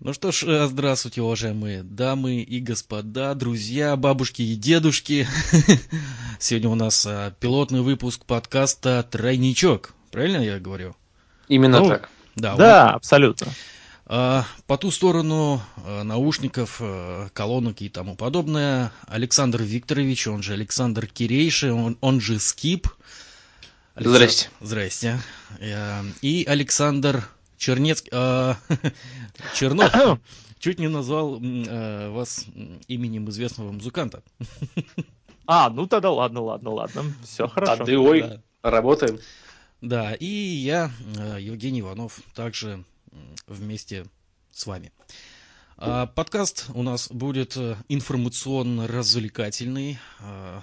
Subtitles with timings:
[0.00, 5.26] Ну что ж, э, здравствуйте, уважаемые дамы и господа, друзья, бабушки и дедушки.
[6.40, 9.94] Сегодня у нас а, пилотный выпуск подкаста «Тройничок».
[10.10, 10.96] Правильно я говорю?
[11.46, 12.08] Именно ну, так.
[12.34, 12.96] Да, да вот.
[12.96, 13.46] абсолютно.
[14.06, 20.54] А, по ту сторону а, наушников, а, колонок и тому подобное Александр Викторович, он же
[20.54, 22.88] Александр Кирейши, он, он же Скип.
[23.94, 24.16] Александр...
[24.18, 24.48] Здрасте.
[24.60, 25.20] Здрасте.
[25.60, 28.54] Э, и Александр Чернецкий, э,
[29.54, 30.18] Чернов,
[30.58, 32.46] чуть не назвал э, вас
[32.88, 34.22] именем известного музыканта.
[35.46, 37.82] А, ну тогда ладно, ладно, ладно, все хорошо.
[37.82, 38.40] А ты, ой, да.
[38.62, 39.18] работаем.
[39.82, 42.82] Да, и я, э, Евгений Иванов, также
[43.46, 44.06] вместе
[44.50, 44.90] с вами.
[45.76, 49.98] А, подкаст у нас будет э, информационно-развлекательный.
[50.20, 50.62] А,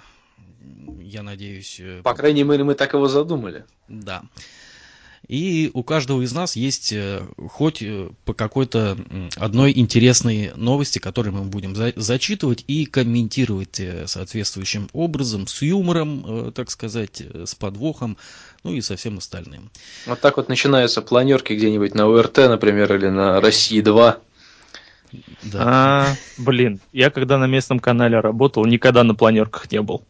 [1.00, 1.78] я надеюсь...
[1.80, 3.66] Э, По крайней мере, мы так его задумали.
[3.88, 4.22] Да.
[5.28, 8.96] И у каждого из нас есть э, хоть э, по какой-то
[9.36, 16.52] одной интересной новости, которую мы будем за зачитывать и комментировать э, соответствующим образом, с юмором,
[16.52, 18.16] так сказать, с подвохом,
[18.64, 19.70] ну и со всем остальным.
[20.06, 24.18] Вот так вот начинаются планерки где-нибудь на УРТ, например, или на России 2.
[25.42, 25.58] Да.
[25.58, 26.06] А,
[26.38, 30.02] блин, я когда на местном канале работал, никогда на планерках не был.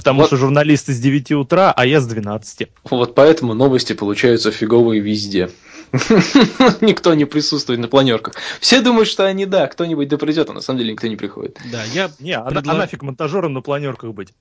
[0.00, 0.28] Потому вот.
[0.28, 2.68] что журналисты с 9 утра, а я с 12.
[2.84, 5.50] Вот поэтому новости получаются фиговые везде.
[6.80, 8.34] Никто не присутствует на планерках.
[8.60, 11.58] Все думают, что они, да, кто-нибудь да придет, а на самом деле никто не приходит.
[11.70, 12.10] Да, я...
[12.18, 12.72] Не, а, предла...
[12.72, 14.32] а нафиг монтажером на планерках быть?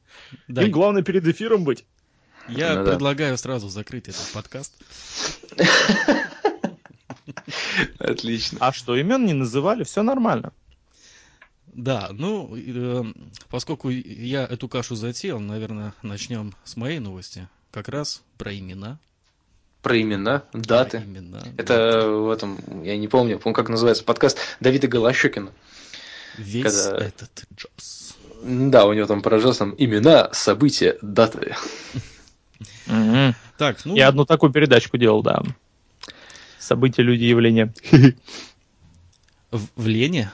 [0.48, 0.64] Да.
[0.64, 1.84] Им главное перед эфиром быть.
[2.48, 3.38] Я ну, предлагаю да.
[3.38, 4.72] сразу закрыть этот подкаст.
[8.00, 8.60] Отлично.
[8.62, 10.54] А что, имен не называли, все нормально.
[11.74, 13.04] Да, ну, э,
[13.50, 17.48] поскольку я эту кашу затеял, наверное, начнем с моей новости.
[17.72, 19.00] Как раз про имена.
[19.82, 21.00] Про имена, даты.
[21.00, 22.08] Про имена, Это да.
[22.08, 25.52] в этом, я не помню, помню, как называется подкаст Давида Голощекина.
[26.38, 27.06] Весь когда...
[27.06, 28.16] этот Джобс.
[28.44, 31.56] Да, у него там по там имена, события, даты.
[33.58, 33.96] Так, ну...
[33.96, 35.42] Я одну такую передачку делал, да.
[36.58, 37.74] События, люди, явления.
[39.52, 40.32] В Лене?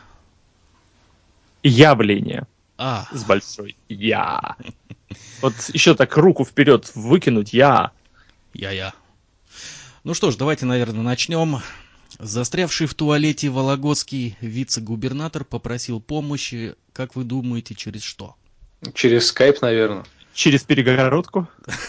[1.66, 2.48] Явление.
[2.78, 3.08] А.
[3.12, 4.56] С большой я.
[5.42, 7.92] Вот еще так руку вперед выкинуть я.
[8.54, 8.94] Я-я.
[10.04, 11.62] Ну что ж, давайте, наверное, начнем.
[12.20, 18.36] Застрявший в туалете Вологодский вице-губернатор попросил помощи, как вы думаете, через что?
[18.94, 20.06] Через скайп, наверное.
[20.34, 21.48] Через перегородку?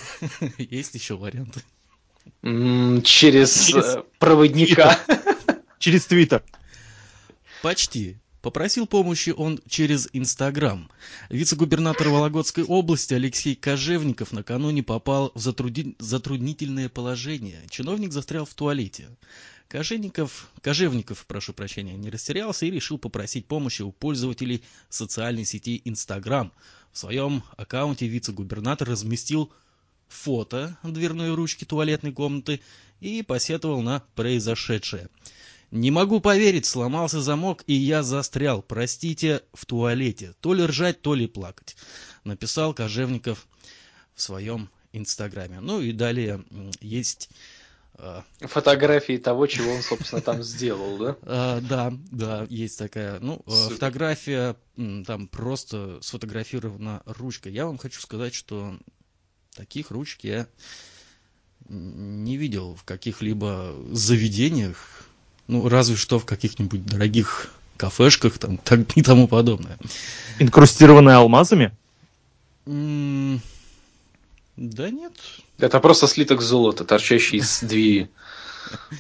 [0.58, 1.60] Есть еще варианты?
[3.04, 4.98] Через э, проводника.
[5.78, 6.42] Через твиттер.
[7.62, 8.16] Почти.
[8.46, 10.88] Попросил помощи он через Инстаграм.
[11.30, 15.96] Вице-губернатор Вологодской области Алексей Кожевников накануне попал в затруди...
[15.98, 17.64] затруднительное положение.
[17.70, 19.08] Чиновник застрял в туалете.
[19.66, 26.52] Кожевников, Кожевников, прошу прощения, не растерялся и решил попросить помощи у пользователей социальной сети Инстаграм.
[26.92, 29.52] В своем аккаунте вице-губернатор разместил
[30.06, 32.60] фото дверной ручки туалетной комнаты
[33.00, 35.08] и посетовал на произошедшее.
[35.70, 40.34] Не могу поверить, сломался замок, и я застрял, простите, в туалете.
[40.40, 41.76] То ли ржать, то ли плакать.
[42.24, 43.46] Написал Кожевников
[44.14, 45.60] в своем инстаграме.
[45.60, 46.44] Ну и далее
[46.80, 47.30] есть...
[47.94, 51.16] А, Фотографии того, чего он, собственно, там сделал, да?
[51.22, 53.18] А, да, да, есть такая.
[53.20, 54.56] Ну, а, фотография,
[55.06, 57.48] там просто сфотографирована ручка.
[57.48, 58.78] Я вам хочу сказать, что
[59.54, 60.46] таких ручек я
[61.68, 65.05] не видел в каких-либо заведениях
[65.48, 69.78] ну, разве что в каких-нибудь дорогих кафешках там, так, и тому подобное.
[70.38, 71.72] Инкрустированные алмазами?
[74.56, 75.12] да нет.
[75.58, 78.10] Это просто слиток золота, торчащий из двери.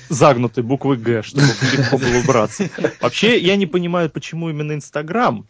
[0.08, 1.46] Загнутой буквы Г, чтобы
[1.76, 2.70] легко было убраться.
[3.00, 5.46] Вообще, я не понимаю, почему именно Инстаграм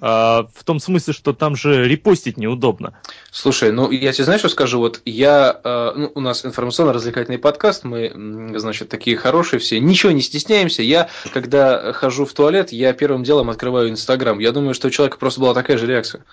[0.00, 2.94] в том смысле, что там же репостить неудобно.
[3.30, 4.78] Слушай, ну я тебе знаешь, что скажу?
[4.78, 8.10] Вот я, э, ну, у нас информационно-развлекательный подкаст, мы,
[8.56, 10.82] значит, такие хорошие все, ничего не стесняемся.
[10.82, 14.38] Я, когда хожу в туалет, я первым делом открываю Инстаграм.
[14.38, 16.24] Я думаю, что у человека просто была такая же реакция.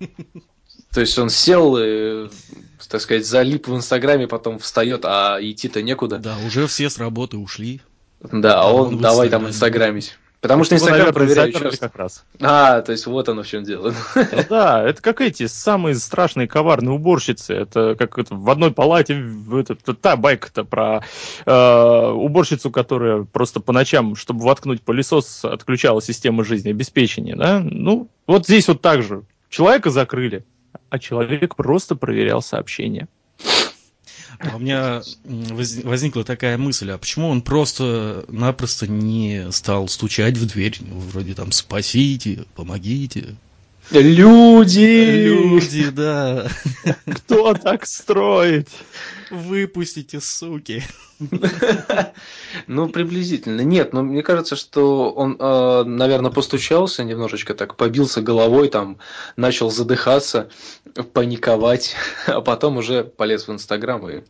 [0.92, 2.28] То есть он сел, и,
[2.88, 6.18] так сказать, залип в Инстаграме, потом встает, а идти-то некуда.
[6.18, 7.80] Да, уже все с работы ушли.
[8.20, 10.18] Да, а он, он давай там инстаграмить.
[10.40, 11.88] Потому что Инстаграм проверяют часто.
[11.88, 12.24] как раз.
[12.40, 13.92] А, то есть вот оно в чем дело.
[14.14, 17.54] Ну, да, это как эти самые страшные коварные уборщицы.
[17.54, 19.20] Это как это, в одной палате,
[19.52, 21.02] это, та байка-то про
[21.44, 27.34] э, уборщицу, которая просто по ночам, чтобы воткнуть пылесос, отключала систему жизнеобеспечения.
[27.34, 27.60] Да?
[27.60, 29.22] Ну, вот здесь вот так же.
[29.48, 30.44] Человека закрыли,
[30.88, 33.08] а человек просто проверял сообщения.
[34.38, 40.78] А у меня возникла такая мысль, а почему он просто-напросто не стал стучать в дверь,
[40.80, 43.34] вроде там «спасите», «помогите»,
[43.90, 45.24] Люди!
[45.24, 46.48] Люди, да.
[47.06, 48.68] Кто так строит?
[49.30, 50.82] Выпустите, суки.
[52.66, 53.62] Ну, приблизительно.
[53.62, 58.98] Нет, но мне кажется, что он, э, наверное, постучался немножечко так, побился головой, там,
[59.36, 60.48] начал задыхаться,
[61.12, 61.96] паниковать,
[62.26, 64.22] а потом уже полез в Инстаграм и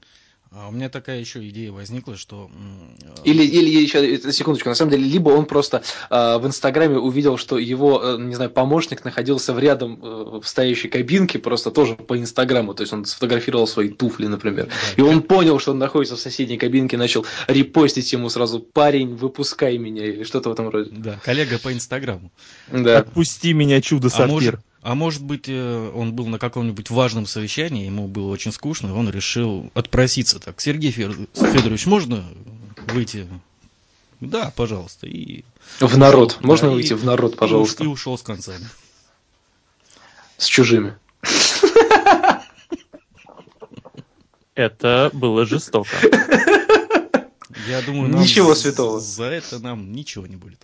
[0.50, 2.50] а у меня такая еще идея возникла, что...
[3.24, 7.58] Или, или еще, секундочку, на самом деле, либо он просто э, в Инстаграме увидел, что
[7.58, 12.18] его, э, не знаю, помощник находился в рядом э, в стоящей кабинке, просто тоже по
[12.18, 16.16] Инстаграму, то есть он сфотографировал свои туфли, например, да, и он понял, что он находится
[16.16, 20.90] в соседней кабинке, начал репостить ему сразу «парень, выпускай меня» или что-то в этом роде.
[20.92, 22.32] Да, коллега по Инстаграму.
[22.72, 22.98] Да.
[22.98, 24.24] «Отпусти меня, чудо-сапфир».
[24.24, 28.52] А может, а может быть, э, он был на каком-нибудь важном совещании, ему было очень
[28.52, 30.60] скучно, и он решил отпроситься так.
[30.60, 32.24] Сергей Федорович, можно
[32.92, 33.26] выйти?
[34.20, 35.06] Да, пожалуйста.
[35.06, 35.44] И...
[35.80, 36.38] В народ.
[36.40, 36.70] Да, можно и...
[36.70, 37.82] выйти в народ, пожалуйста?
[37.82, 38.66] И, и ушел с концами.
[40.36, 40.96] С чужими.
[44.54, 45.90] Это было жестоко.
[47.68, 48.98] Я думаю, нам ничего святого.
[48.98, 50.58] За это нам ничего не будет.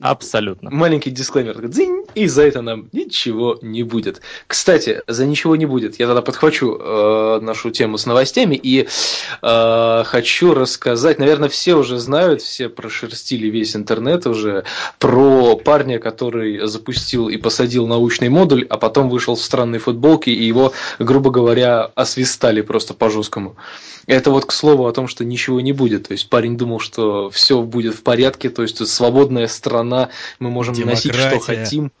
[0.00, 0.70] Абсолютно.
[0.70, 1.68] Маленький дисклеймер.
[1.68, 4.22] Дзинь, и за это нам ничего не будет.
[4.46, 6.00] Кстати, за ничего не будет.
[6.00, 8.88] Я тогда подхвачу э, нашу тему с новостями и
[9.42, 11.18] э, хочу рассказать.
[11.18, 14.64] Наверное, все уже знают, все прошерстили весь интернет уже
[14.98, 20.42] про парня, который запустил и посадил научный модуль, а потом вышел в странной футболке и
[20.42, 23.56] его, грубо говоря, освистали просто по жесткому.
[24.06, 26.08] Это вот к слову о том, что ничего не будет.
[26.08, 30.08] То есть парень думал, что все будет в порядке, то есть свободная страна,
[30.38, 31.08] мы можем Демократия.
[31.08, 31.92] носить, что хотим.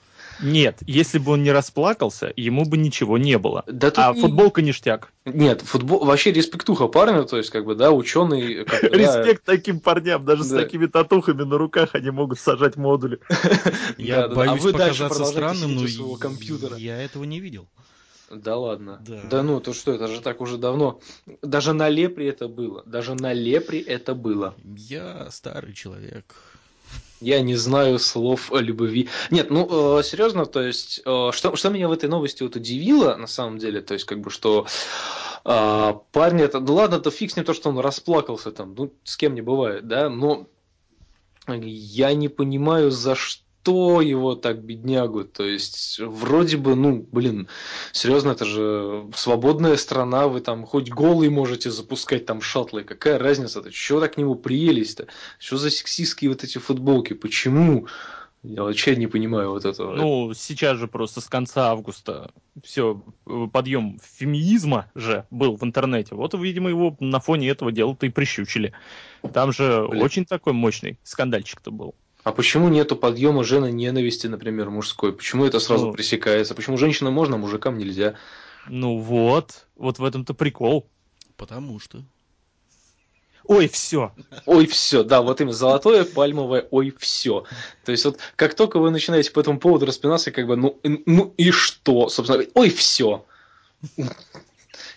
[0.42, 3.64] Нет, если бы он не расплакался, ему бы ничего не было.
[3.66, 4.20] Да а не...
[4.20, 5.12] футболка ништяк.
[5.24, 8.64] Нет, футбол вообще респектуха парню, то есть, как бы, да, ученый.
[8.82, 13.20] Респект таким парням, даже с такими татухами на руках они могут сажать модули.
[13.98, 17.66] Я боюсь а показаться странным, но я этого не видел.
[18.30, 19.00] Да ладно.
[19.06, 19.22] Да.
[19.30, 21.00] да ну, то что, это же так уже давно.
[21.42, 22.82] Даже на Лепре это было.
[22.84, 24.54] Даже на Лепре это было.
[24.64, 26.34] Я старый человек.
[27.20, 29.08] Я не знаю слов о любви.
[29.30, 33.16] Нет, ну, э, серьезно, то есть, э, что, что меня в этой новости вот удивило,
[33.16, 34.66] на самом деле, то есть, как бы, что
[35.44, 38.92] э, парень это, ну ладно, то фиг с ним то, что он расплакался там, ну,
[39.04, 40.46] с кем не бывает, да, но
[41.48, 45.24] я не понимаю, за что что его так беднягу?
[45.24, 47.48] То есть, вроде бы, ну, блин,
[47.90, 53.72] серьезно, это же свободная страна, вы там хоть голый можете запускать там шаттлы, какая разница-то?
[53.72, 55.08] Чего так к нему приелись-то?
[55.40, 57.12] Что за сексистские вот эти футболки?
[57.14, 57.88] Почему?
[58.44, 59.96] Я вообще не понимаю вот этого.
[59.96, 62.30] Ну, сейчас же просто с конца августа
[62.62, 63.02] все,
[63.52, 66.14] подъем феминизма же был в интернете.
[66.14, 68.72] Вот, видимо, его на фоне этого дела-то и прищучили.
[69.34, 70.02] Там же Блин.
[70.02, 71.96] очень такой мощный скандальчик-то был.
[72.26, 75.12] А почему нету подъема жены ненависти, например, мужской?
[75.12, 76.56] Почему это сразу ну, пресекается?
[76.56, 78.16] Почему женщинам можно, а мужикам нельзя?
[78.68, 80.88] Ну вот, вот в этом-то прикол.
[81.36, 82.02] Потому что.
[83.44, 84.12] Ой, все.
[84.44, 87.44] Ой, все, да, вот именно золотое пальмовое, ой, все.
[87.84, 91.32] То есть вот как только вы начинаете по этому поводу распинаться, как бы, ну, ну
[91.36, 93.24] и что, собственно, ой, все.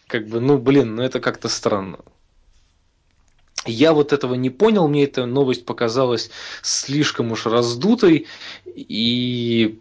[0.07, 1.99] Как бы, ну, блин, ну это как-то странно.
[3.65, 8.27] Я вот этого не понял, мне эта новость показалась слишком уж раздутой,
[8.65, 9.79] и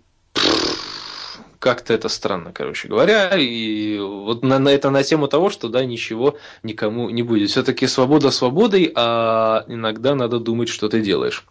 [1.59, 3.37] как-то это странно, короче говоря.
[3.37, 7.51] И вот на, на это на тему того, что да, ничего никому не будет.
[7.51, 11.45] Все-таки свобода свободой, а иногда надо думать, что ты делаешь.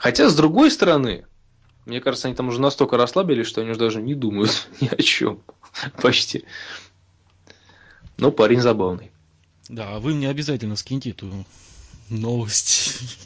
[0.00, 1.26] Хотя, с другой стороны,
[1.86, 5.00] мне кажется, они там уже настолько расслабились, что они уже даже не думают ни о
[5.02, 5.40] чем.
[6.00, 6.44] Почти.
[8.18, 9.10] Но парень забавный.
[9.68, 11.26] Да, а вы мне обязательно скиньте эту
[12.08, 13.18] новость.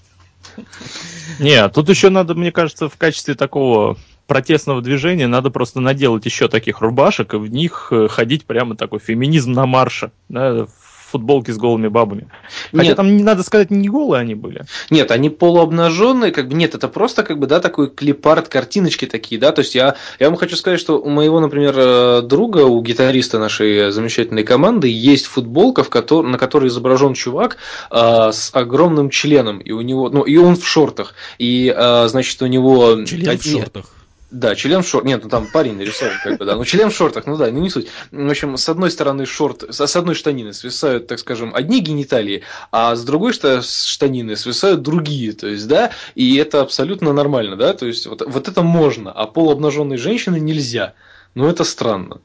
[1.39, 6.49] Не, тут еще надо, мне кажется, в качестве такого протестного движения надо просто наделать еще
[6.49, 10.67] таких рубашек и в них э, ходить прямо такой феминизм на марше, да,
[11.11, 12.29] футболки с голыми бабами.
[12.73, 12.97] Хотя нет.
[12.97, 14.65] там, не надо сказать, не голые они были.
[14.91, 19.41] Нет, они полуобнаженные, как бы нет, это просто как бы, да, такой клипарт, картиночки такие,
[19.41, 22.83] да, то есть я, я вам хочу сказать, что у моего, например, э, друга, у
[22.83, 27.57] гитариста нашей замечательной команды есть футболка, в которой, на которой изображен чувак
[27.91, 32.43] э, с огромным членом, и у него, ну, и он в шортах, и, э, значит,
[32.43, 33.05] у него...
[33.05, 33.96] Член в шортах.
[34.31, 35.07] Да, член в шортах.
[35.07, 36.57] Нет, ну там парень нарисован, как бы, да.
[36.57, 37.89] Ну, член в шортах, ну да, ну не суть.
[38.11, 42.43] В общем, с одной стороны шорт, с одной штанины свисают, так скажем, одни гениталии,
[42.73, 45.33] а с другой штанины свисают другие.
[45.33, 47.73] То есть, да, и это абсолютно нормально, да.
[47.73, 50.95] То есть, вот, вот это можно, а полуобнаженной женщины нельзя.
[51.35, 52.21] Ну, это странно.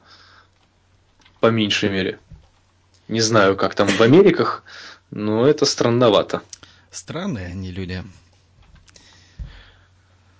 [1.38, 2.18] По меньшей мере.
[3.06, 4.64] Не знаю, как там в Америках,
[5.10, 6.42] но это странновато.
[6.90, 8.02] Странные они люди.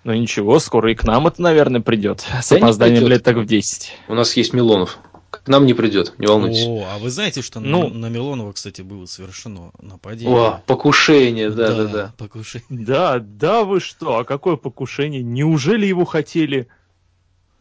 [0.05, 2.21] Ну ничего, скоро и к нам это, наверное, придет.
[2.43, 3.11] С Да опозданием придет.
[3.11, 3.93] лет так в 10.
[4.09, 4.99] У нас есть Милонов.
[5.31, 6.67] К нам не придет, не волнуйтесь.
[6.67, 7.89] О, а вы знаете, что на- Ну.
[7.89, 10.37] на, Милонова, кстати, было совершено нападение?
[10.37, 12.15] О, покушение, да, да, да.
[12.19, 12.67] покушение.
[12.69, 15.23] Да, да вы что, а какое покушение?
[15.23, 16.69] Неужели его хотели?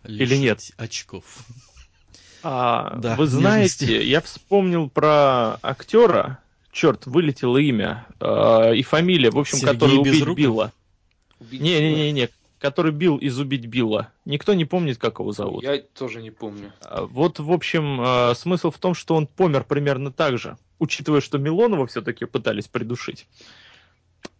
[0.05, 0.57] Или нет?
[0.59, 1.23] Лишить очков.
[2.43, 4.07] А, Да, вы знаете, нежности.
[4.09, 6.39] я вспомнил про актера,
[6.71, 10.37] черт, вылетело имя э, и фамилия, в общем, Сергей который убить Безруков?
[10.37, 10.71] Билла.
[11.51, 12.29] Не-не-не,
[12.59, 14.11] который бил из убить Билла.
[14.25, 15.63] Никто не помнит, как его зовут.
[15.63, 16.71] Я тоже не помню.
[16.81, 21.21] А, Вот, в общем, э, смысл в том, что он помер примерно так же, учитывая,
[21.21, 23.27] что Милонова все-таки пытались придушить.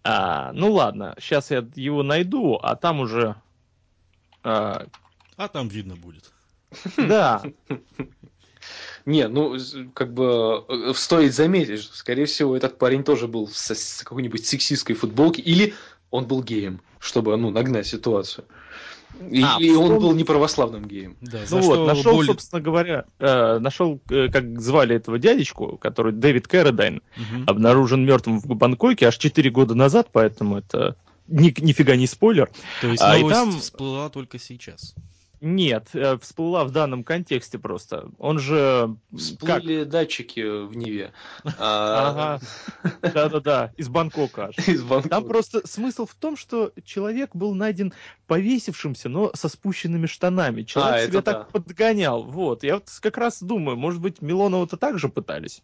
[0.03, 3.35] А, ну ладно, сейчас я его найду, а там уже...
[4.43, 4.87] а,
[5.37, 6.31] А там видно будет.
[6.97, 7.43] да,
[9.05, 9.57] Не, ну,
[9.93, 14.45] как бы э, стоит заметить, что, скорее всего, этот парень тоже был с, с какой-нибудь
[14.45, 15.73] сексистской футболки, или
[16.11, 18.45] он был геем, чтобы, ну, нагнать ситуацию.
[19.29, 21.15] И, А, и он был неправославным геем.
[21.21, 25.77] Да, ну что вот, нашел, боль- собственно говоря, э, нашел, э, как звали этого дядечку,
[25.77, 27.43] который Дэвид Кэрридайн, Мгм.
[27.47, 30.95] обнаружен мертвым в Бангкоке аж 4 года назад, поэтому это
[31.27, 32.49] ни, нифига не спойлер.
[32.81, 34.95] То есть а, и новость там- всплыла только сейчас.
[35.41, 38.11] Нет, э, всплыла в данном контексте просто.
[38.19, 38.55] Он же...
[38.55, 39.19] м, Как?
[39.19, 41.13] Всплыли датчики в Неве.
[41.57, 42.37] А,
[42.83, 43.11] Ага.
[43.13, 44.51] Да-да-да, из Бангкока.
[44.67, 45.09] Из Бангкока.
[45.09, 47.91] Там просто смысл в том, что человек был найден
[48.27, 50.61] повесившимся, но со спущенными штанами.
[50.61, 52.23] Человек А, себя так подгонял.
[52.23, 52.61] Вот.
[52.63, 55.63] Я вот как раз думаю, может быть, Милонова-то так же пытались.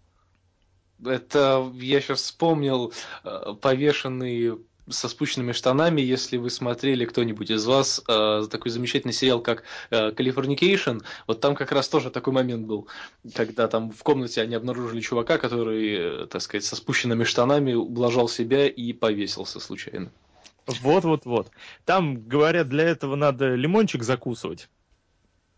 [1.06, 2.92] Это я сейчас вспомнил
[3.24, 4.58] э, повешенный
[4.90, 10.12] со спущенными штанами, если вы смотрели кто-нибудь из вас э, такой замечательный сериал, как э,
[10.12, 12.88] Californication, вот там как раз тоже такой момент был,
[13.34, 18.30] когда там в комнате они обнаружили чувака, который, э, так сказать, со спущенными штанами ублажал
[18.30, 20.12] себя и повесился случайно.
[20.68, 21.50] Вот-вот-вот.
[21.86, 24.70] Там, говорят, для этого надо лимончик закусывать.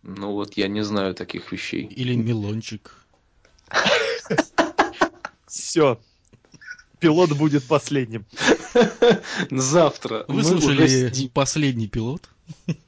[0.04, 1.86] Ну вот я не знаю таких вещей.
[1.86, 2.94] Или Милончик.
[5.48, 6.00] Все.
[7.00, 8.26] Пилот будет последним.
[9.52, 12.30] Завтра Вы слушали последний пилот?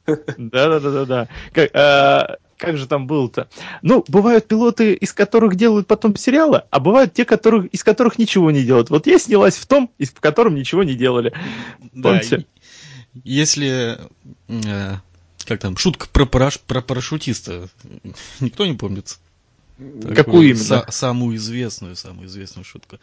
[0.07, 1.27] Да-да-да-да-да.
[1.53, 3.47] Как, а, как же там было-то?
[3.81, 8.51] Ну, бывают пилоты, из которых делают потом сериалы, а бывают те, которых, из которых ничего
[8.51, 8.89] не делают.
[8.89, 11.33] Вот я снялась в том, из- в котором ничего не делали.
[11.93, 12.45] Да, Помните?
[13.13, 13.97] и- если...
[14.47, 14.95] э,
[15.45, 17.67] как там, шутка про, параш- про парашютиста.
[18.39, 19.19] Никто не помнит?
[19.77, 20.59] Такую Какую именно?
[20.63, 22.99] са- самую известную, самую известную шутку.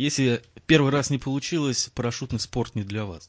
[0.00, 3.28] Если первый раз не получилось, парашютный спорт не для вас.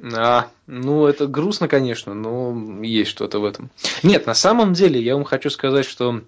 [0.00, 3.72] А, ну это грустно, конечно, но есть что-то в этом.
[4.04, 6.22] Нет, на самом деле я вам хочу сказать, что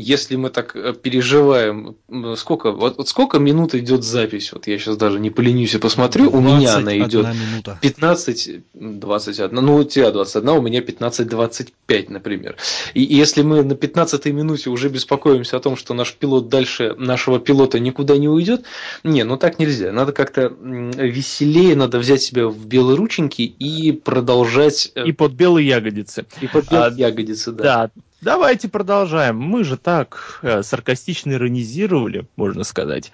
[0.00, 1.96] если мы так э, переживаем,
[2.36, 6.30] сколько, вот, вот сколько минут идет запись, вот я сейчас даже не поленюсь и посмотрю,
[6.30, 7.78] у меня она 21 идет минута.
[7.82, 12.56] 15, 21, ну у тебя 21, у меня 15-25, например.
[12.94, 17.38] И если мы на 15 минуте уже беспокоимся о том, что наш пилот дальше нашего
[17.38, 18.64] пилота никуда не уйдет,
[19.04, 19.92] не, ну так нельзя.
[19.92, 25.68] Надо как-то веселее, надо взять себя в белые рученьки и продолжать э, И под белые
[25.68, 26.26] ягодицы.
[26.40, 27.62] и подбирать а, ягодицы, да.
[27.62, 27.90] Да.
[28.20, 29.38] Давайте продолжаем.
[29.38, 33.12] Мы же так э, саркастично иронизировали, можно сказать.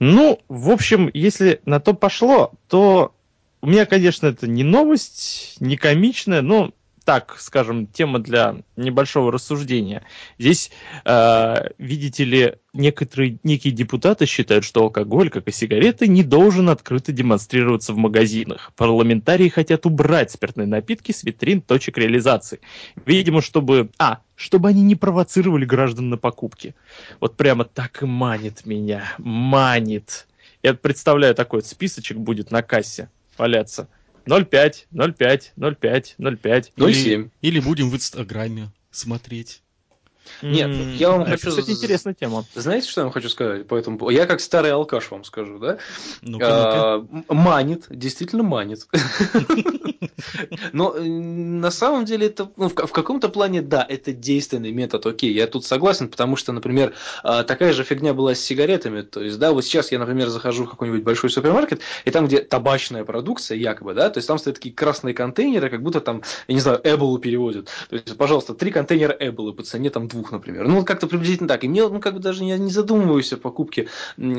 [0.00, 3.14] Ну, в общем, если на то пошло, то
[3.62, 6.72] у меня, конечно, это не новость, не комичная, но
[7.04, 10.04] так, скажем, тема для небольшого рассуждения.
[10.38, 10.70] Здесь,
[11.04, 17.12] э, видите ли, некоторые некие депутаты считают, что алкоголь, как и сигареты, не должен открыто
[17.12, 18.72] демонстрироваться в магазинах.
[18.76, 22.60] Парламентарии хотят убрать спиртные напитки с витрин точек реализации.
[23.04, 23.90] Видимо, чтобы...
[23.98, 26.74] А, чтобы они не провоцировали граждан на покупки.
[27.20, 29.14] Вот прямо так и манит меня.
[29.18, 30.26] Манит.
[30.62, 33.88] Я представляю, такой вот списочек будет на кассе валяться.
[34.26, 36.72] 0,5, 0,5, 0,5, 0,5.
[36.76, 37.30] Ну и Или- 7.
[37.42, 39.62] Или будем в Инстаграме смотреть.
[40.42, 42.44] Нет, М, я вам это, хочу Кстати, интересная тема.
[42.54, 44.16] Знаете, что я вам хочу сказать по этому поводу?
[44.16, 45.78] Я как старый алкаш вам скажу, да?
[46.40, 48.86] А, манит, действительно манит.
[50.72, 55.06] Но э, на самом деле это ну, в, в каком-то плане, да, это действенный метод,
[55.06, 59.22] окей, я тут согласен, потому что, например, а, такая же фигня была с сигаретами, то
[59.22, 63.04] есть, да, вот сейчас я, например, захожу в какой-нибудь большой супермаркет, и там, где табачная
[63.04, 66.60] продукция, якобы, да, то есть там стоят такие красные контейнеры, как будто там, я не
[66.60, 70.66] знаю, Эболу переводят, то есть, пожалуйста, три контейнера Эболы по цене там двух, например.
[70.66, 71.64] Ну, вот как-то приблизительно так.
[71.64, 73.88] И мне, ну, как бы даже я не задумываюсь о покупке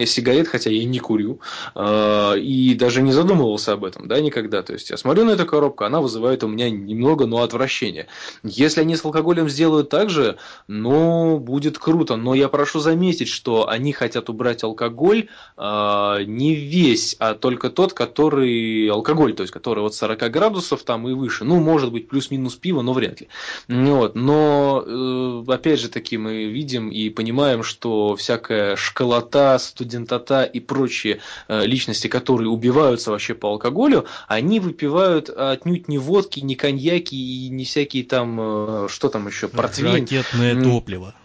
[0.06, 1.40] сигарет, хотя я не курю,
[1.76, 4.64] э, и даже не задумывался об этом, да, никогда.
[4.64, 8.08] То есть я смотрю на эту коробку, она вызывает у меня немного, но отвращение.
[8.44, 12.16] Если они с алкоголем сделают так же, ну, будет круто.
[12.16, 15.28] Но я прошу заметить, что они хотят убрать алкоголь
[15.58, 21.08] э, не весь, а только тот, который алкоголь, то есть который вот 40 градусов там
[21.08, 21.44] и выше.
[21.44, 23.28] Ну, может быть, плюс-минус пиво, но вряд ли.
[23.68, 24.16] Вот.
[24.16, 31.22] Но, э, опять же таки, мы видим и понимаем, что всякая школота, студентота и прочие
[31.48, 37.50] э, личности, которые убиваются вообще по алкоголю, они выпивают отнюдь не водки, не коньяки и
[37.50, 40.04] не всякие там, э, что там еще, портвейн.
[40.04, 41.16] Ракетное топливо.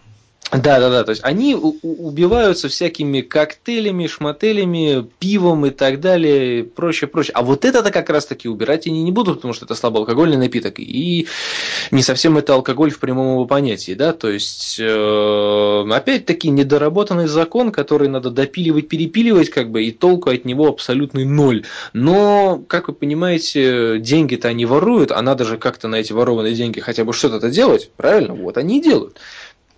[0.52, 1.04] Да, да, да.
[1.04, 7.32] То есть они убиваются всякими коктейлями, шмотелями, пивом и так далее, прочее, прочее.
[7.34, 10.80] А вот это-то как раз-таки убирать они не будут, потому что это слабоалкогольный напиток.
[10.80, 11.28] И
[11.92, 14.12] не совсем это алкоголь в прямом его понятии, да.
[14.12, 20.44] То есть, э, опять-таки, недоработанный закон, который надо допиливать, перепиливать, как бы, и толку от
[20.44, 21.64] него абсолютный ноль.
[21.92, 26.80] Но, как вы понимаете, деньги-то они воруют, а надо же как-то на эти ворованные деньги
[26.80, 28.34] хотя бы что-то делать, правильно?
[28.34, 29.18] Вот они и делают.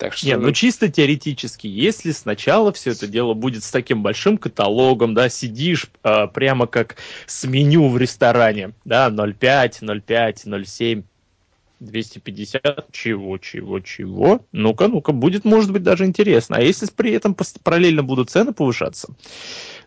[0.02, 0.26] Так что...
[0.26, 5.28] Не, ну чисто теоретически, если сначала все это дело будет с таким большим каталогом, да,
[5.28, 11.04] сидишь э, прямо как с меню в ресторане, да, 0,5, 0,5, 0,7,
[11.78, 14.44] 250, чего, чего, чего.
[14.50, 16.56] Ну-ка, ну-ка, будет, может быть, даже интересно.
[16.56, 19.14] А если при этом параллельно будут цены повышаться,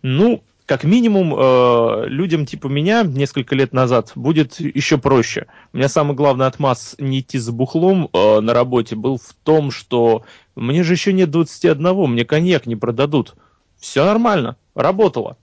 [0.01, 5.45] ну, как минимум, э, людям типа меня несколько лет назад будет еще проще.
[5.73, 9.69] У меня самый главный отмаз не идти за бухлом э, на работе был в том,
[9.71, 10.23] что
[10.55, 13.35] мне же еще нет 21, мне коньяк не продадут.
[13.77, 15.37] Все нормально, работало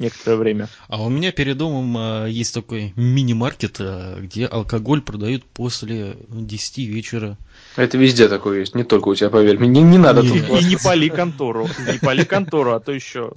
[0.00, 0.68] некоторое время.
[0.88, 6.78] А у меня перед домом а, есть такой мини-маркет, а, где алкоголь продают после 10
[6.78, 7.36] вечера.
[7.76, 9.58] Это везде такое есть, не только у тебя, поверь.
[9.58, 10.36] Не, не надо тут...
[10.36, 13.32] И не пали контору, не пали контору, а то еще...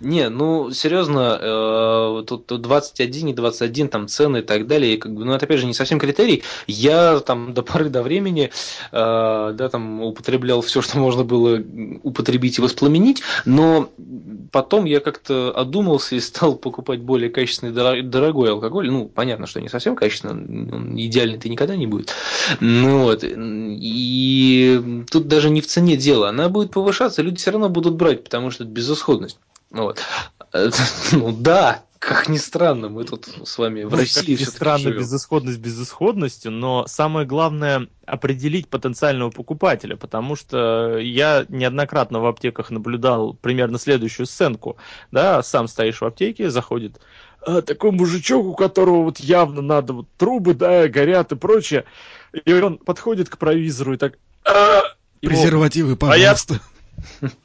[0.00, 5.12] Не, ну, серьезно, э, тут 21 и 21, там цены и так далее, и, как
[5.12, 6.44] бы, ну, это, опять же, не совсем критерий.
[6.66, 8.50] Я там до поры до времени,
[8.92, 11.60] э, да, там, употреблял все, что можно было
[12.02, 13.90] употребить и воспламенить, но
[14.52, 15.52] потом я как-то
[15.94, 18.90] одумался и стал покупать более качественный, дорогой алкоголь.
[18.90, 22.12] Ну, понятно, что не совсем качественный, он идеальный ты никогда не будет.
[22.60, 27.68] Ну, вот, и тут даже не в цене дело, она будет повышаться, люди все равно
[27.68, 29.38] будут брать, потому что это безысходность.
[29.70, 30.00] Вот.
[31.12, 34.98] Ну да, как ни странно, мы тут с вами в ну, России все странно живем.
[34.98, 43.34] безысходность безысходностью, но самое главное определить потенциального покупателя, потому что я неоднократно в аптеках наблюдал
[43.34, 44.76] примерно следующую сценку.
[45.12, 47.00] Да, сам стоишь в аптеке, заходит
[47.40, 51.84] а, такой мужичок, у которого вот явно надо вот трубы, да, горят и прочее.
[52.44, 54.18] И он подходит к провизору и так...
[54.44, 54.82] А,
[55.20, 56.60] Презервативы, пожалуйста.
[57.20, 57.30] А я...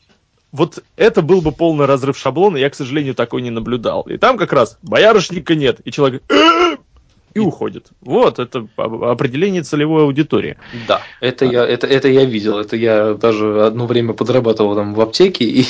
[0.52, 4.02] Вот это был бы полный разрыв шаблона, я, к сожалению, такой не наблюдал.
[4.04, 6.24] И там как раз боярышника нет, и человек
[7.34, 7.88] и уходит.
[8.02, 10.58] Вот, это определение целевой аудитории.
[10.88, 11.52] Да, это, а.
[11.52, 12.60] я, это, это я видел.
[12.60, 15.46] Это я даже одно время подрабатывал там в аптеке.
[15.46, 15.66] И...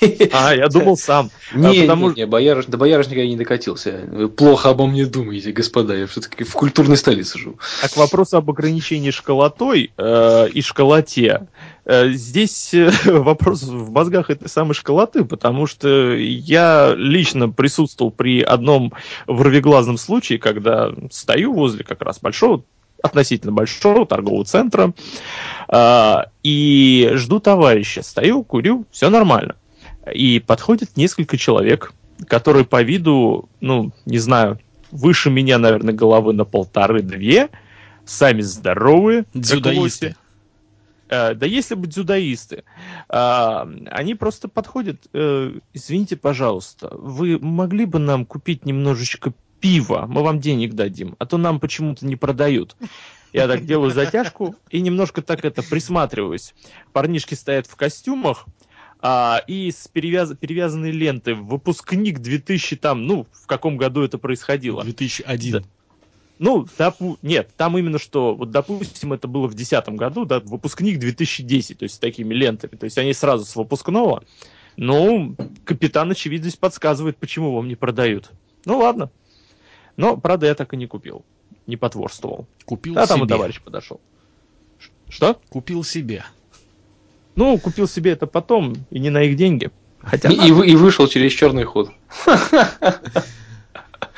[0.32, 1.28] А, я думал сам.
[1.52, 2.10] Не, а потому...
[2.10, 2.66] не, не боярыш...
[2.66, 4.04] до боярышника я не докатился.
[4.06, 5.96] Вы плохо обо мне думаете, господа.
[5.96, 7.58] Я все-таки в культурной столице живу.
[7.82, 11.48] А к вопросу об ограничении школотой э, и школоте.
[11.88, 18.42] Э, здесь э, вопрос в мозгах этой самой школоты, потому что я лично присутствовал при
[18.42, 18.92] одном
[19.26, 22.62] ворвиглазном случае, когда стою возле как раз большого
[23.02, 24.92] относительно большого торгового центра
[25.68, 28.02] э, и жду товарища.
[28.02, 29.56] Стою, курю, все нормально.
[30.12, 31.94] И подходит несколько человек,
[32.26, 34.58] которые по виду, ну, не знаю,
[34.90, 37.48] выше меня, наверное, головы на полторы-две,
[38.04, 39.24] сами здоровые.
[39.32, 40.16] Дзюдоисты.
[41.08, 42.64] Э, да если бы дзюдоисты,
[43.08, 50.22] э, они просто подходят, э, извините, пожалуйста, вы могли бы нам купить немножечко пива, мы
[50.22, 52.76] вам денег дадим, а то нам почему-то не продают.
[53.32, 56.54] Я так делаю затяжку и немножко так это присматриваюсь.
[56.92, 58.46] Парнишки стоят в костюмах,
[59.00, 60.32] а, и с перевяз...
[60.36, 64.82] перевязанной лентой выпускник 2000 там, ну, в каком году это происходило?
[64.82, 65.52] 2001.
[65.52, 65.62] Да.
[66.38, 67.18] Ну, допу...
[67.22, 71.82] нет, там именно что, вот допустим, это было в 2010 году, да, выпускник 2010, то
[71.82, 74.22] есть с такими лентами, то есть они сразу с выпускного,
[74.76, 78.30] ну, капитан очевидность подсказывает, почему вам не продают.
[78.64, 79.10] Ну, ладно.
[79.96, 81.24] Но, правда, я так и не купил,
[81.66, 82.46] не потворствовал.
[82.64, 83.16] Купил а себе.
[83.16, 84.00] там и товарищ подошел.
[85.08, 85.40] Что?
[85.48, 86.24] Купил себе.
[87.34, 89.72] Ну, купил себе это потом, и не на их деньги.
[90.00, 91.90] Хотя и, и, и вышел через черный ход.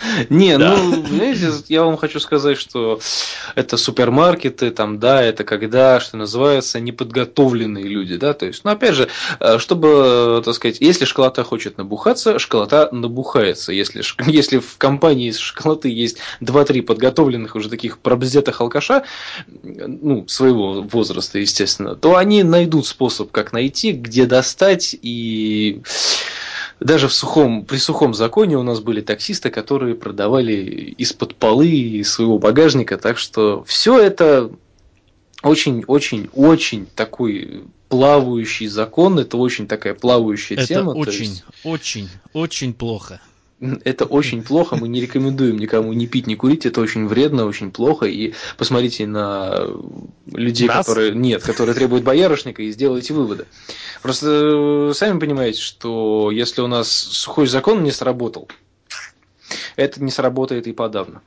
[0.31, 3.01] Не, ну, знаете, я вам хочу сказать, что
[3.55, 8.95] это супермаркеты, там, да, это когда, что называется, неподготовленные люди, да, то есть, ну, опять
[8.95, 9.09] же,
[9.41, 13.73] э, чтобы, так сказать, если школота хочет набухаться, школота набухается.
[13.73, 19.05] Если, если в компании из школоты есть 2-3 подготовленных уже таких пробздетых алкаша,
[19.47, 25.83] ну, своего возраста, естественно, то они найдут способ, как найти, где достать и
[26.81, 32.11] даже в сухом, при сухом законе у нас были таксисты, которые продавали из-под полы, из
[32.11, 34.51] своего багажника, так что все это
[35.43, 40.91] очень-очень-очень такой плавающий закон, это очень такая плавающая это тема.
[40.91, 41.45] очень, есть...
[41.65, 43.21] очень, очень плохо.
[43.61, 47.71] Это очень плохо, мы не рекомендуем никому не пить, не курить, это очень вредно, очень
[47.71, 48.07] плохо.
[48.07, 49.67] И посмотрите на
[50.33, 50.87] людей, Нас?
[50.87, 53.45] которые нет, которые требуют боярышника, и сделайте выводы.
[54.03, 58.49] Просто э, сами понимаете, что если у нас сухой закон не сработал,
[59.77, 61.21] это не сработает и подавно.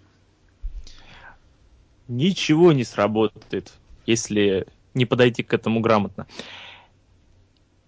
[2.08, 3.72] Ничего не сработает,
[4.08, 4.66] если
[4.96, 6.26] не подойти к этому грамотно.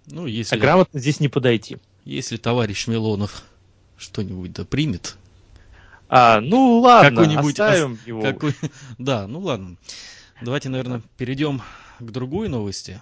[0.05, 0.55] Ну, если...
[0.55, 1.77] А грамотно здесь не подойти.
[2.03, 3.43] Если товарищ Милонов
[3.97, 5.17] что-нибудь да примет.
[6.07, 7.99] А, ну ладно, какой-нибудь оставим ос...
[8.05, 8.21] его.
[8.21, 8.53] Какой...
[8.97, 9.77] Да, ну ладно.
[10.41, 11.61] Давайте, наверное, перейдем
[11.99, 13.01] к другой новости.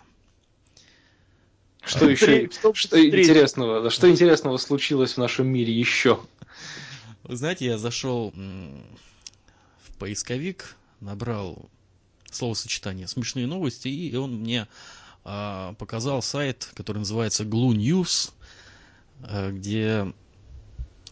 [1.83, 2.49] Что а, еще?
[2.49, 3.89] Что, что интересного?
[3.89, 6.19] Что интересного случилось в нашем мире еще?
[7.23, 11.69] Вы знаете, я зашел в поисковик, набрал
[12.31, 14.67] словосочетание «смешные новости», и он мне
[15.23, 18.31] а, показал сайт, который называется Glue News,
[19.21, 20.13] а, где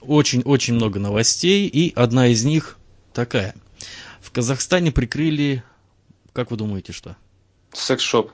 [0.02, 2.78] очень-очень много новостей, и одна из них
[3.14, 3.56] такая.
[4.20, 5.64] В Казахстане прикрыли,
[6.34, 7.16] как вы думаете, что?
[7.74, 8.32] Секс-шоп.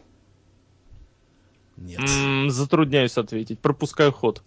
[1.77, 1.99] Нет.
[1.99, 3.59] М-м, затрудняюсь ответить.
[3.59, 4.41] Пропускаю ход.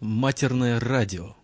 [0.00, 1.36] Матерное радио.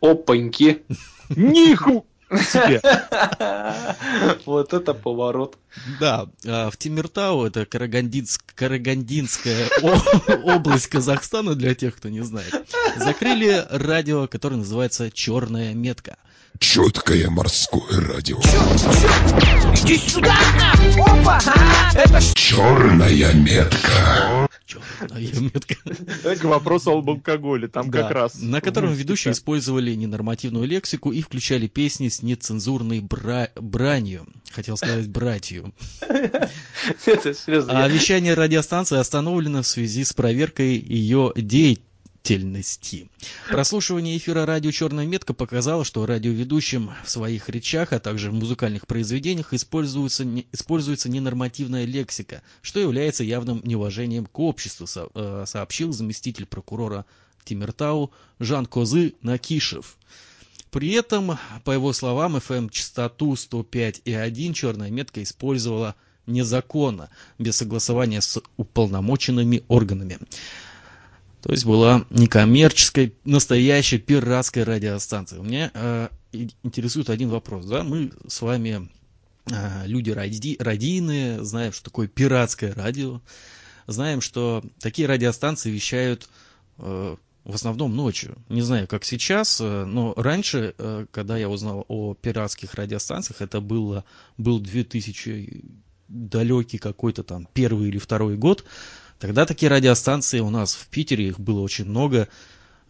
[0.00, 0.82] Опаньки.
[1.30, 2.06] Ниху!
[4.46, 5.56] Вот это поворот.
[6.00, 9.68] Да, а, в Тимиртау, это Карагандинская
[10.44, 12.52] область Казахстана, для тех, кто не знает,
[12.96, 16.16] закрыли радио, которое называется «Черная метка».
[16.58, 18.38] Четкое морское радио.
[19.76, 20.36] Иди сюда!
[21.06, 21.38] Опа!
[21.94, 24.47] Это Черная метка.
[24.68, 25.76] Черная метка.
[26.36, 28.38] К вопросу об алкоголе, там да, как раз.
[28.38, 33.48] На котором ведущие использовали ненормативную лексику и включали песни с нецензурной бра...
[33.56, 34.26] бранью.
[34.52, 35.72] Хотел сказать братью.
[36.02, 37.82] Это серьезно.
[37.82, 41.87] А вещание радиостанции остановлено в связи с проверкой ее деятельности
[42.28, 43.08] деятельности.
[43.48, 48.86] Прослушивание эфира радио «Черная метка» показало, что радиоведущим в своих речах, а также в музыкальных
[48.86, 55.92] произведениях используется, не, используется ненормативная лексика, что является явным неуважением к обществу, со, э, сообщил
[55.92, 57.06] заместитель прокурора
[57.44, 59.96] Тимиртау Жан Козы Накишев.
[60.70, 65.94] При этом, по его словам, FM-частоту 105,1 «Черная метка» использовала
[66.26, 70.18] незаконно, без согласования с уполномоченными органами.
[71.42, 75.40] То есть была некоммерческая, настоящая пиратская радиостанция.
[75.40, 76.08] У меня э,
[76.62, 77.66] интересует один вопрос.
[77.66, 77.84] Да?
[77.84, 78.88] Мы с вами
[79.50, 83.20] э, люди ради, радийные, знаем, что такое пиратское радио.
[83.86, 86.28] Знаем, что такие радиостанции вещают
[86.78, 88.36] э, в основном ночью.
[88.50, 93.60] Не знаю, как сейчас, э, но раньше, э, когда я узнал о пиратских радиостанциях, это
[93.60, 94.04] было,
[94.36, 95.64] был 2000
[96.08, 98.64] далекий какой-то там первый или второй год,
[99.18, 102.28] Тогда такие радиостанции у нас в Питере, их было очень много,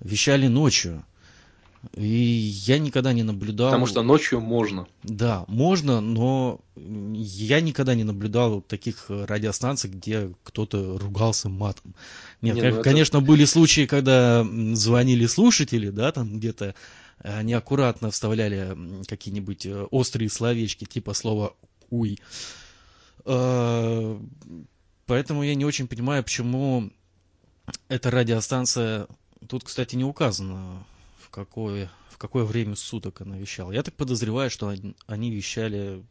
[0.00, 1.04] вещали ночью.
[1.94, 2.04] И
[2.66, 3.68] я никогда не наблюдал...
[3.68, 4.86] Потому что ночью можно.
[5.04, 11.94] Да, можно, но я никогда не наблюдал таких радиостанций, где кто-то ругался матом.
[12.42, 13.26] Нет, не, ну конечно, это...
[13.26, 16.74] были случаи, когда звонили слушатели, да, там где-то
[17.20, 21.54] э, неаккуратно вставляли какие-нибудь э, острые словечки, типа слова
[21.90, 22.18] «уй».
[25.08, 26.90] Поэтому я не очень понимаю, почему
[27.88, 29.08] эта радиостанция...
[29.48, 30.84] Тут, кстати, не указано,
[31.18, 33.72] в какое, в какое время суток она вещала.
[33.72, 34.74] Я так подозреваю, что
[35.06, 36.04] они вещали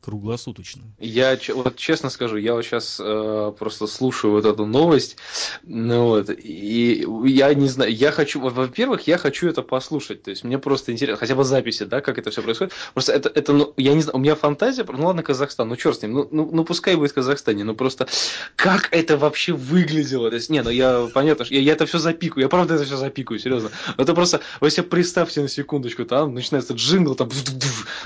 [0.00, 0.82] круглосуточно.
[0.98, 5.16] Я вот честно скажу, я вот сейчас э, просто слушаю вот эту новость,
[5.64, 10.44] ну вот, и я не знаю, я хочу, во-первых, я хочу это послушать, то есть
[10.44, 13.74] мне просто интересно, хотя бы записи, да, как это все происходит, просто это, это, ну,
[13.76, 16.48] я не знаю, у меня фантазия, ну ладно, Казахстан, ну черт с ним, ну, ну,
[16.52, 18.06] ну пускай будет в Казахстане, ну просто
[18.54, 22.44] как это вообще выглядело, то есть, не, ну я, понятно, я, я это все запикаю,
[22.44, 26.74] я правда это все запикаю, серьезно, это просто, вы себе представьте на секундочку, там начинается
[26.74, 27.28] джингл, там,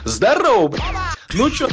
[0.04, 0.74] здорово,
[1.34, 1.68] ну что,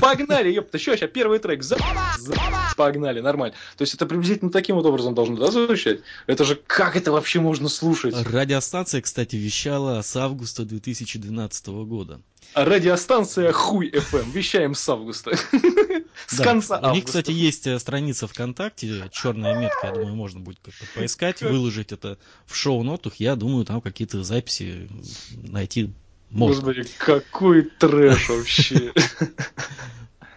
[0.00, 1.62] Погнали, ёпта, еще, сейчас первый трек.
[1.62, 1.76] За...
[2.18, 2.34] за-
[2.76, 3.54] Погнали, нормально.
[3.76, 6.00] То есть это приблизительно таким вот образом должно да, звучать?
[6.26, 8.14] Это же как это вообще можно слушать?
[8.14, 12.20] Радиостанция, кстати, вещала с августа 2012 года.
[12.54, 14.30] Радиостанция Хуй FM.
[14.32, 15.32] Вещаем с августа.
[16.26, 17.06] С Да, конца У них, августа.
[17.06, 22.18] кстати, есть э, страница ВКонтакте, черная метка, я думаю, можно будет как-то поискать, выложить это
[22.46, 23.14] в шоу-нотах.
[23.16, 24.88] Я думаю, там какие-то записи
[25.32, 25.92] найти
[26.32, 26.62] можно.
[26.62, 28.92] Господи, какой трэш вообще.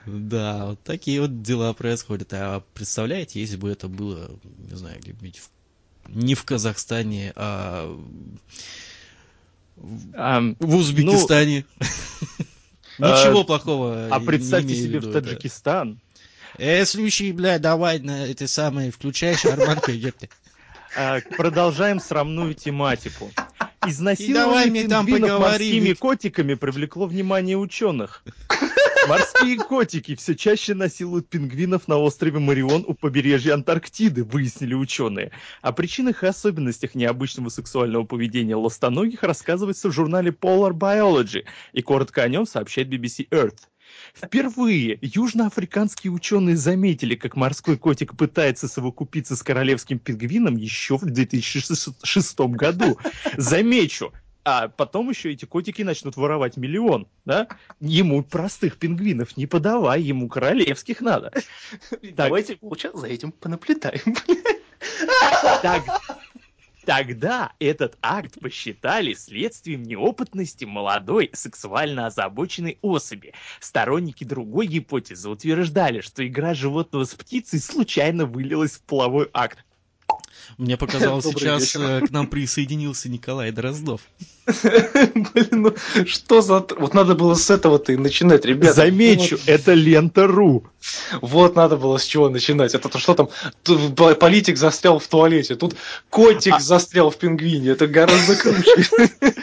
[0.06, 2.32] Да, вот такие вот дела происходят.
[2.34, 4.30] А представляете, если бы это было,
[4.60, 5.50] не знаю, где-нибудь в-
[6.16, 7.88] не в Казахстане, а
[9.76, 11.66] в- Узбекистане.
[13.00, 14.08] Ничего плохого.
[14.12, 15.22] а не представьте себе виду, в да.
[15.22, 16.00] Таджикистан.
[16.58, 20.30] Э, слушай, бля, давай на это самое, включай шарманку, ёпта.
[20.96, 23.32] А, Продолжаем срамную тематику.
[23.88, 28.24] Изнасилование пингвинов морскими котиками привлекло внимание ученых.
[29.08, 35.32] Морские котики все чаще насилуют пингвинов на острове Марион у побережья Антарктиды, выяснили ученые.
[35.62, 42.24] О причинах и особенностях необычного сексуального поведения ластоногих рассказывается в журнале Polar Biology, и коротко
[42.24, 43.60] о нем сообщает BBC Earth.
[44.16, 52.40] Впервые южноафриканские ученые заметили, как морской котик пытается совокупиться с королевским пингвином еще в 2006
[52.40, 52.98] году.
[53.36, 54.14] Замечу,
[54.46, 57.48] а потом еще эти котики начнут воровать миллион, да?
[57.82, 61.34] Ему простых пингвинов не подавай, ему королевских надо.
[62.14, 64.16] Давайте сейчас за этим понаблюдаем.
[65.62, 65.84] Так-
[66.86, 73.34] Тогда этот акт посчитали следствием неопытности молодой сексуально озабоченной особи.
[73.60, 79.66] Сторонники другой гипотезы утверждали, что игра животного с птицей случайно вылилась в половой акт.
[80.58, 81.82] Мне показалось, Добрый сейчас вечер.
[81.82, 84.02] э, к нам присоединился Николай Дроздов.
[84.46, 86.66] Блин, ну что за...
[86.78, 88.74] Вот надо было с этого-то и начинать, ребята.
[88.74, 90.66] Замечу, это лента.ру.
[91.22, 92.76] Вот надо было с чего начинать.
[92.76, 93.30] Это то, что там
[93.96, 95.76] политик застрял в туалете, тут
[96.10, 97.72] котик А- застрял в пингвине.
[97.72, 98.88] Это гораздо круче.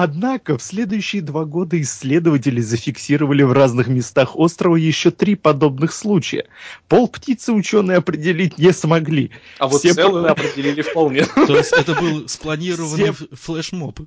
[0.00, 6.46] Однако в следующие два года исследователи зафиксировали в разных местах острова еще три подобных случая.
[6.86, 9.32] Пол птицы ученые определить не смогли.
[9.58, 11.24] А вот Все целые определили вполне.
[11.34, 13.98] То есть это был спланированный Все- флешмоб.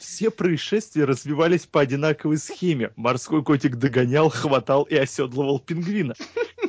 [0.00, 2.90] Все происшествия развивались по одинаковой схеме.
[2.96, 6.16] Морской котик догонял, хватал и оседлывал пингвина.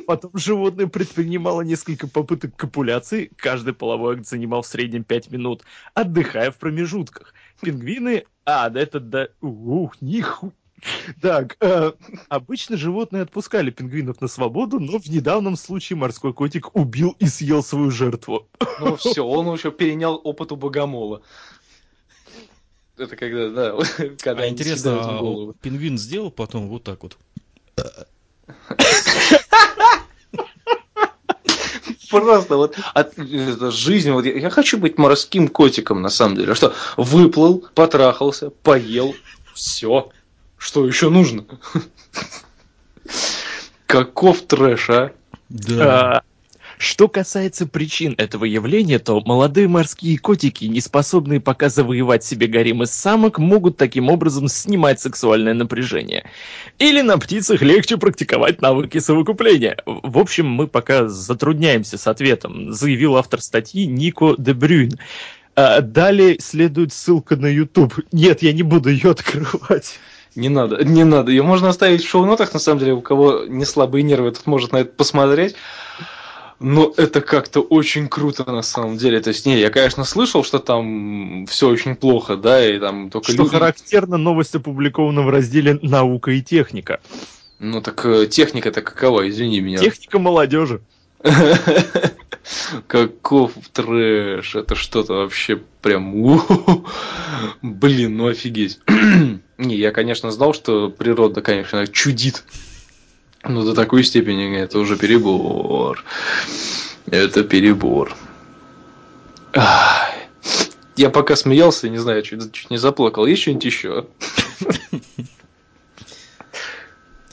[0.06, 5.62] Потом животное предпринимало несколько попыток копуляции, каждый половой акт занимал в среднем 5 минут,
[5.94, 7.34] отдыхая в промежутках.
[7.60, 8.24] Пингвины...
[8.44, 9.28] А, да это да...
[9.40, 10.52] Ух, ниху...
[11.20, 11.92] Так, э,
[12.28, 17.62] обычно животные отпускали пингвинов на свободу, но в недавнем случае морской котик убил и съел
[17.62, 18.48] свою жертву.
[18.80, 21.22] Ну все, он еще перенял опыт у богомола.
[22.96, 23.76] Это когда, да,
[24.18, 27.16] когда А интересно, а пингвин сделал потом вот так вот?
[32.12, 33.14] Просто вот от,
[33.72, 36.54] жизнь, вот я, я хочу быть морским котиком на самом деле.
[36.54, 39.14] Что выплыл, потрахался, поел,
[39.54, 40.10] все.
[40.58, 41.46] Что еще нужно?
[43.86, 45.12] Каков трэш, а?
[45.48, 46.18] Да.
[46.18, 46.22] А,
[46.82, 52.82] Что касается причин этого явления, то молодые морские котики, не способные пока завоевать себе гарем
[52.82, 56.28] из самок, могут таким образом снимать сексуальное напряжение.
[56.80, 59.76] Или на птицах легче практиковать навыки совокупления.
[59.86, 64.98] В общем, мы пока затрудняемся с ответом, заявил автор статьи Нико де Брюн.
[65.54, 67.94] А, Далее следует ссылка на YouTube.
[68.10, 70.00] Нет, я не буду ее открывать.
[70.34, 71.30] Не надо, не надо.
[71.30, 74.72] Ее можно оставить в шоу-нотах, на самом деле, у кого не слабые нервы, тут может
[74.72, 75.54] на это посмотреть.
[76.62, 79.20] Но это как-то очень круто на самом деле.
[79.20, 83.32] То есть, не, я, конечно, слышал, что там все очень плохо, да, и там только
[83.32, 87.00] Что люди- характерно, новость опубликована в разделе «Наука и техника».
[87.58, 89.78] Ну так э, техника-то какова, извини меня.
[89.78, 90.80] Техника молодежи.
[92.88, 96.12] Каков трэш, это что-то вообще прям...
[97.62, 98.80] Блин, ну офигеть.
[99.58, 102.44] Не, я, конечно, знал, что природа, конечно, чудит.
[103.44, 106.04] Но до такой степени это уже перебор.
[107.06, 108.14] Это перебор.
[110.96, 113.26] Я пока смеялся, не знаю, чуть, чуть не заплакал.
[113.26, 114.06] Есть что-нибудь еще?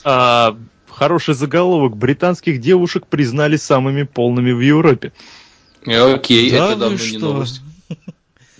[0.02, 0.56] А,
[0.88, 1.96] хороший заголовок.
[1.96, 5.12] Британских девушек признали самыми полными в Европе.
[5.86, 7.62] Окей, Да это давно не новость.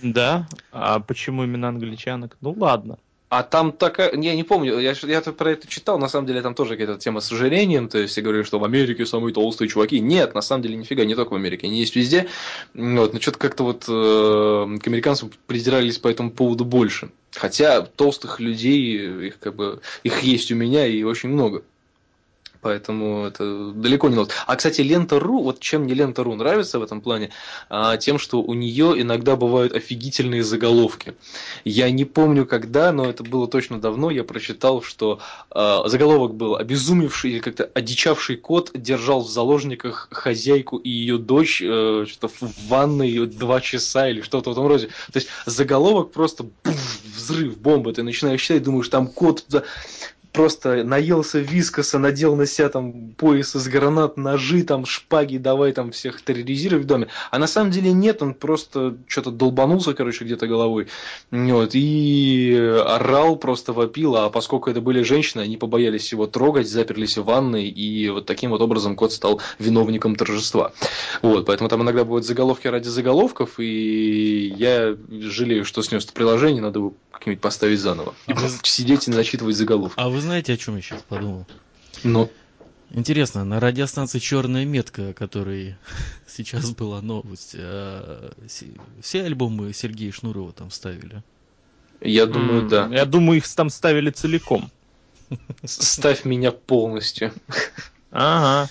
[0.01, 0.47] Да?
[0.71, 2.35] А почему именно англичанок?
[2.41, 2.97] Ну ладно.
[3.31, 6.53] А там такая, я не помню, я, я про это читал, на самом деле там
[6.53, 10.01] тоже какая-то тема с ожирением, то есть я говорю, что в Америке самые толстые чуваки.
[10.01, 12.27] Нет, на самом деле нифига, не только в Америке, они есть везде.
[12.73, 17.09] Вот, но что-то как-то вот э, к американцам придирались по этому поводу больше.
[17.33, 21.63] Хотя толстых людей, их как бы, их есть у меня и очень много.
[22.61, 24.31] Поэтому это далеко не лот.
[24.45, 27.31] А, кстати, Лента.ру, вот чем мне Лента.ру нравится в этом плане,
[27.69, 31.15] а, тем, что у нее иногда бывают офигительные заголовки.
[31.65, 35.19] Я не помню когда, но это было точно давно, я прочитал, что
[35.49, 41.61] а, заголовок был «Обезумевший или как-то одичавший кот держал в заложниках хозяйку и ее дочь
[41.63, 44.87] э, что-то в ванной два часа или что-то в этом роде».
[45.11, 49.45] То есть заголовок просто пуф, взрыв, бомба, ты начинаешь читать, думаешь, там кот
[50.31, 55.91] просто наелся вискоса, надел на себя там пояс из гранат, ножи, там шпаги, давай там
[55.91, 57.07] всех терроризировать в доме.
[57.31, 60.87] А на самом деле нет, он просто что-то долбанулся, короче, где-то головой.
[61.31, 67.17] Вот, и орал, просто вопил, а поскольку это были женщины, они побоялись его трогать, заперлись
[67.17, 70.71] в ванной, и вот таким вот образом кот стал виновником торжества.
[71.21, 76.61] Вот, поэтому там иногда бывают заголовки ради заголовков, и я жалею, что снес это приложение,
[76.61, 78.13] надо его как-нибудь поставить заново.
[78.27, 79.95] И А вы- просто сидеть и зачитывать заголовки.
[79.97, 81.45] А вы знаете, о чем я сейчас подумал?
[82.03, 82.29] Но
[82.93, 85.75] Интересно, на радиостанции Черная метка, о которой
[86.27, 91.23] сейчас была новость, а, се- все альбомы Сергея Шнурова там ставили.
[92.01, 92.87] я думаю, да.
[92.91, 94.69] Я думаю, их там ставили целиком.
[95.63, 97.31] Ставь меня полностью.
[98.11, 98.69] Ага.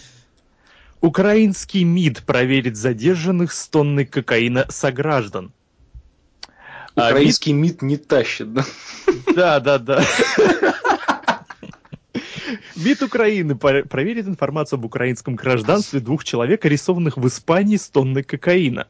[1.01, 5.55] Украинский МИД проверит задержанных с тонной кокаина сограждан.
[6.95, 8.67] А, Украинский МИД не тащит, да?
[9.35, 10.05] Да, да, да.
[12.77, 18.87] МИД Украины проверит информацию об украинском гражданстве двух человек, арестованных в Испании с тонной кокаина.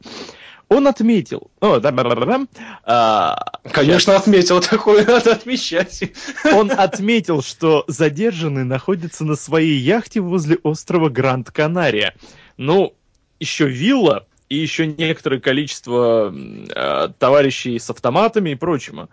[0.71, 1.51] Он отметил...
[1.59, 2.47] О, да, да, да, да.
[2.85, 6.13] А, Конечно, отметил такое, надо отмечать.
[6.53, 12.15] Он отметил, что задержанный находится на своей яхте возле острова Гранд-Канария.
[12.55, 12.93] Ну,
[13.41, 19.09] еще вилла и еще некоторое количество э, товарищей с автоматами и прочим.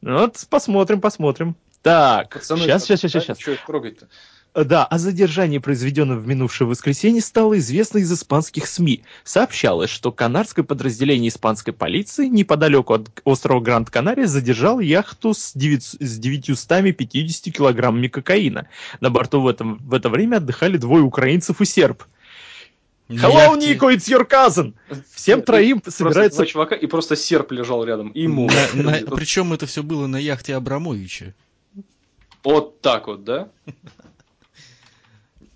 [0.00, 1.54] Ну Вот, посмотрим, посмотрим.
[1.84, 3.38] Так, Пацаны, сейчас, сейчас, сейчас, сейчас.
[3.38, 4.08] Что их трогать-то?
[4.54, 9.02] Да, о задержании, произведенном в минувшее воскресенье, стало известно из испанских СМИ.
[9.22, 16.18] Сообщалось, что канарское подразделение испанской полиции неподалеку от острова Гранд-Канария задержал яхту с, 9 с
[16.18, 18.66] 950 килограммами кокаина.
[19.00, 22.02] На борту в, этом, в это время отдыхали двое украинцев и серб.
[23.10, 24.72] Hello, Nico, it's your cousin!
[25.14, 26.38] Всем троим Просто собирается...
[26.38, 28.08] два чувака, и просто серп лежал рядом.
[28.08, 28.48] И ему.
[29.14, 31.34] Причем это все было на яхте Абрамовича.
[32.44, 33.50] Вот так вот, да?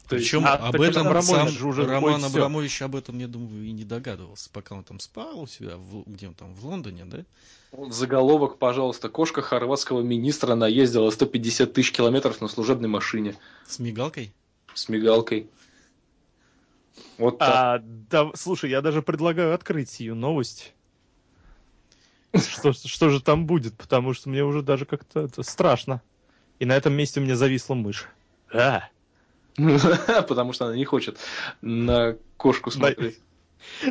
[0.09, 2.25] То есть, Причем а, об этом Абрамович сам же уже Роман.
[2.25, 6.05] Абрамович об этом, я думаю, и не догадывался, пока он там спал у себя, в-
[6.07, 7.25] где он там, в Лондоне, да?
[7.73, 9.11] вот заголовок, пожалуйста.
[9.11, 14.33] Кошка хорватского министра наездила 150 тысяч километров на служебной машине С мигалкой.
[14.73, 15.51] с мигалкой.
[17.19, 17.49] Вот так.
[17.51, 20.73] А, да, слушай, я даже предлагаю открыть сию новость.
[22.35, 26.01] Что, что же там будет, потому что мне уже даже как-то это страшно.
[26.59, 28.07] И на этом месте у меня зависла мышь.
[28.53, 28.89] А,
[29.57, 31.19] Потому что она не хочет
[31.61, 33.19] на кошку смотреть.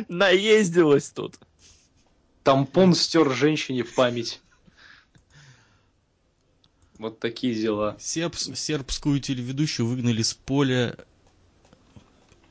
[0.08, 1.36] наездилась тут.
[2.42, 4.40] Тампон стер женщине память.
[6.98, 7.96] Вот такие дела.
[8.00, 10.96] Сербс- сербскую телеведущую выгнали с поля.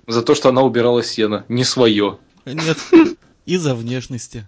[0.06, 1.44] За то, что она убирала сено.
[1.50, 2.20] Не свое.
[2.46, 2.78] Нет,
[3.46, 4.48] из-за внешности.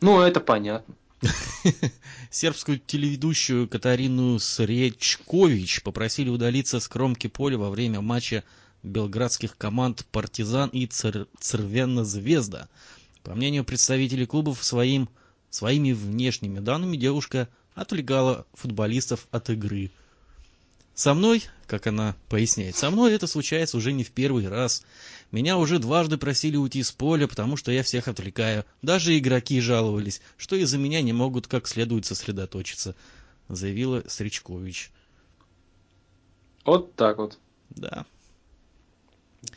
[0.00, 0.94] Ну, это понятно.
[2.30, 8.42] Сербскую телеведущую Катарину Сречкович попросили удалиться с кромки поля во время матча
[8.82, 11.28] белградских команд «Партизан» и Цер...
[11.38, 12.68] «Цервена Звезда».
[13.22, 15.08] По мнению представителей клубов, своим...
[15.50, 19.90] своими внешними данными девушка отвлекала футболистов от игры.
[20.94, 24.82] Со мной, как она поясняет, со мной это случается уже не в первый раз.
[25.32, 28.66] Меня уже дважды просили уйти с поля, потому что я всех отвлекаю.
[28.82, 32.94] Даже игроки жаловались, что из-за меня не могут как следует сосредоточиться,
[33.48, 34.90] заявила Сречкович.
[36.66, 37.38] Вот так вот.
[37.70, 38.04] Да.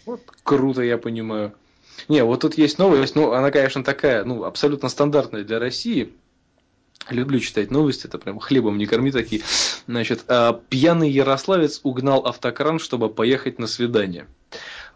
[0.06, 1.54] Вот круто, я понимаю.
[2.08, 6.14] Не, вот тут есть новость, ну, она, конечно, такая, ну, абсолютно стандартная для России.
[7.10, 9.44] Люблю читать новости, это прям хлебом не корми такие.
[9.88, 14.28] Значит, а, пьяный ярославец угнал автокран, чтобы поехать на свидание.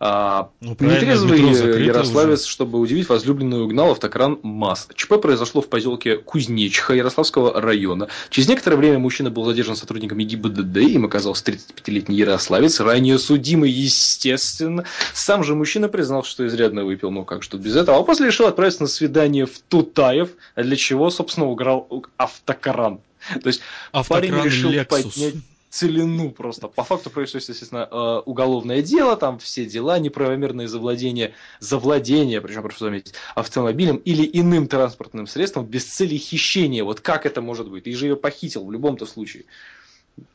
[0.02, 1.42] А, Ну, Нетрезвый
[1.84, 2.50] ярославец, уже.
[2.50, 4.88] чтобы удивить возлюбленную, угнал автокран МАЗ.
[4.96, 8.08] ЧП произошло в поселке Кузнечха Ярославского района.
[8.30, 14.86] Через некоторое время мужчина был задержан сотрудниками ГИБДД, им оказался 35-летний ярославец, ранее судимый, естественно.
[15.14, 17.98] Сам же мужчина признал, что изрядно выпил, ну как же тут без этого.
[17.98, 23.00] А после решил отправиться на свидание в Тутаев, для чего, собственно, уграл автокран.
[23.44, 23.62] То есть
[24.08, 24.86] парень Автокран решил Lexus.
[24.88, 25.36] поднять
[25.70, 26.68] целину просто.
[26.68, 32.86] По факту происходит, естественно, э, уголовное дело, там все дела, неправомерное завладение, завладение, причем прошу
[32.86, 36.84] заметить, автомобилем или иным транспортным средством без цели хищения.
[36.84, 37.84] Вот как это может быть?
[37.84, 39.46] Ты же ее похитил в любом-то случае.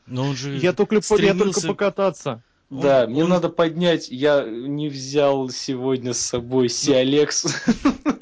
[0.07, 2.41] Но он же Я только, я только стремился- покататься.
[2.71, 4.07] он- да, мне он- надо поднять.
[4.09, 7.45] Я не взял сегодня с собой Сиалекс.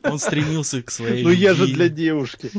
[0.03, 2.51] Он стремился к своей Ну я же для девушки.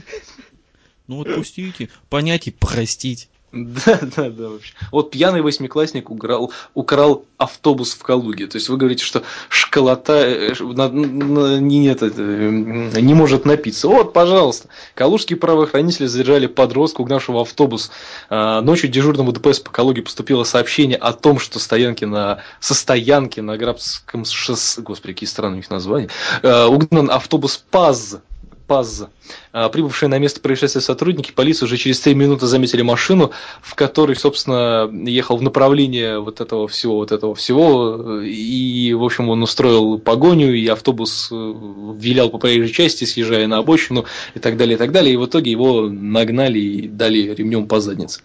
[1.06, 1.90] Ну отпустите.
[2.08, 3.28] Понять и простить.
[3.54, 4.74] Да, да, да, вообще.
[4.90, 8.46] Вот пьяный восьмиклассник украл, украл автобус в Калуге.
[8.48, 13.86] То есть вы говорите, что школота э, ш- на- на- не, это, не может напиться.
[13.88, 14.68] Вот, пожалуйста.
[14.94, 17.90] Калужские правоохранители задержали подростка, угнавшего автобус.
[18.28, 23.40] А, Ночью дежурному ДПС по Калуге поступило сообщение о том, что стоянки на, со стоянки
[23.40, 26.08] на Грабском шоссе, господи, какие странные у них названия,
[26.42, 28.18] э, угнан автобус ПАЗ.
[28.66, 29.08] ПАЗ.
[29.52, 33.30] А, Прибывшие на место происшествия сотрудники полиции уже через 3 минуты заметили машину,
[33.62, 39.28] в которой, собственно, ехал в направлении вот этого всего, вот этого всего, и, в общем,
[39.28, 41.54] он устроил погоню, и автобус э,
[41.98, 44.04] вилял по проезжей части, съезжая на обочину,
[44.34, 47.80] и так далее, и так далее, и в итоге его нагнали и дали ремнем по
[47.80, 48.20] заднице.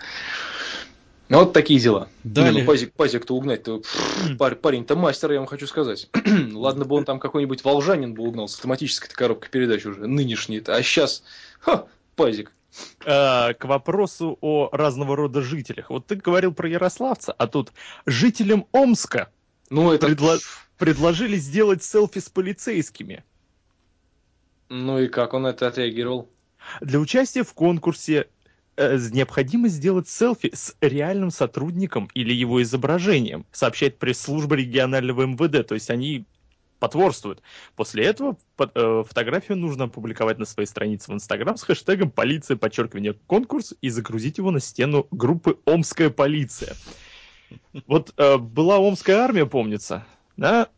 [1.30, 2.10] Ну, Вот такие дела.
[2.24, 2.54] Далее.
[2.54, 3.84] Не, ну, пазик, пазик-то угнать-то,
[4.40, 6.10] пар- парень-то мастер, я вам хочу сказать.
[6.54, 10.82] Ладно бы он там какой-нибудь волжанин бы угнал с автоматической коробкой передач уже, нынешний-то, а
[10.82, 11.24] сейчас,
[11.60, 12.52] ха, пазик.
[13.06, 15.92] Э, К вопросу о разного рода жителях.
[15.92, 17.72] Вот ты говорил про ярославца, а тут
[18.08, 19.30] жителям Омска
[19.70, 20.08] Ну, это...
[20.08, 20.40] Предло-
[20.80, 23.24] предложили сделать селфи с полицейскими.
[24.70, 26.28] Ну и как он это отреагировал?
[26.82, 28.28] Для участия в конкурсе
[28.80, 35.68] э, необходимо сделать селфи с реальным сотрудником или его изображением, сообщает пресс-служба регионального МВД.
[35.68, 36.26] То есть они
[36.80, 37.42] потворствуют.
[37.76, 43.16] После этого э, фотографию нужно опубликовать на своей странице в Инстаграм с хэштегом «Полиция, подчеркивание,
[43.28, 46.76] конкурс» и загрузить его на стену группы «Омская полиция».
[47.86, 50.06] Вот э, была Омская армия, помнится,
[50.38, 50.70] да?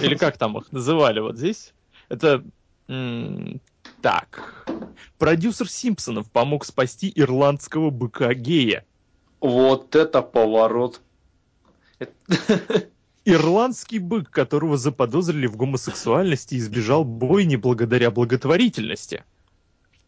[0.00, 1.72] Или как там их называли вот здесь?
[2.08, 2.44] Это...
[4.02, 4.66] так.
[5.18, 8.84] Продюсер Симпсонов помог спасти ирландского быка гея.
[9.40, 11.00] Вот это поворот.
[13.24, 19.24] Ирландский бык, которого заподозрили в гомосексуальности, избежал бойни благодаря благотворительности.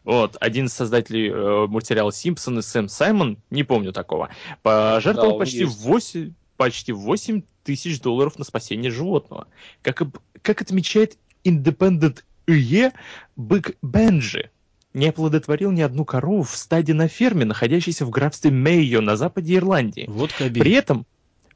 [0.03, 4.29] Вот, один из создателей э, мультсериала «Симпсоны» Сэм Саймон, не помню такого,
[4.61, 5.79] пожертвовал Да, почти, есть.
[5.79, 9.47] 8, почти 8 тысяч долларов на спасение животного.
[9.81, 10.01] Как,
[10.41, 12.91] как отмечает Independent ИЕ,
[13.37, 14.49] бык Бенджи
[14.93, 19.55] не оплодотворил ни одну корову в стаде на ферме, находящейся в графстве Мейо на западе
[19.55, 20.05] Ирландии.
[20.07, 20.61] Вот кобель.
[20.61, 21.05] При этом,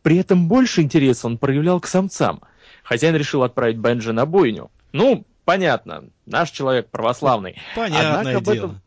[0.01, 2.41] при этом больше интереса он проявлял к самцам.
[2.83, 4.71] Хозяин решил отправить Бенджи на бойню.
[4.91, 7.57] Ну, понятно, наш человек православный.
[7.75, 8.55] Понятное Однако об дело.
[8.55, 8.81] этом-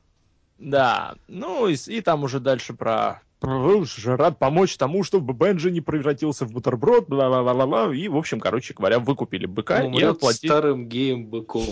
[0.59, 6.45] Да, ну и, и там уже дальше про рад помочь тому, чтобы Бенджи не превратился
[6.45, 10.49] в бутерброд, бла-бла-бла-бла, и, в общем, короче говоря, выкупили быка и Умрет оплатили.
[10.51, 11.65] старым геем быком.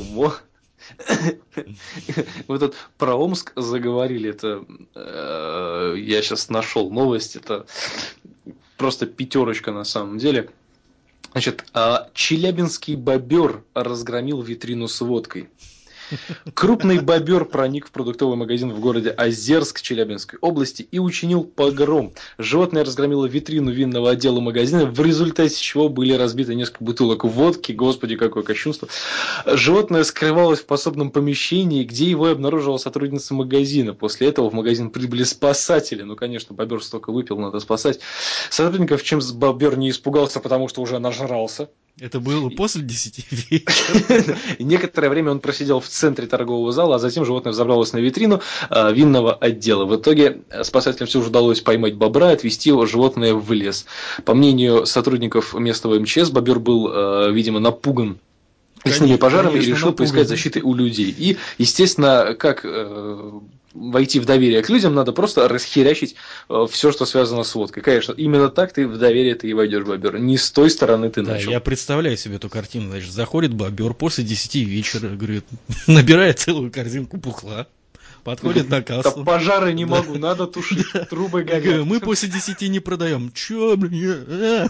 [2.49, 4.65] Вы тут про Омск заговорили, это
[4.95, 7.67] э, я сейчас нашел новость, это
[8.77, 10.51] просто пятерочка на самом деле.
[11.33, 15.51] Значит, а, Челябинский бобер разгромил витрину с водкой.
[16.55, 22.13] Крупный бобер проник в продуктовый магазин в городе Озерск Челябинской области и учинил погром.
[22.39, 27.73] Животное разгромило витрину винного отдела магазина, в результате чего были разбиты несколько бутылок водки.
[27.73, 28.89] Господи, какое кощунство.
[29.47, 33.95] Животное скрывалось в подсобном помещении, где его обнаружила сотрудница магазина.
[33.95, 36.03] После этого в магазин прибыли спасатели.
[36.03, 38.01] Ну, конечно, бобер столько выпил, надо спасать.
[38.51, 41.69] Сотрудников, чем бобер не испугался, потому что уже нажрался.
[42.01, 44.37] Это было после 10 вечера.
[44.59, 48.41] И некоторое время он просидел в центре торгового зала, а затем животное взобралось на витрину
[48.71, 49.85] э, винного отдела.
[49.85, 53.87] В итоге э, спасателям все же удалось поймать бобра и отвезти его животное в лес.
[54.25, 58.19] По мнению сотрудников местного МЧС, бобер был, э, видимо, напуган
[58.85, 59.97] лесными Конечно, пожарами и конечно, решил напуган.
[59.97, 61.15] поискать защиты у людей.
[61.17, 63.31] И, естественно, как э,
[63.91, 66.15] войти в доверие к людям, надо просто расхерячить
[66.71, 67.83] все, что связано с водкой.
[67.83, 70.19] Конечно, именно так ты в доверие ты и войдешь, бобер.
[70.19, 71.51] Не с той стороны ты Да, начал.
[71.51, 72.91] я представляю себе эту картину.
[72.91, 75.45] Значит, заходит бобер после 10 вечера, говорит,
[75.87, 77.67] набирает целую корзинку бухла,
[78.25, 79.25] подходит на Да кассу.
[79.25, 81.85] пожары не могу, надо тушить, трубы горят.
[81.87, 83.33] мы после 10 не продаем.
[83.33, 84.25] Че, блин?
[84.29, 84.67] а?»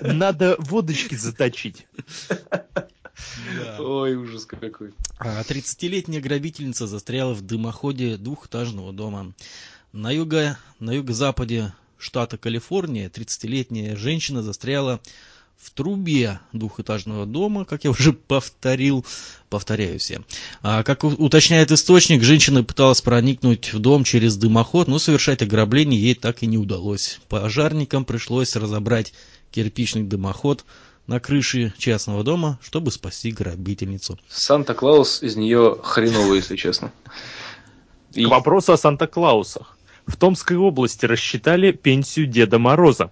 [0.00, 1.86] Надо водочки заточить.
[3.56, 3.76] Да.
[3.80, 4.92] Ой, ужас какой.
[5.18, 9.32] А 30-летняя грабительница застряла в дымоходе двухэтажного дома.
[9.92, 15.00] На, юго, на юго-западе штата Калифорния 30-летняя женщина застряла
[15.56, 19.06] в трубе двухэтажного дома, как я уже повторил,
[19.48, 20.20] повторяюсь я.
[20.62, 26.14] А, как уточняет источник, женщина пыталась проникнуть в дом через дымоход, но совершать ограбление ей
[26.14, 27.20] так и не удалось.
[27.28, 29.14] Пожарникам пришлось разобрать
[29.50, 30.64] кирпичный дымоход
[31.06, 34.18] на крыше частного дома, чтобы спасти грабительницу.
[34.28, 36.92] Санта-Клаус из нее хреновый, если честно.
[38.14, 39.76] И- К вопросу о Санта-Клаусах.
[40.06, 43.10] В Томской области рассчитали пенсию Деда Мороза.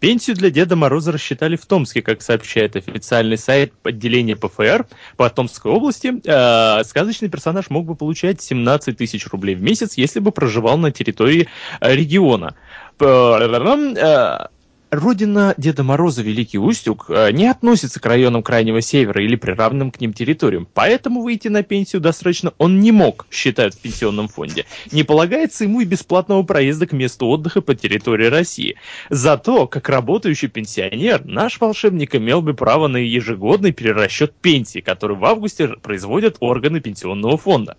[0.00, 4.86] Пенсию для Деда Мороза рассчитали в Томске, как сообщает официальный сайт отделения ПФР
[5.16, 6.14] по Томской области.
[6.24, 10.92] Э, сказочный персонаж мог бы получать 17 тысяч рублей в месяц, если бы проживал на
[10.92, 11.48] территории
[11.80, 12.54] э, региона.
[13.00, 14.46] Э,
[14.90, 20.00] Родина Деда Мороза, Великий Устюг, э, не относится к районам Крайнего Севера или приравным к
[20.00, 24.64] ним территориям, поэтому выйти на пенсию досрочно он не мог, считают в пенсионном фонде.
[24.90, 28.76] Не полагается ему и бесплатного проезда к месту отдыха по территории России.
[29.10, 35.24] Зато, как работающий пенсионер, наш волшебник имел бы право на ежегодный перерасчет пенсии, который в
[35.26, 37.76] августе производят органы пенсионного фонда.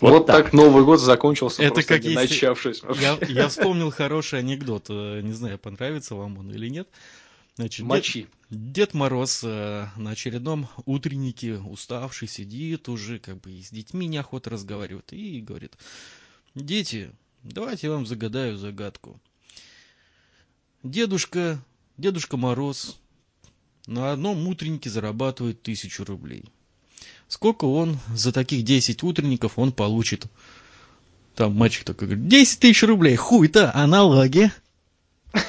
[0.00, 0.52] Вот, так.
[0.52, 2.82] Новый год закончился, Это просто как не если- начавшись.
[3.00, 4.86] Я, я вспомнил хороший анекдот.
[4.90, 6.88] э, Не знаю, понравится вам он или нет.
[7.56, 8.26] Значит, дед- Мочи.
[8.50, 14.50] Дед Мороз э, на очередном утреннике, уставший, сидит уже, как бы и с детьми неохота
[14.50, 15.72] разговаривать, и говорит,
[16.54, 17.10] дети,
[17.42, 19.18] давайте я вам загадаю загадку.
[20.82, 21.58] Дедушка,
[21.96, 22.98] Дедушка Мороз
[23.86, 26.44] на одном утреннике зарабатывает тысячу рублей.
[27.28, 30.24] Сколько он за таких 10 утренников он получит?
[31.34, 34.50] Там мальчик такой говорит, 10 тысяч рублей, хуй-то, а налоги?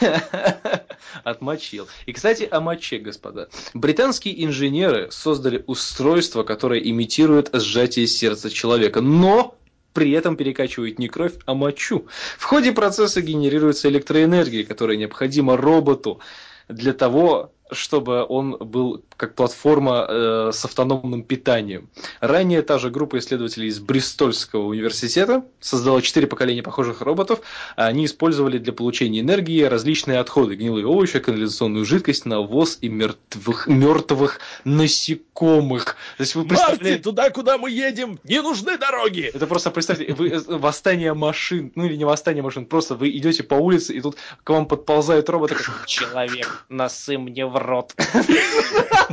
[1.23, 1.87] Отмочил.
[2.05, 3.49] И, кстати, о моче, господа.
[3.73, 9.55] Британские инженеры создали устройство, которое имитирует сжатие сердца человека, но
[9.93, 12.07] при этом перекачивает не кровь, а мочу.
[12.37, 16.19] В ходе процесса генерируется электроэнергия, которая необходима роботу
[16.67, 21.89] для того, чтобы он был как платформа э, с автономным питанием.
[22.21, 27.41] Ранее та же группа исследователей из Бристольского университета создала четыре поколения похожих роботов.
[27.75, 34.39] Они использовали для получения энергии различные отходы, гнилые овощи, канализационную жидкость, навоз и мертвых, мертвых
[34.63, 35.97] насекомых.
[36.17, 37.01] То есть вы представляете...
[37.01, 39.31] туда, куда мы едем, не нужны дороги!
[39.33, 43.41] Это просто представьте, вы э, восстание машин, ну или не восстание машин, просто вы идете
[43.41, 47.95] по улице, и тут к вам подползает робот, такой, человек, носы мне в рот.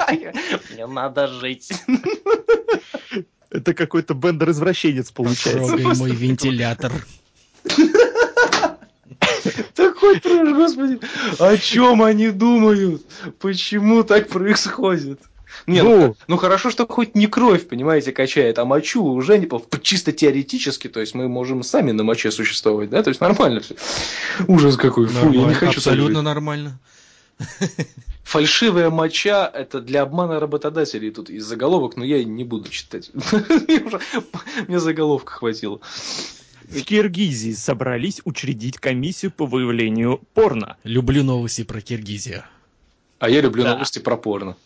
[0.73, 1.73] Мне надо жить.
[3.51, 5.77] Это какой-то бендер-извращенец получается.
[5.77, 6.93] Трогай мой вентилятор.
[9.75, 10.99] Такой трэш, господи.
[11.39, 13.03] О чем они думают?
[13.39, 15.21] Почему так происходит?
[15.67, 16.17] Не, ну, Ну.
[16.27, 19.49] ну хорошо, что хоть не кровь, понимаете, качает, а мочу уже не
[19.83, 23.77] чисто теоретически, то есть мы можем сами на моче существовать, да, то есть нормально все.
[24.49, 26.25] Ужас какой, фу, я не Нормально, хочу Абсолютно жить.
[26.25, 26.81] нормально.
[28.23, 33.11] Фальшивая моча это для обмана работодателей тут из заголовок, но я не буду читать.
[34.69, 35.81] Мне заголовка хватило.
[36.65, 40.77] В Киргизии собрались учредить комиссию по выявлению порно.
[40.85, 42.45] Люблю новости про Киргизию.
[43.19, 43.75] А я люблю Да.
[43.75, 44.57] новости про порно.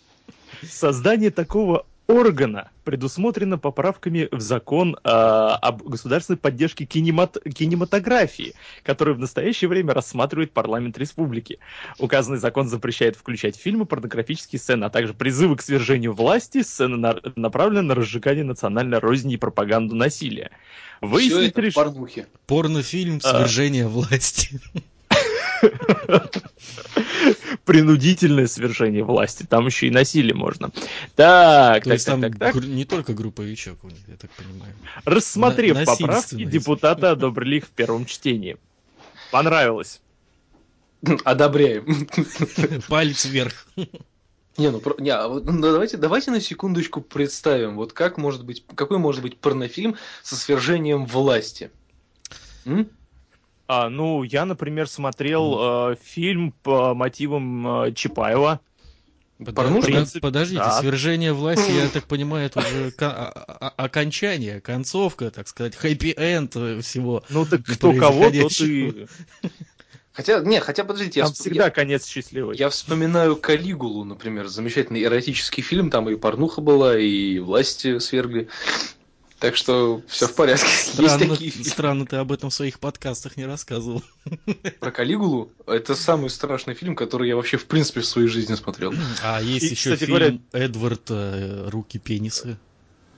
[0.69, 9.19] Создание такого органа предусмотрено поправками в закон э, об государственной поддержке кинемат- кинематографии, который в
[9.19, 11.59] настоящее время рассматривает парламент республики.
[11.99, 16.97] Указанный закон запрещает включать в фильмы порнографические сцены, а также призывы к свержению власти, сцены
[16.97, 20.51] на- направлены на разжигание национальной розни и пропаганду насилия.
[21.01, 22.27] Все Выяснить это в реш- порнухе.
[22.47, 23.39] Порнофильм А.
[23.41, 24.59] «Свержение власти».
[27.65, 29.47] принудительное свержение власти.
[29.49, 30.71] Там еще и насилие можно.
[31.17, 32.55] Так, То так, есть так, там так, так.
[32.55, 34.75] гру- не только групповичок у них, я так понимаю.
[35.05, 38.57] Рассмотрев На- поправки, депутаты одобрили их в первом чтении.
[39.31, 40.01] Понравилось.
[41.25, 42.09] Одобряем.
[42.89, 43.67] Палец вверх.
[44.57, 48.45] Не, ну, про- не, а вот, ну, давайте, давайте на секундочку представим, вот как может
[48.45, 49.95] быть, какой может быть порнофильм
[50.25, 51.71] со свержением власти?
[52.65, 52.91] М?
[53.69, 58.61] А, ну, я, например, смотрел э, фильм по мотивам э, Чапаева.
[59.39, 60.81] В принципе, Подождите, да.
[60.81, 67.23] свержение власти, я так понимаю, это уже а- а- окончание, концовка, так сказать, хэппи-энд всего.
[67.29, 68.41] Ну, так кто кого, и...
[68.41, 69.07] происходящего.
[70.13, 72.57] Хотя, не, хотя подождите, я, Там всп- всегда я- конец счастливый.
[72.57, 78.49] я вспоминаю Калигулу, например, замечательный эротический фильм, там и порнуха была, и власти свергли.
[79.41, 80.67] Так что все в порядке.
[80.67, 81.71] Есть Странно, такие фильмы.
[81.71, 84.03] странно ты об этом в своих подкастах не рассказывал.
[84.81, 88.93] Про Калигулу это самый страшный фильм, который я вообще в принципе в своей жизни смотрел.
[89.23, 92.59] А есть И, еще кстати фильм говоря- Эдвард э, Руки пенисы.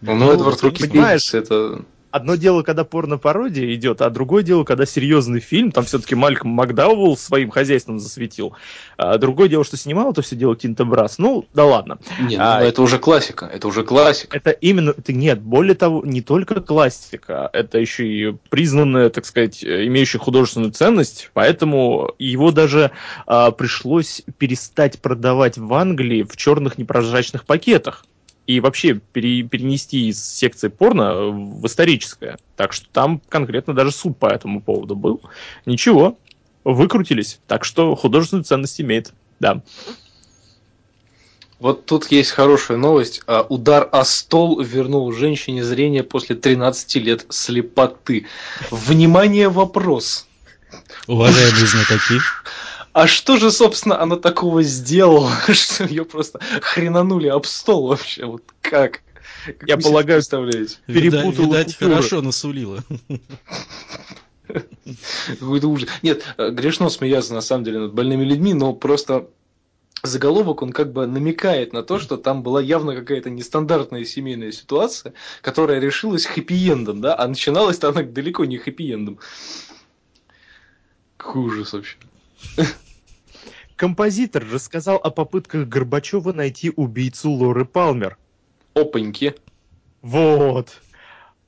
[0.02, 4.64] Ну, Эдвард ты Руки понимаешь, Пенис, это одно дело, когда порно-пародия идет, а другое дело,
[4.64, 8.54] когда серьезный фильм, там все-таки Мальком Макдауэлл своим хозяйством засветил.
[8.96, 11.18] А другое дело, что снимал это все дело Тинта Брас.
[11.18, 11.98] Ну, да ладно.
[12.20, 14.36] Нет, А, ну, это уже классика, это уже классика.
[14.36, 19.64] Это именно, это нет, более того, не только классика, это еще и признанная, так сказать,
[19.64, 22.90] имеющая художественную ценность, поэтому его даже
[23.26, 28.04] а, пришлось перестать продавать в Англии в черных непрозрачных пакетах
[28.50, 32.36] и вообще пере- перенести из секции порно в историческое.
[32.56, 35.20] Так что там конкретно даже суд по этому поводу был.
[35.66, 36.18] Ничего,
[36.64, 37.38] выкрутились.
[37.46, 39.12] Так что художественную ценность имеет.
[39.38, 39.62] Да.
[41.60, 43.22] Вот тут есть хорошая новость.
[43.28, 48.26] А, Удар о стол вернул женщине зрение после 13 лет слепоты.
[48.72, 50.26] Внимание, вопрос.
[51.06, 52.18] Уважаемые знатоки.
[52.92, 58.24] А что же, собственно, она такого сделала, что ее просто хренанули об стол вообще?
[58.26, 59.00] Вот как?
[59.46, 60.76] Как Я полагаю, представляете?
[60.86, 61.94] Вида- Перепутала Видать, купюры.
[61.94, 62.82] хорошо насулила.
[65.28, 65.88] Какой-то ужас.
[66.02, 69.28] Нет, э, грешно смеяться на самом деле над больными людьми, но просто
[70.02, 75.12] заголовок, он как бы намекает на то, что там была явно какая-то нестандартная семейная ситуация,
[75.42, 79.18] которая решилась хэппи-эндом, да, а начиналась-то она далеко не хэппи-эндом.
[81.16, 81.96] Какой ужас вообще.
[83.76, 88.18] Композитор рассказал о попытках Горбачева найти убийцу Лоры Палмер.
[88.74, 89.34] Опаньки.
[90.02, 90.80] Вот.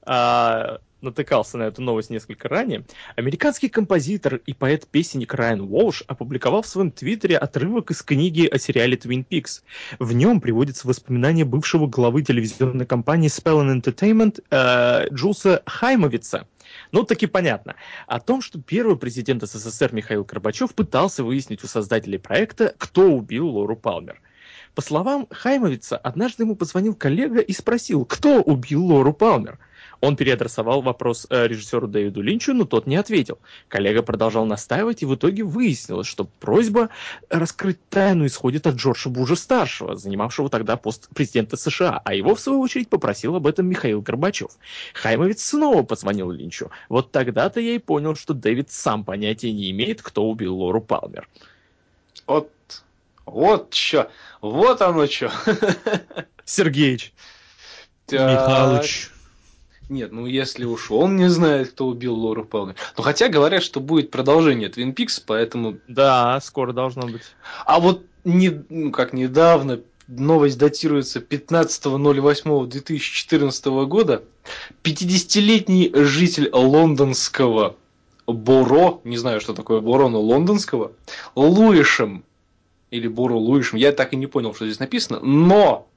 [0.02, 2.84] А, натыкался на эту новость несколько ранее.
[3.16, 8.96] Американский композитор и поэт-песенник Райан Уолш опубликовал в своем твиттере отрывок из книги о сериале
[8.96, 9.62] Twin Peaks.
[9.98, 16.46] В нем приводятся воспоминания бывшего главы телевизионной компании Spell Entertainment э, Джулса Хаймовица.
[16.92, 17.76] Ну, таки понятно.
[18.06, 23.48] О том, что первый президент СССР Михаил Горбачев пытался выяснить у создателей проекта, кто убил
[23.48, 24.20] Лору Палмер.
[24.74, 29.58] По словам Хаймовица, однажды ему позвонил коллега и спросил, кто убил Лору Палмер.
[30.02, 33.38] Он переадресовал вопрос э, режиссеру Дэвиду Линчу, но тот не ответил.
[33.68, 36.88] Коллега продолжал настаивать, и в итоге выяснилось, что просьба
[37.30, 42.58] раскрыть тайну исходит от Джорджа Буша-старшего, занимавшего тогда пост президента США, а его, в свою
[42.60, 44.50] очередь, попросил об этом Михаил Горбачев.
[44.92, 46.72] Хаймовец снова позвонил Линчу.
[46.88, 51.28] Вот тогда-то я и понял, что Дэвид сам понятия не имеет, кто убил Лору Палмер.
[52.26, 52.50] Вот,
[53.24, 55.30] вот чё, вот оно чё.
[56.44, 57.12] Сергеич,
[58.06, 58.32] Так.
[58.32, 59.11] Михалыч.
[59.88, 62.74] Нет, ну если уж он не знает, кто убил Лору Палмер.
[62.96, 65.78] Ну хотя говорят, что будет продолжение Твин Пикс, поэтому...
[65.88, 67.22] да, скоро должно быть.
[67.66, 74.24] А вот не, ну, как недавно, новость датируется 15.08.2014 года.
[74.82, 77.76] 50-летний житель лондонского
[78.26, 80.92] Боро, не знаю, что такое Боро, но лондонского,
[81.34, 82.24] Луишем,
[82.90, 85.88] или Боро Луишем, я так и не понял, что здесь написано, но,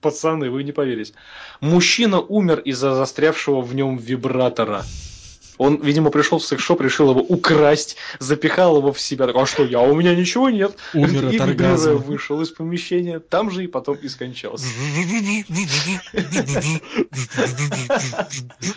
[0.00, 1.14] пацаны, вы не поверите,
[1.60, 4.84] мужчина умер из-за застрявшего в нем вибратора.
[5.60, 9.26] Он, видимо, пришел в секс-шоп, решил его украсть, запихал его в себя.
[9.26, 10.74] А что, я, у меня ничего нет.
[10.94, 11.96] Умер и от оргазма.
[11.96, 14.64] вышел из помещения, там же и потом и скончался.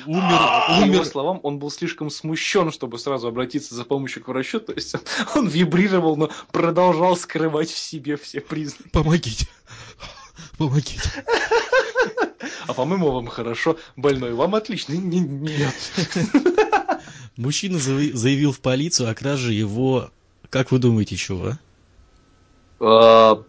[0.05, 1.05] Умер, По умер.
[1.05, 4.59] словам, он был слишком смущен, чтобы сразу обратиться за помощью к врачу.
[4.59, 4.93] То есть
[5.35, 8.89] он вибрировал, но продолжал скрывать в себе все признаки.
[8.91, 9.47] Помогите.
[10.57, 10.99] Помогите.
[12.67, 14.93] А по-моему, вам хорошо, больной, вам отлично.
[14.93, 15.73] Не- Нет.
[17.37, 20.11] Мужчина заяви- заявил в полицию о краже его...
[20.49, 21.53] Как вы думаете, чего?
[22.79, 23.43] А,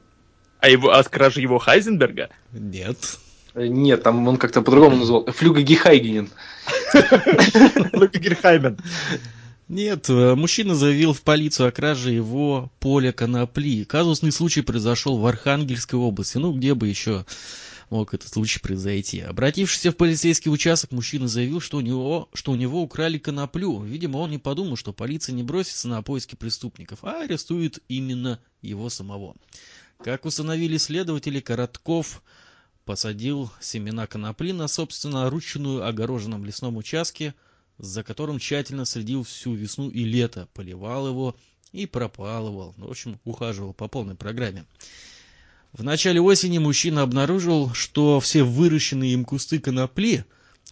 [0.61, 2.30] А его, от кражи его Хайзенберга?
[2.53, 3.18] Нет.
[3.55, 5.26] Нет, там он как-то по-другому назвал.
[5.26, 6.30] Флюга Гехайгенен.
[7.93, 8.78] Лука Герхаймен.
[9.69, 13.85] Нет, э, мужчина заявил в полицию о краже его поля конопли.
[13.85, 16.37] Казусный случай произошел в Архангельской области.
[16.37, 17.25] Ну, где бы еще
[17.89, 19.21] мог этот случай произойти.
[19.21, 23.83] Обратившись в полицейский участок, мужчина заявил, что у него, что у него украли коноплю.
[23.83, 28.91] Видимо, он не подумал, что полиция не бросится на поиски преступников, а арестует именно его
[28.91, 29.35] самого.
[30.03, 32.23] Как установили следователи, Коротков
[32.85, 37.35] посадил семена конопли на собственно ручную огороженном лесном участке,
[37.79, 41.37] за которым тщательно следил всю весну и лето, поливал его
[41.72, 42.75] и пропалывал.
[42.77, 44.64] Ну, В общем, ухаживал по полной программе.
[45.72, 50.25] В начале осени мужчина обнаружил, что все выращенные им кусты конопли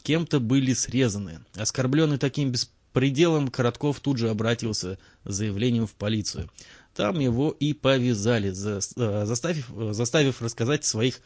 [0.05, 1.40] кем-то были срезаны.
[1.55, 6.50] Оскорбленный таким беспределом, Коротков тут же обратился с заявлением в полицию.
[6.94, 11.20] Там его и повязали, за- э, заставив, э, заставив рассказать своих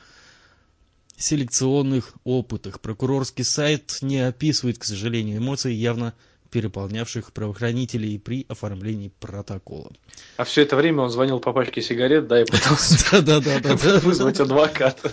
[1.17, 2.81] селекционных опытах.
[2.81, 6.14] Прокурорский сайт не описывает, к сожалению, эмоций, явно
[6.51, 9.91] переполнявших правоохранителей при оформлении протокола.
[10.37, 15.12] А все это время он звонил по пачке сигарет, да, и пытался вызвать адвоката.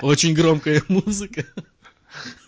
[0.00, 1.44] Очень громкая музыка.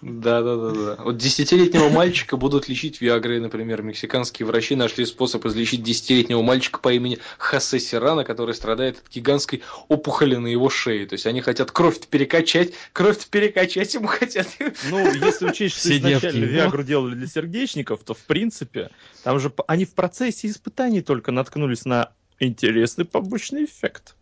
[0.03, 1.03] Да, да, да, да.
[1.03, 3.83] Вот десятилетнего мальчика будут лечить Виагрой, например.
[3.83, 9.63] Мексиканские врачи нашли способ излечить десятилетнего мальчика по имени Хосе Сирана, который страдает от гигантской
[9.89, 11.07] опухоли на его шее.
[11.07, 14.49] То есть они хотят кровь перекачать, кровь перекачать ему хотят.
[14.91, 16.53] Ну, если учесть, что Все изначально девки.
[16.53, 18.91] Виагру делали для сердечников, то в принципе,
[19.23, 24.15] там же они в процессе испытаний только наткнулись на интересный побочный эффект.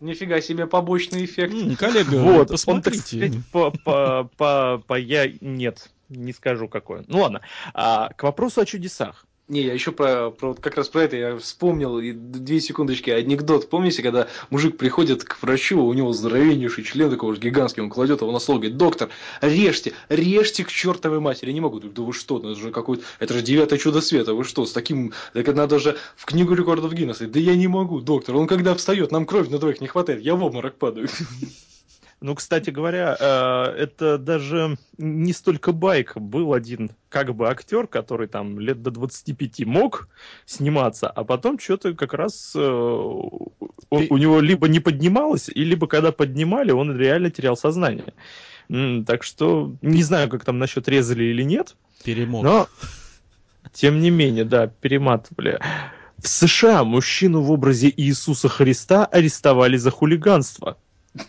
[0.00, 1.54] Нифига себе побочный эффект.
[1.54, 3.02] М, Коллега, Вот, он, так посмотрите.
[3.28, 5.30] сказать, по, по, по, по я...
[5.40, 7.04] Нет, не скажу какое.
[7.06, 7.42] Ну ладно,
[7.74, 9.26] а, к вопросу о чудесах.
[9.50, 13.10] Не, я еще про, про вот как раз про это я вспомнил и две секундочки
[13.10, 13.68] анекдот.
[13.68, 18.20] Помните, когда мужик приходит к врачу, у него здоровеннейший член такой уж гигантский, он кладет
[18.20, 19.08] его на стол, говорит, доктор,
[19.40, 21.48] режьте, режьте к чертовой матери.
[21.48, 24.34] Я не могу, да вы что, ну это же какой-то, это же девятое чудо света,
[24.34, 27.26] вы что, с таким, так надо же в книгу рекордов Гиннесса.
[27.26, 30.36] Да я не могу, доктор, он когда встает, нам крови на двоих не хватает, я
[30.36, 31.08] в обморок падаю.
[32.22, 36.16] Ну, кстати говоря, э, это даже не столько байк.
[36.16, 40.08] Был один как бы актер, который там лет до 25 мог
[40.44, 43.52] сниматься, а потом что-то как раз э, у,
[43.90, 48.12] у него либо не поднималось, и либо когда поднимали, он реально терял сознание.
[49.06, 52.44] Так что не знаю, как там насчет резали или нет, Перемог.
[52.44, 52.68] но
[53.72, 55.58] тем не менее, да, перематывали.
[56.18, 60.76] В США мужчину в образе Иисуса Христа арестовали за хулиганство.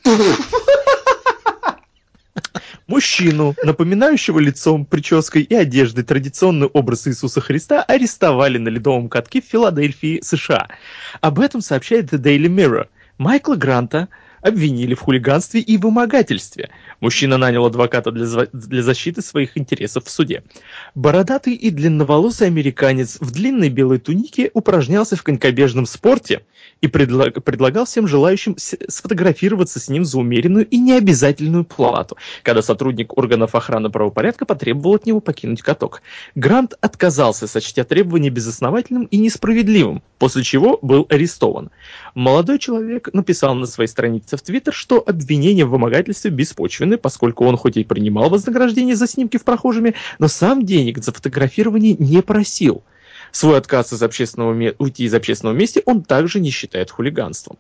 [2.92, 9.46] Мужчину, напоминающего лицом, прической и одеждой традиционный образ Иисуса Христа, арестовали на ледовом катке в
[9.46, 10.68] Филадельфии, США.
[11.22, 12.88] Об этом сообщает The Daily Mirror.
[13.18, 14.10] Майкла Гранта
[14.42, 16.70] обвинили в хулиганстве и вымогательстве.
[17.00, 20.44] Мужчина нанял адвоката для, для защиты своих интересов в суде.
[20.96, 26.44] Бородатый и длинноволосый американец в длинной белой тунике упражнялся в конькобежном спорте
[26.82, 33.18] и предла- предлагал всем желающим сфотографироваться с ним за умеренную и необязательную плату, когда сотрудник
[33.18, 36.02] органов охраны правопорядка потребовал от него покинуть каток.
[36.36, 41.70] Грант отказался, сочтя требование безосновательным и несправедливым, после чего был арестован.
[42.16, 47.58] Молодой человек написал на своей странице в Твиттер, что обвинения в вымогательстве беспочвены, поскольку он
[47.58, 52.84] хоть и принимал вознаграждение за снимки в прохожими, но сам денег за фотографирование не просил.
[53.32, 57.58] Свой отказ из общественного уйти из общественного места он также не считает хулиганством.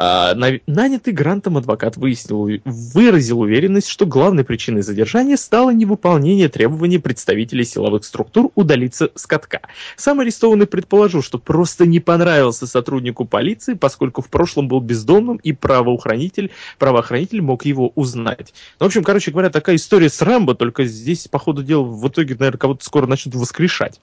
[0.00, 6.98] А, на- нанятый грантом адвокат выяснил, выразил уверенность, что главной причиной задержания стало невыполнение требований
[6.98, 9.60] представителей силовых структур удалиться с катка.
[9.96, 15.52] Сам арестованный предположил, что просто не понравился сотруднику полиции, поскольку в прошлом был бездомным и
[15.52, 18.54] правоохранитель, правоохранитель мог его узнать.
[18.78, 22.06] Ну, в общем, короче говоря, такая история с Рэмбо, только здесь, по ходу дела, в
[22.06, 24.00] итоге, наверное, кого-то скоро начнут воскрешать.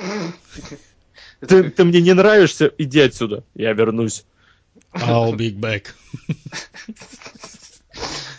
[1.46, 4.24] Ты, ты мне не нравишься, иди отсюда, я вернусь.
[4.94, 5.86] I'll be back.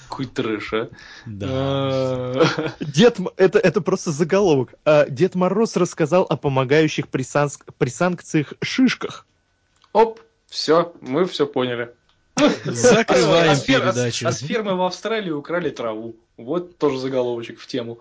[0.09, 0.89] Какой трэш, а.
[1.25, 1.47] Да.
[1.49, 2.43] А,
[2.79, 4.73] Дед, это, это просто заголовок.
[4.85, 9.25] А, Дед Мороз рассказал о помогающих при, санк- при санкциях шишках.
[9.91, 11.91] Оп, все, мы все поняли.
[12.65, 14.27] Закрываем А с фер- а с- передачу.
[14.27, 16.15] А с фермы в Австралии украли траву.
[16.37, 17.99] Вот тоже заголовочек в тему.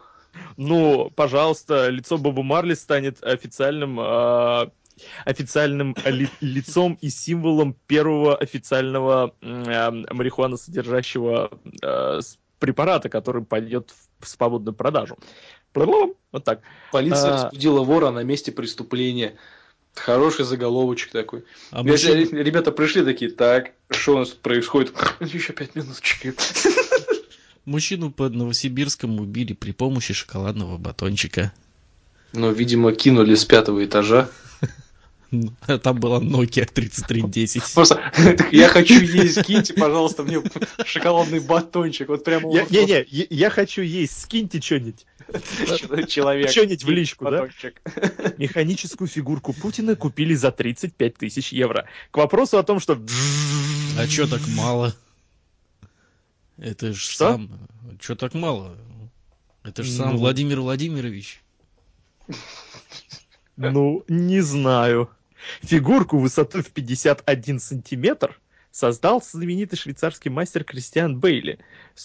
[0.56, 4.70] Ну, пожалуйста, лицо Боба Марли станет официальным, а,
[5.24, 11.50] официальным ли- лицом и символом первого официального м, а, марихуана содержащего
[11.82, 15.18] а, с- препарата, который пойдет в свободную продажу.
[15.74, 16.60] Вот так.
[16.92, 17.42] Полиция А.
[17.44, 19.34] распудила вора на месте преступления.
[19.94, 21.44] Хороший заголовочек такой.
[21.70, 24.92] А Если мужчин- Ребята пришли такие, так, что у нас тут происходит?
[25.20, 26.36] Еще пять минуточек.
[27.64, 31.52] Мужчину под Новосибирском убили при помощи шоколадного батончика.
[32.32, 34.28] Ну, видимо, кинули с пятого этажа.
[35.82, 37.74] Там была Nokia 3310.
[37.74, 38.12] Просто
[38.52, 40.42] я хочу есть, киньте, пожалуйста, мне
[40.84, 42.08] шоколадный батончик.
[42.08, 45.06] Вот прямо Я, вот- не, не, я, я хочу есть, скиньте что-нибудь.
[46.08, 46.50] человек.
[46.50, 47.48] Что-нибудь в личку, да?
[48.38, 51.86] Механическую фигурку Путина купили за 35 тысяч евро.
[52.10, 53.00] К вопросу о том, что...
[53.98, 54.94] А чё так мало?
[56.58, 57.32] Это ж Что?
[57.32, 57.50] сам...
[58.00, 58.76] Чё так мало?
[59.62, 60.18] Это ж сам Ну.
[60.18, 61.40] Владимир Владимирович.
[63.56, 65.10] Ну, не знаю.
[65.62, 68.40] Фигурку высотой в 51 сантиметр
[68.70, 71.60] создал знаменитый швейцарский мастер Кристиан Бейли.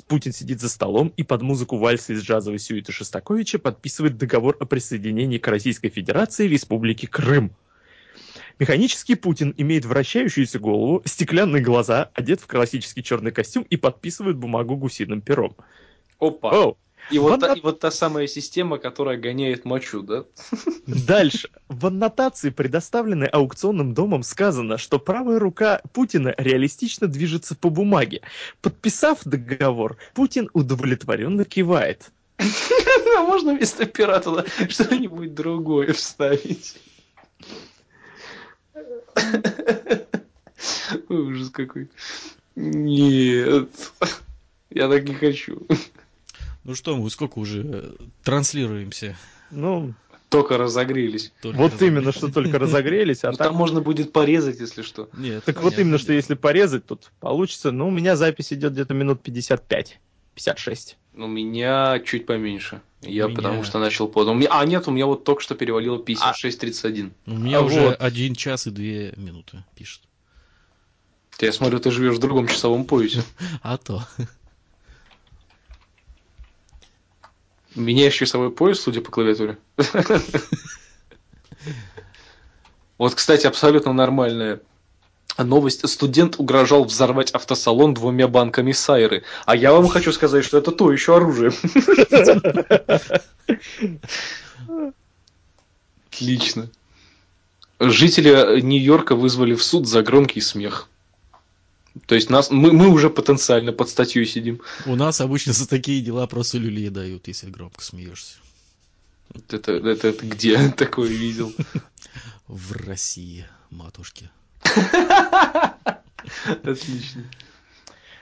[0.07, 4.65] Путин сидит за столом и под музыку вальса из джазовой сюиты Шостаковича подписывает договор о
[4.65, 7.55] присоединении к Российской Федерации Республики Крым.
[8.59, 14.75] Механический Путин имеет вращающуюся голову, стеклянные глаза, одет в классический черный костюм и подписывает бумагу
[14.75, 15.55] гусиным пером.
[16.19, 16.51] Опа.
[16.51, 16.77] О,
[17.11, 20.25] И вот, В та, и вот та самая система, которая гоняет мочу, да?
[20.85, 21.49] Дальше.
[21.67, 28.21] В аннотации, предоставленной аукционным домом, сказано, что правая рука Путина реалистично движется по бумаге.
[28.61, 32.11] Подписав договор, Путин удовлетворенно кивает.
[32.37, 32.43] А
[33.23, 36.77] можно вместо пера туда что-нибудь другое вставить?
[41.09, 41.89] Ужас какой.
[42.55, 43.69] Нет.
[44.69, 45.67] Я так не хочу.
[46.63, 47.91] Ну что, мы сколько уже э,
[48.23, 49.17] транслируемся?
[49.51, 49.93] Ну,
[50.29, 51.31] Только разогрелись.
[51.41, 53.47] Только вот раз- именно, что только разогрелись, а Ну, так...
[53.47, 55.09] там можно будет порезать, если что.
[55.17, 57.71] Нет, Так вот именно, что если порезать, тут получится.
[57.71, 59.99] Ну, у меня запись идет где-то минут 55.
[60.35, 60.97] 56.
[61.15, 62.81] У меня чуть поменьше.
[63.01, 64.33] Я У меня- потому что начал поздно.
[64.33, 64.49] У меня...
[64.51, 67.11] А, нет, у меня вот только что перевалило 56.31.
[67.25, 67.97] У меня А уже вот.
[68.01, 70.01] один час и две минуты пишет.
[71.39, 73.23] Я смотрю, ты живешь в другом часовом поясе.
[73.63, 74.05] А то.
[77.75, 79.57] Меняешь часовой пояс, судя по клавиатуре.
[82.97, 84.59] Вот, кстати, абсолютно нормальная
[85.37, 85.87] новость.
[85.87, 89.23] Студент угрожал взорвать автосалон двумя банками сайры.
[89.45, 91.51] А я вам хочу сказать, что это то еще оружие.
[96.11, 96.69] Отлично.
[97.79, 100.89] Жители Нью-Йорка вызвали в суд за громкий смех.
[102.05, 104.61] То есть нас, мы, мы уже потенциально под статью сидим.
[104.85, 108.37] У нас обычно за такие дела просто люлей дают, если громко смеешься.
[109.33, 111.53] Вот Это, это, это где такое видел?
[112.47, 114.29] В России, матушки.
[116.63, 117.23] Отлично.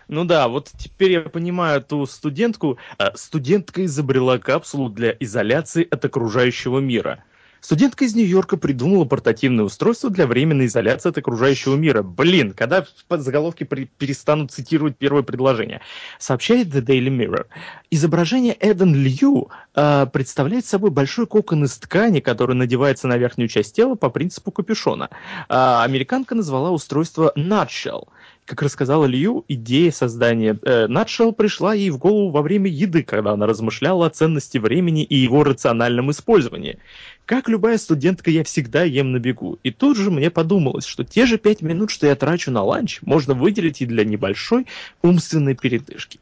[0.08, 2.78] Ну да, вот теперь я понимаю ту студентку.
[2.98, 7.24] А, Студентка изобрела капсулу для изоляции от окружающего мира.
[7.62, 12.04] Студентка из Нью-Йорка придумала портативное устройство для временной изоляции от окружающего мира.
[12.04, 15.82] Блин, когда при- перестанут цитировать первое предложение.
[16.20, 17.46] Сообщает The Daily Mirror.
[17.90, 23.76] Изображение Эден Лью а, представляет собой большой кокон из ткани, который надевается на верхнюю часть
[23.76, 25.10] тела по принципу капюшона.
[25.50, 28.08] А, американка назвала устройство Nutshell.
[28.48, 33.32] Как рассказала Лью, идея создания э, Nutshell пришла ей в голову во время еды, когда
[33.32, 36.80] она размышляла о ценности времени и его рациональном использовании.
[37.28, 39.60] Как любая студентка, я всегда ем на бегу.
[39.62, 43.00] И тут же мне подумалось, что те же пять минут, что я трачу на ланч,
[43.02, 44.66] можно выделить и для небольшой
[45.02, 46.22] умственной передышки.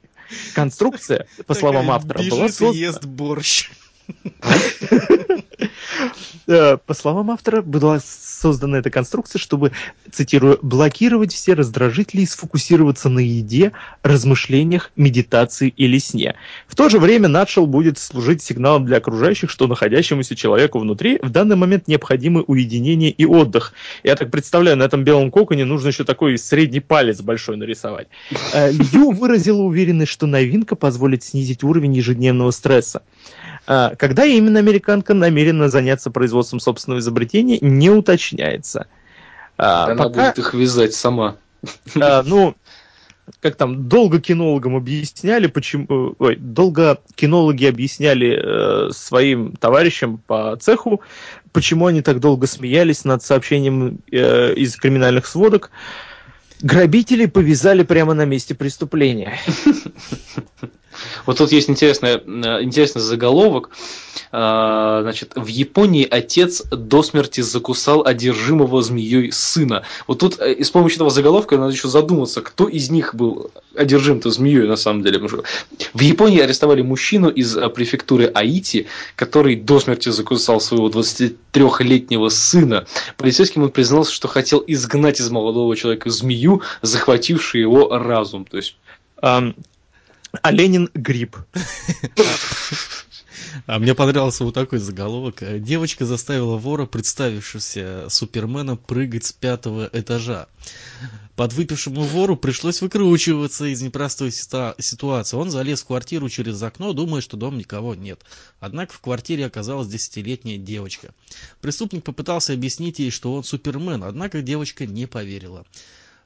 [0.55, 2.71] Конструкция, по словам автора, была создана...
[2.71, 3.69] ест борщ.
[6.47, 9.71] Э, По словам автора, была создана эта конструкция, чтобы,
[10.11, 13.71] цитирую, блокировать все раздражители и сфокусироваться на еде,
[14.03, 16.35] размышлениях, медитации или сне.
[16.67, 21.29] В то же время Nutshell будет служить сигналом для окружающих, что находящемуся человеку внутри в
[21.29, 23.73] данный момент необходимы уединение и отдых.
[24.03, 28.07] Я так представляю, на этом белом коконе нужно еще такой средний палец большой нарисовать.
[28.53, 33.01] Э, Лью выразила уверенность, что новинка позволит снизить уровень ежедневного стресса.
[33.67, 38.87] А, Когда именно американка намерена заняться производством собственного изобретения, не уточняется.
[39.57, 41.37] А, Она пока, будет их вязать сама.
[41.99, 42.55] а, ну,
[43.39, 51.01] как там, долго кинологам объясняли, почему, ой, долго кинологи объясняли э, своим товарищам по цеху,
[51.51, 55.71] почему они так долго смеялись над сообщением э, из криминальных сводок.
[56.61, 59.39] Грабители повязали прямо на месте преступления.
[61.25, 63.69] Вот тут есть интересный, э, интересный заголовок.
[64.31, 69.83] А, Значит, в Японии отец до смерти закусал одержимого змеей сына.
[70.07, 73.51] Вот тут э, и с помощью этого заголовка надо еще задуматься, кто из них был
[73.75, 75.21] одержим-то змеей на самом деле.
[75.93, 82.85] В Японии арестовали мужчину из э, префектуры Аити, который до смерти закусал своего 23-летнего сына.
[83.17, 88.45] Полицейским он признался, что хотел изгнать из молодого человека змею, захватившую его разум.
[88.45, 88.75] То есть
[90.41, 91.37] а Ленин гриб.
[93.67, 95.41] А мне понравился вот такой заголовок.
[95.61, 100.47] Девочка заставила вора, представившегося Суперменом, прыгать с пятого этажа.
[101.35, 105.35] Подвыпившему вору пришлось выкручиваться из непростой ситуации.
[105.35, 108.21] Он залез в квартиру через окно, думая, что дома никого нет.
[108.59, 111.13] Однако в квартире оказалась десятилетняя девочка.
[111.59, 115.65] Преступник попытался объяснить ей, что он Супермен, однако девочка не поверила.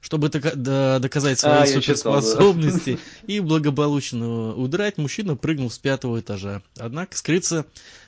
[0.01, 2.21] Чтобы доказать свои А, я читал, да.
[2.21, 6.61] суперспособности и благополучно удрать, мужчина прыгнул с пятого этажа.
[6.77, 7.65] Однако скрыться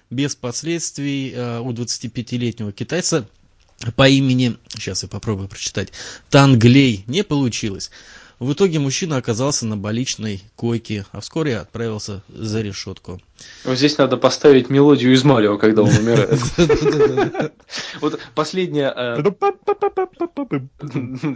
[0.09, 3.27] без последствий э, у 25-летнего китайца
[3.95, 5.91] по имени, сейчас я попробую прочитать,
[6.29, 7.91] Танглей не получилось.
[8.41, 13.21] В итоге мужчина оказался на больничной койке, а вскоре отправился за решетку.
[13.63, 16.39] Вот здесь надо поставить мелодию из Марио, когда он умирает.
[18.01, 19.21] Вот последняя э,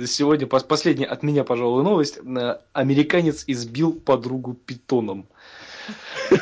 [0.08, 2.18] сегодня пос- последняя от меня, пожалуй, новость.
[2.26, 5.28] Э, Американец избил подругу питоном.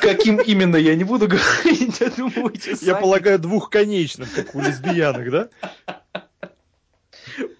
[0.01, 1.99] Каким именно я не буду говорить,
[2.81, 3.01] Я сами.
[3.01, 5.49] полагаю, двухконечным, как у лесбиянок, да?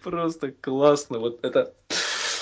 [0.01, 1.19] Просто классно.
[1.19, 1.73] Вот это...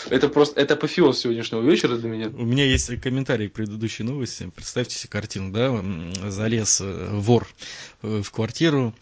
[0.09, 0.59] Это просто...
[0.59, 2.29] Это апофеоз сегодняшнего вечера для меня.
[2.29, 4.51] У меня есть комментарий к предыдущей новости.
[4.55, 5.83] Представьте себе картину, да,
[6.29, 7.47] залез э, вор
[8.01, 8.93] э, в квартиру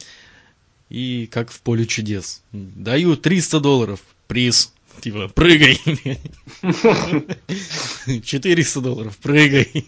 [0.89, 2.41] и как в поле чудес.
[2.51, 4.73] Даю 300 долларов, приз.
[5.01, 5.79] Типа, прыгай.
[8.23, 9.85] 400 долларов, прыгай.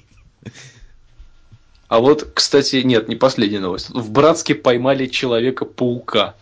[1.87, 3.89] А вот, кстати, нет, не последняя новость.
[3.89, 6.35] В Братске поймали Человека-паука.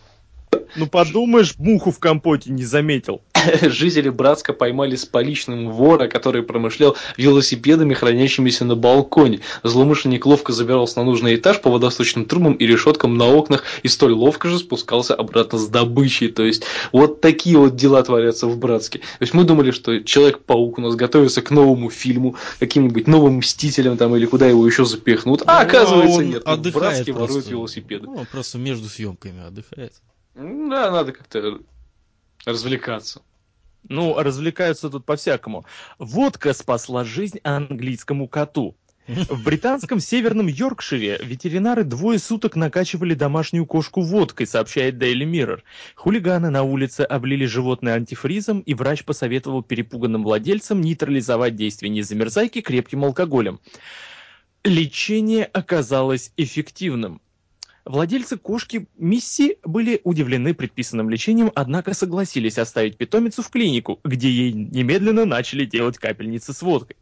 [0.76, 3.22] Ну подумаешь, муху в компоте не заметил.
[3.62, 9.40] Жители Братска поймали с поличным вора, который промышлял велосипедами, хранящимися на балконе.
[9.62, 14.12] Злоумышленник ловко забирался на нужный этаж по водосточным трубам и решеткам на окнах и столь
[14.12, 16.28] ловко же спускался обратно с добычей.
[16.28, 18.98] То есть вот такие вот дела творятся в Братске.
[18.98, 23.96] То есть мы думали, что Человек-паук у нас готовится к новому фильму, каким-нибудь новым Мстителям
[23.96, 25.42] там или куда его еще запихнут.
[25.46, 26.42] А Ну, оказывается он нет.
[26.44, 27.50] В Братске воруют просто.
[27.50, 28.06] велосипеды.
[28.06, 29.92] Ну, он просто между съемками отдыхает.
[30.34, 31.58] Да, надо как-то
[32.44, 33.22] развлекаться.
[33.88, 35.64] Ну, развлекаются тут по-всякому.
[35.98, 38.76] Водка спасла жизнь английскому коту.
[39.28, 45.62] В британском северном Йоркшире ветеринары двое суток накачивали домашнюю кошку водкой, сообщает Daily Mirror.
[45.96, 53.04] Хулиганы на улице облили животное антифризом, и врач посоветовал перепуганным владельцам нейтрализовать действие незамерзайки крепким
[53.04, 53.58] алкоголем.
[54.62, 57.20] Лечение оказалось эффективным.
[57.84, 64.52] Владельцы кошки Мисси были удивлены предписанным лечением, однако согласились оставить питомицу в клинику, где ей
[64.52, 66.96] немедленно начали делать капельницы с водкой.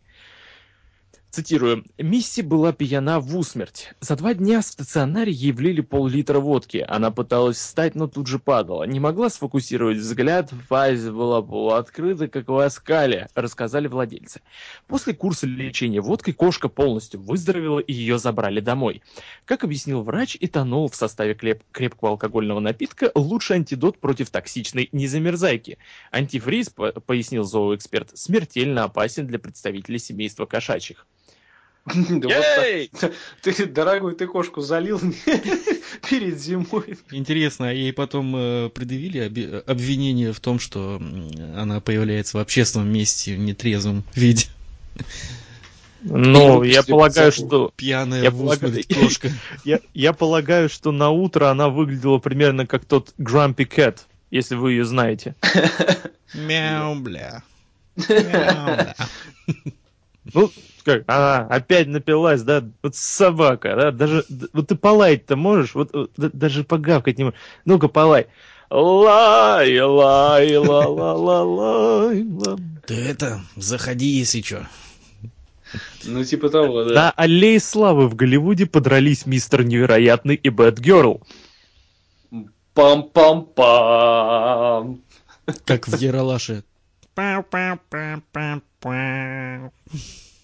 [1.31, 1.85] Цитирую.
[1.99, 3.93] «Мисси была пьяна в усмерть.
[4.01, 6.85] За два дня в стационаре ей влили пол-литра водки.
[6.89, 8.85] Она пыталась встать, но тут же падала.
[8.85, 14.41] Не могла сфокусировать взгляд, пасть была полуоткрыта, как в оскале», рассказали владельцы.
[14.87, 19.03] После курса лечения водкой кошка полностью выздоровела и ее забрали домой.
[19.45, 25.77] Как объяснил врач, этанол в составе клеп- крепкого алкогольного напитка– лучший антидот против токсичной незамерзайки.
[26.11, 31.05] Антифриз, по- пояснил зооэксперт, смертельно опасен для представителей семейства кошачьих.
[31.05, 31.07] Да вот так.
[31.07, 31.78] Ей!
[33.43, 35.01] Ты, дорогой, ты кошку залил
[36.11, 36.99] перед зимой.
[37.11, 41.01] Интересно, а ей потом э, предъявили обвинение в том, что
[41.57, 44.47] она появляется в общественном месте в нетрезвом виде.
[46.03, 49.31] Ну, я полагаю, что Пьяная Я полагаю- кошка.
[49.65, 53.99] я, я полагаю, что на утро она выглядела примерно как тот Grumpy Cat,
[54.31, 55.35] если вы ее знаете.
[56.35, 57.43] Мяу, бля.
[57.97, 58.07] Мяу,
[58.77, 58.95] бля.
[60.35, 60.53] Ну,
[60.89, 66.11] как, она опять напилась, да, вот собака, да, даже, вот ты полаять-то можешь, вот, вот
[66.17, 67.39] даже погавкать не можешь.
[67.65, 68.27] Ну-ка, полай.
[68.71, 72.59] Лай, лай, ла, ла, ла, лай, ла.
[72.87, 74.67] Ты это, заходи, если что.
[76.05, 76.95] Ну, типа того, да.
[76.95, 81.21] На аллее славы в Голливуде подрались мистер Невероятный и Бэт Герл.
[82.75, 85.01] Пам-пам-пам.
[85.65, 86.63] Как в Ералаше.
[87.15, 89.73] Пау-пау-пау-пау-пау.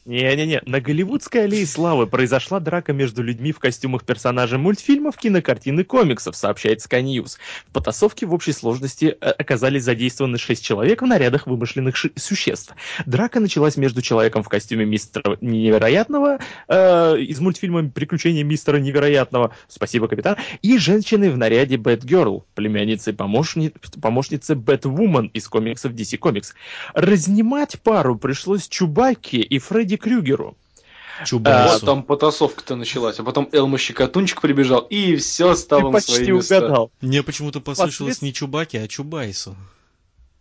[0.07, 5.83] Не-не-не, на Голливудской аллее славы произошла драка между людьми в костюмах персонажей мультфильмов, кинокартин и
[5.83, 7.39] комиксов, сообщает Sky News.
[7.67, 12.75] В потасовке в общей сложности э, оказались задействованы шесть человек в нарядах вымышленных существ.
[13.07, 16.39] Драка началась между человеком в костюме мистера Невероятного
[16.69, 23.73] э, из мультфильма «Приключения мистера Невероятного», спасибо, капитан, и женщиной в наряде Бэтгерл, племянницей помощни...
[24.03, 26.53] помощницы Бэтвумен из комиксов DC Comics.
[26.93, 30.57] Разнимать пару пришлось Чубаке и Фредди Крюгеру.
[31.21, 31.87] Вот Чубайсу.
[31.87, 36.33] там потасовка-то началась, а потом Элма Щекотунчик прибежал, и все стало Ты на почти свои
[36.33, 36.59] места.
[36.59, 36.91] угадал.
[37.01, 39.57] Мне почему-то послышалось Послед- не Чубаки, а Чубайсу.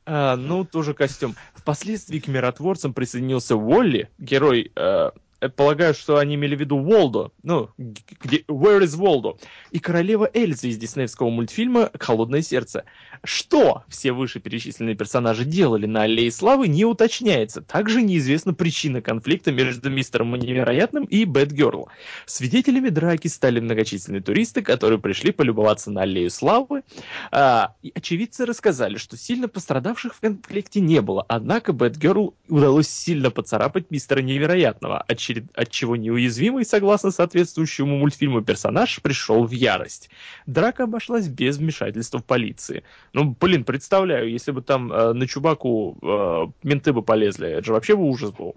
[0.06, 1.36] А, ну, тоже костюм.
[1.56, 5.12] Впоследствии к миротворцам присоединился Уолли, герой, э,
[5.50, 9.38] полагаю, что они имели в виду Волдо, ну, где, Where is Волдо?
[9.72, 12.86] И королева Эльза из диснеевского мультфильма «Холодное сердце».
[13.24, 17.62] Что все вышеперечисленные персонажи делали на Аллее Славы, не уточняется.
[17.62, 21.89] Также неизвестна причина конфликта между мистером Невероятным и Бэтгерл.
[22.26, 26.84] Свидетелями драки стали многочисленные туристы, которые пришли полюбоваться на Аллею Славы,
[27.32, 33.32] а, и очевидцы рассказали, что сильно пострадавших в конфликте не было, однако Бэтгерл удалось сильно
[33.32, 40.09] поцарапать мистера Невероятного, от, черед- от чего неуязвимый, согласно соответствующему мультфильму, персонаж пришел в ярость.
[40.45, 42.84] Драка обошлась без вмешательства полиции.
[43.13, 47.73] Ну, блин, представляю, если бы там э, на Чубаку э, менты бы полезли, это же
[47.73, 48.55] вообще бы ужас был.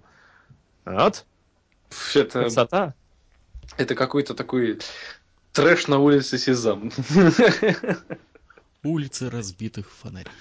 [0.85, 1.25] Вот,
[2.13, 2.93] Это, красота.
[3.77, 4.79] это какой-то такой
[5.53, 6.91] трэш на улице Сезам.
[8.83, 10.31] Улицы разбитых фонарей.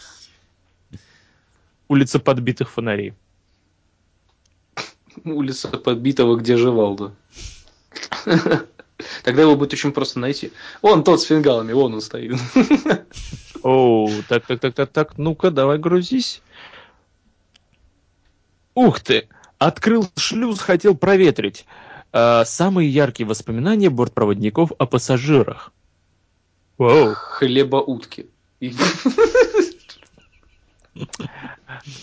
[1.89, 3.15] Улица подбитых фонарей.
[5.27, 7.13] Улица подбитого, где Живалдо.
[9.25, 10.53] Тогда его будет очень просто найти.
[10.83, 12.39] Вон тот с фингалами, вон он стоит.
[13.63, 16.41] Оу, так, так, так, так, так, ну-ка, давай грузись.
[18.75, 19.29] Ух ты!
[19.59, 21.67] Открыл шлюз, хотел проветрить.
[22.13, 25.73] А, самые яркие воспоминания бортпроводников о пассажирах.
[26.79, 27.15] Вау.
[27.15, 28.27] Хлеба утки.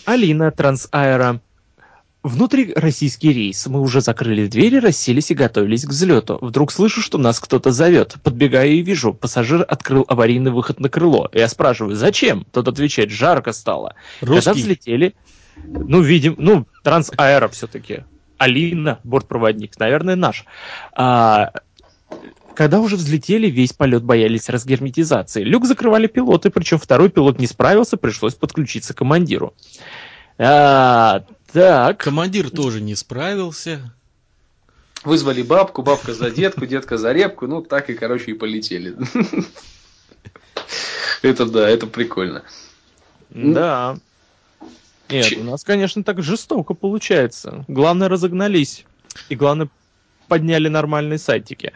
[0.04, 1.40] Алина, Трансаэро.
[2.24, 3.66] Внутри российский рейс.
[3.66, 6.38] Мы уже закрыли двери, расселись и готовились к взлету.
[6.40, 8.14] Вдруг слышу, что нас кто-то зовет.
[8.22, 11.28] Подбегаю и вижу, пассажир открыл аварийный выход на крыло.
[11.34, 12.46] Я спрашиваю, зачем?
[12.50, 13.94] Тот отвечает, жарко стало.
[14.20, 14.52] Когда Русский.
[14.52, 15.14] взлетели,
[15.56, 18.04] ну, видим, ну, Трансаэро все-таки.
[18.38, 20.46] Алина, бортпроводник, наверное, наш.
[20.94, 21.52] А,
[22.54, 25.44] когда уже взлетели, весь полет боялись разгерметизации.
[25.44, 29.52] Люк закрывали пилоты, причем второй пилот не справился, пришлось подключиться к командиру.
[30.38, 31.24] А,
[31.54, 33.94] так, Командир тоже не справился.
[35.04, 38.96] Вызвали бабку, бабка за детку, детка за репку, ну так и, короче, и полетели.
[41.22, 42.42] Это да, это прикольно.
[43.30, 43.96] да.
[45.08, 47.64] Нет, Че- у нас, конечно, так жестоко получается.
[47.68, 48.84] Главное, разогнались.
[49.28, 49.68] И главное,
[50.26, 51.72] подняли нормальные сайтики.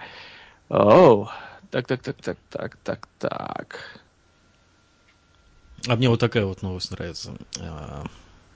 [0.69, 1.29] Оу,
[1.71, 4.01] так, так, так, так, так, так, так.
[5.87, 7.37] А мне вот такая вот новость нравится.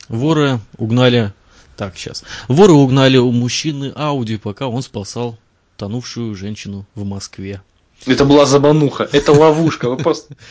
[0.09, 1.33] Воры угнали...
[1.77, 2.25] Так, сейчас.
[2.49, 5.39] Воры угнали у мужчины Ауди, пока он спасал
[5.77, 7.63] тонувшую женщину в Москве.
[8.07, 9.89] Это была замануха, это ловушка.
[9.89, 10.35] Вы просто...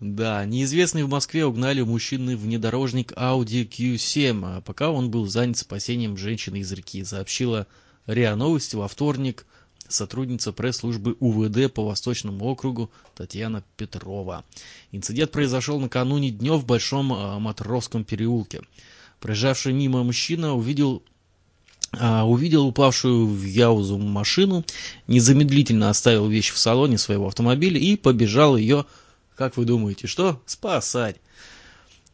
[0.00, 5.58] Да, неизвестные в Москве угнали у мужчины внедорожник Audi Q7, а пока он был занят
[5.58, 7.66] спасением женщины из реки, сообщила
[8.06, 9.44] РИА Новости во вторник
[9.88, 14.44] сотрудница пресс-службы УВД по Восточному округу Татьяна Петрова.
[14.92, 18.62] Инцидент произошел накануне днем в Большом а, Матросском переулке.
[19.20, 21.02] Проезжавший мимо мужчина увидел
[21.92, 24.64] а, увидел упавшую в Яузу машину,
[25.06, 28.84] незамедлительно оставил вещь в салоне своего автомобиля и побежал ее,
[29.36, 30.40] как вы думаете, что?
[30.44, 31.16] Спасать.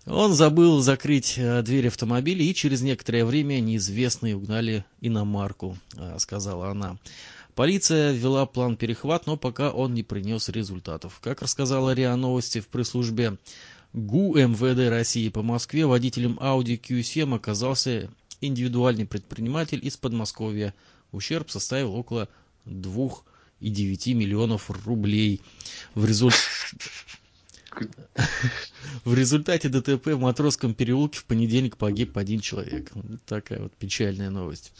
[0.07, 5.79] Он забыл закрыть э, дверь автомобиля, и через некоторое время неизвестные угнали иномарку,
[6.19, 6.99] сказала она.
[7.55, 11.21] Полиция ввела план перехват, но пока он не принес результатов.
[11.23, 13.39] Как рассказала РИА Новости в пресс-службе
[13.93, 20.75] ГУ МВД России по Москве, водителем Audi Q7 оказался индивидуальный предприниматель из Подмосковья.
[21.13, 22.29] Ущерб составил около
[22.67, 25.41] 2,9 миллионов рублей.
[25.95, 26.43] В результате...
[29.05, 32.93] В результате ДТП в Матросском переулке в понедельник погиб один человек.
[33.27, 34.73] Такая вот печальная новость.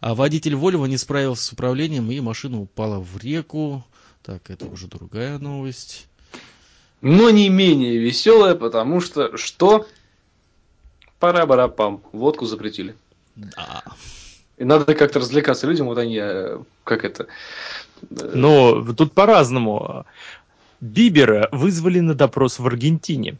[0.00, 3.84] А водитель Вольво не справился с управлением, и машина упала в реку.
[4.22, 6.06] Так, это уже другая новость.
[7.02, 9.86] Но не менее веселая, потому что что?
[11.18, 12.02] Пара-барапам.
[12.12, 12.94] Водку запретили.
[13.36, 13.82] Да.
[14.56, 17.26] И надо как-то развлекаться людям, вот они, э, как это...
[18.10, 20.04] э, Но тут по-разному.
[20.80, 23.36] Бибера вызвали на допрос в Аргентине.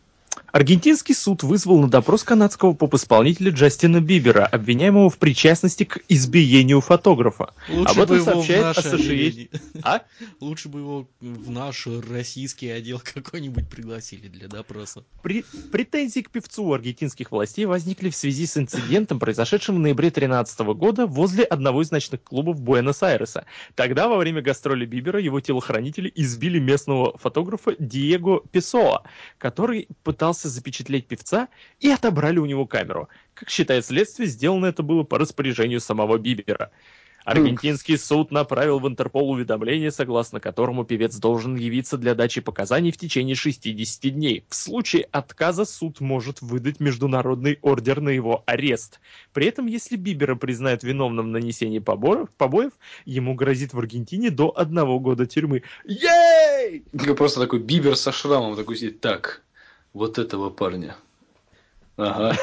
[0.52, 7.54] Аргентинский суд вызвал на допрос канадского поп-исполнителя Джастина Бибера, обвиняемого в причастности к избиению фотографа.
[7.68, 9.48] Лучше Об бы этом его в сообщает отделение.
[9.82, 10.02] А?
[10.40, 15.04] Лучше бы его в наш российский отдел какой-нибудь пригласили для допроса.
[15.22, 20.08] При- Претензии к певцу у аргентинских властей возникли в связи с инцидентом, произошедшим в ноябре
[20.08, 23.44] 2013 года возле одного из ночных клубов Буэнос-Айреса.
[23.76, 29.02] Тогда, во время гастроли Бибера, его телохранители избили местного фотографа Диего Песоа,
[29.38, 31.48] который пытался запечатлеть певца
[31.80, 33.08] и отобрали у него камеру.
[33.34, 36.70] Как считает следствие, сделано это было по распоряжению самого Бибера.
[37.24, 42.96] Аргентинский суд направил в Интерпол уведомление, согласно которому певец должен явиться для дачи показаний в
[42.96, 44.44] течение 60 дней.
[44.48, 49.00] В случае отказа суд может выдать международный ордер на его арест.
[49.32, 52.72] При этом, если Бибера признают виновным в нанесении поборов- побоев,
[53.04, 55.62] ему грозит в Аргентине до одного года тюрьмы.
[55.84, 56.84] Ей!
[57.16, 59.00] Просто такой бибер со шрамом такой сидит.
[59.00, 59.42] Так,
[59.92, 60.96] вот этого парня.
[61.96, 62.36] Ага.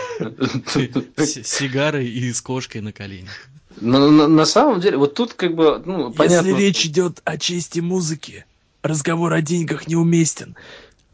[1.15, 3.49] С сигарой и с кошкой на коленях.
[3.79, 6.49] Но на, на самом деле, вот тут как бы, ну, понятно.
[6.49, 8.45] идет о чести музыки,
[8.81, 10.55] разговор о деньгах неуместен.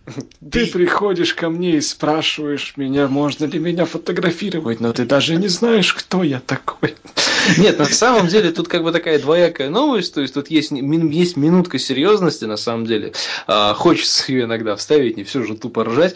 [0.52, 5.48] Ты приходишь ко мне и спрашиваешь меня, можно ли меня фотографировать, но ты даже не
[5.48, 6.96] знаешь, кто я такой.
[7.58, 11.38] Нет, на самом деле тут как бы такая двоякая новость, то есть тут есть, есть
[11.38, 13.14] минутка серьезности, на самом деле.
[13.48, 16.16] А, хочется ее иногда вставить, не все же тупо ржать.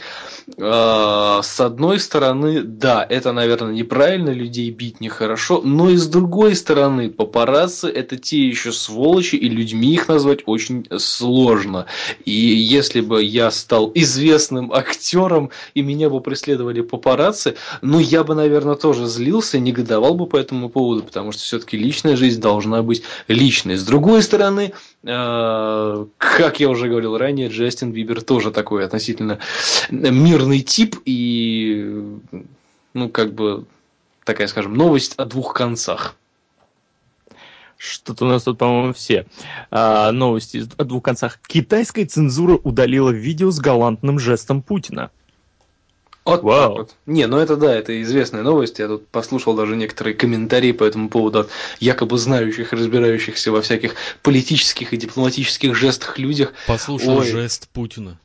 [0.59, 6.55] А, с одной стороны, да, это, наверное, неправильно, людей бить нехорошо, но и с другой
[6.55, 11.85] стороны, папарацци это те еще сволочи, и людьми их назвать очень сложно.
[12.25, 18.23] И если бы я стал стал известным актером, и меня бы преследовали папарацци, ну, я
[18.23, 22.81] бы, наверное, тоже злился, негодовал бы по этому поводу, потому что все-таки личная жизнь должна
[22.81, 23.75] быть личной.
[23.75, 24.73] С другой стороны,
[25.03, 29.37] э, как я уже говорил ранее, Джастин Бибер тоже такой относительно
[29.91, 32.03] мирный тип, и,
[32.95, 33.65] ну, как бы,
[34.23, 36.15] такая, скажем, новость о двух концах.
[37.77, 39.27] Что-то у нас тут, по-моему, все
[39.69, 41.39] а, новости о двух концах.
[41.47, 45.11] Китайская цензура удалила видео с галантным жестом Путина.
[46.25, 46.77] Вот Вау.
[46.79, 46.95] вот.
[47.05, 48.79] Не, ну это да, это известная новость.
[48.79, 51.49] Я тут послушал даже некоторые комментарии по этому поводу от
[51.79, 56.53] якобы знающих, разбирающихся во всяких политических и дипломатических жестах людях.
[56.67, 57.27] Послушал Ой.
[57.27, 58.19] жест Путина.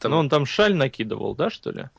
[0.00, 0.10] Там...
[0.10, 1.90] Ну он там шаль накидывал, да, что ли?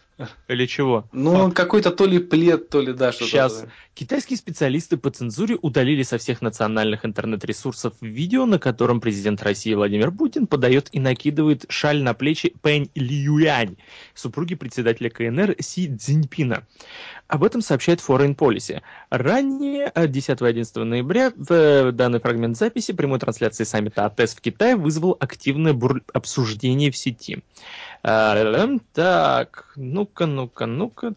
[0.48, 1.08] Или чего?
[1.12, 3.30] Ну, он какой-то то ли плед, то ли да, что-то.
[3.30, 3.66] Сейчас.
[3.94, 10.12] Китайские специалисты по цензуре удалили со всех национальных интернет-ресурсов видео, на котором президент России Владимир
[10.12, 13.78] Путин подает и накидывает шаль на плечи Пэнь Льюянь,
[14.14, 16.66] супруги председателя КНР Си Цзиньпина.
[17.32, 18.82] Об этом сообщает Foreign Policy.
[19.10, 24.42] Ранее, 10 и 11 ноября, в э, данный фрагмент записи прямой трансляции саммита АТЭС в
[24.42, 26.02] Китае вызвал активное бур...
[26.12, 27.42] обсуждение в сети.
[28.04, 31.14] А, так, ну-ка, ну-ка, ну-ка.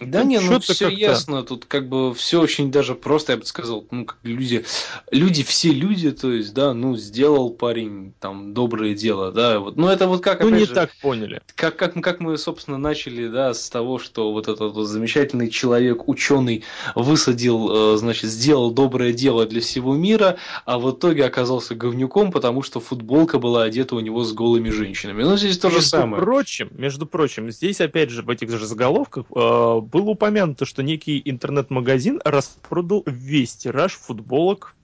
[0.00, 3.86] Да не, ну все ясно, тут как бы все очень даже просто, я бы сказал,
[3.90, 4.64] ну как люди,
[5.10, 9.88] люди все люди, то есть, да, ну сделал парень там доброе дело, да, вот, ну
[9.88, 13.54] это вот как, ну не же, так поняли, как как как мы собственно начали, да,
[13.54, 19.46] с того, что вот этот вот замечательный человек, ученый высадил, э, значит, сделал доброе дело
[19.46, 24.24] для всего мира, а в итоге оказался говнюком, потому что футболка была одета у него
[24.24, 25.22] с голыми женщинами.
[25.22, 26.22] Ну здесь то же самое.
[26.22, 32.20] Прочим, между прочим, здесь опять же в этих же заголовках было упомянуто, что некий интернет-магазин
[32.24, 34.74] распродал весь тираж футболок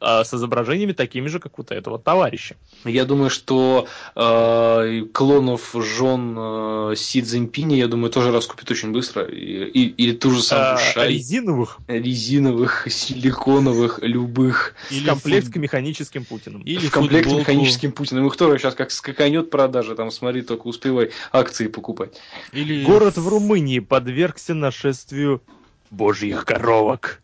[0.00, 2.56] а, с изображениями такими же, как вот этого товарища.
[2.84, 3.86] Я думаю, что
[4.16, 9.24] э, клонов жен э, Си Цзиньпиня, я думаю, тоже раскупят очень быстро.
[9.24, 11.08] И, и, или ту же самую а, шай.
[11.10, 11.78] Резиновых?
[11.86, 14.74] Резиновых, силиконовых, любых.
[14.90, 15.54] Или комплект фут...
[15.54, 16.62] к механическим Путиным.
[16.62, 17.44] Или в комплект футболку...
[17.44, 18.26] к механическим Путиным.
[18.26, 22.18] Их тоже сейчас как скаканет продажа, там смотри, только успевай акции покупать.
[22.52, 22.84] Или...
[22.84, 25.42] Город в Румынии подвергся нашествию
[25.90, 27.20] божьих коровок.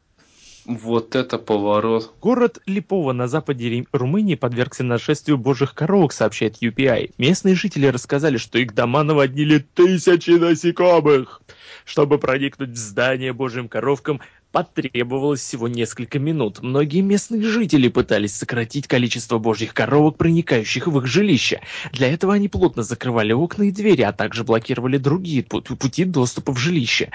[0.66, 2.12] Вот это поворот.
[2.20, 7.12] Город Липово на западе Румынии подвергся нашествию божьих коровок, сообщает UPI.
[7.18, 11.40] Местные жители рассказали, что их дома наводнили тысячи насекомых.
[11.84, 14.20] Чтобы проникнуть в здание божьим коровкам,
[14.56, 16.62] потребовалось всего несколько минут.
[16.62, 21.60] Многие местные жители пытались сократить количество божьих коровок, проникающих в их жилище.
[21.92, 26.58] Для этого они плотно закрывали окна и двери, а также блокировали другие пути доступа в
[26.58, 27.10] жилище.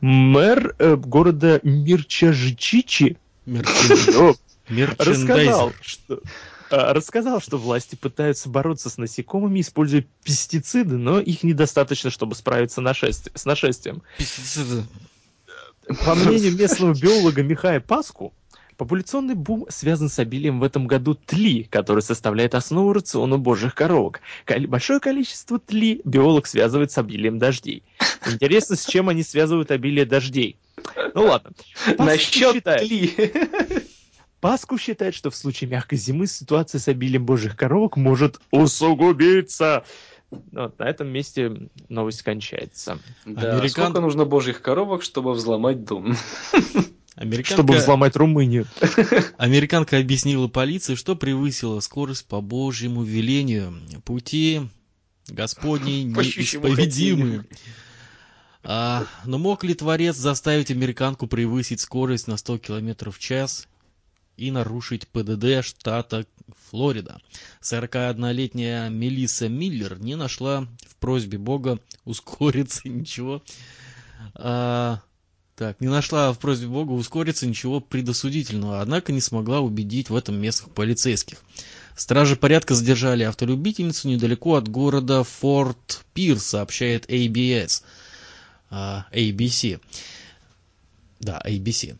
[0.00, 3.16] Мэр э, города Мирчажичичи
[4.68, 6.20] рассказал, что
[6.70, 12.80] э, рассказал, что власти пытаются бороться с насекомыми, используя пестициды, но их недостаточно, чтобы справиться
[12.80, 14.02] с нашествием.
[14.16, 14.84] Пестициды.
[16.04, 18.32] По мнению местного биолога Михая Паску,
[18.76, 24.20] популяционный бум связан с обилием в этом году тли, который составляет основу рациона божьих коровок.
[24.68, 27.82] Большое количество тли биолог связывает с обилием дождей.
[28.26, 30.56] Интересно, с чем они связывают обилие дождей.
[31.14, 31.52] Ну ладно.
[31.98, 33.14] Насчет считает, тли.
[34.40, 39.84] Паску считает, что в случае мягкой зимы ситуация с обилием божьих коровок может усугубиться.
[40.52, 42.98] Вот, на этом месте новость кончается.
[43.24, 43.84] Да, Американ...
[43.86, 46.16] Сколько нужно божьих коробок, чтобы взломать дом?
[47.16, 47.52] Американка...
[47.52, 48.66] Чтобы взломать Румынию.
[49.38, 53.74] Американка объяснила полиции, что превысила скорость по Божьему велению.
[54.04, 54.62] Пути
[55.28, 57.46] Господней неисповедимы.
[58.64, 63.68] А, но мог ли Творец заставить американку превысить скорость на 100 км в час
[64.36, 66.26] и нарушить ПДД штата
[66.68, 67.20] Флорида.
[67.62, 73.42] 41-летняя Мелисса Миллер не нашла в просьбе Бога ускориться ничего.
[74.34, 75.00] А,
[75.56, 80.36] так, не нашла в просьбе Бога ускориться ничего предосудительного, однако не смогла убедить в этом
[80.36, 81.38] местных полицейских.
[81.96, 87.82] Стражи порядка задержали автолюбительницу недалеко от города Форт Пирс, сообщает ABS.
[88.70, 89.80] А, ABC.
[91.20, 91.96] Да, ABC.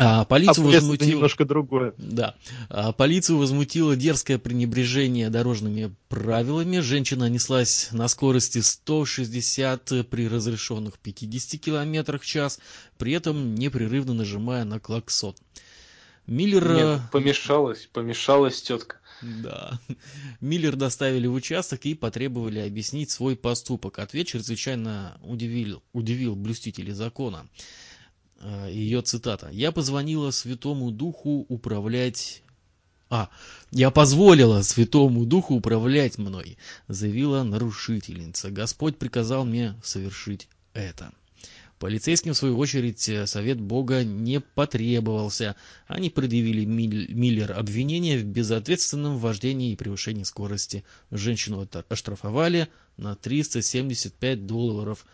[0.00, 1.08] А, полицию а возмутило...
[1.08, 1.92] немножко другое.
[1.98, 2.36] Да.
[2.68, 6.78] А, полицию возмутило дерзкое пренебрежение дорожными правилами.
[6.78, 12.60] Женщина неслась на скорости 160 при разрешенных 50 км в час,
[12.96, 15.34] при этом непрерывно нажимая на клаксон.
[16.28, 16.74] Миллер...
[16.74, 18.98] Нет, помешалась, помешалась тетка.
[19.22, 19.80] Да.
[20.40, 23.98] Миллер доставили в участок и потребовали объяснить свой поступок.
[23.98, 27.48] Ответ чрезвычайно удивил, удивил блюстителей закона.
[28.40, 29.48] Э, ее цитата.
[29.50, 32.42] «Я позвонила Святому Духу управлять
[33.10, 33.30] А,
[33.70, 36.58] я позволила Святому Духу управлять мной,
[36.88, 38.50] заявила нарушительница.
[38.50, 41.12] Господь приказал мне совершить это.
[41.78, 45.56] Полицейским, в свою очередь, совет Бога не потребовался.
[45.86, 50.84] Они предъявили Миллер обвинение в безответственном вождении и превышении скорости.
[51.10, 55.06] Женщину оштрафовали на 375 долларов.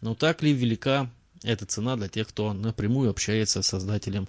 [0.00, 1.10] Но так ли велика
[1.44, 4.28] эта цена для тех, кто напрямую общается с Создателем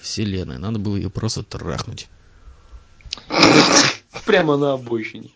[0.00, 0.58] Вселенной?
[0.58, 2.08] Надо было ее просто трахнуть.
[4.26, 5.30] Прямо на обочине.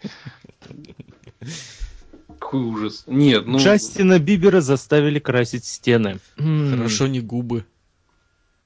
[2.39, 3.05] Какой ужас.
[3.07, 3.59] Нет, ну...
[3.59, 6.19] Джастина Бибера заставили красить стены.
[6.37, 7.65] Хорошо не губы.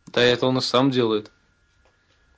[0.07, 1.31] Да это он и сам делает.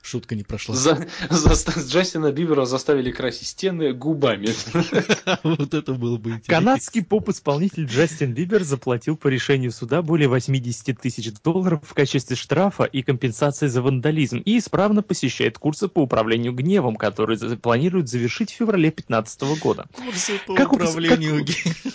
[0.04, 0.74] Шутка не прошла.
[0.74, 4.50] За, за, Джастина Бибера заставили красить стены губами.
[5.42, 6.54] Вот это было бы интересно.
[6.54, 12.84] Канадский поп-исполнитель Джастин Бибер заплатил по решению суда более 80 тысяч долларов в качестве штрафа
[12.84, 18.56] и компенсации за вандализм и исправно посещает курсы по управлению гневом, которые планируют завершить в
[18.56, 19.86] феврале 2015 года.
[19.94, 21.94] Курсы по как управлению гневом.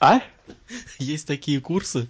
[0.00, 0.20] А?
[0.98, 2.08] Есть такие курсы?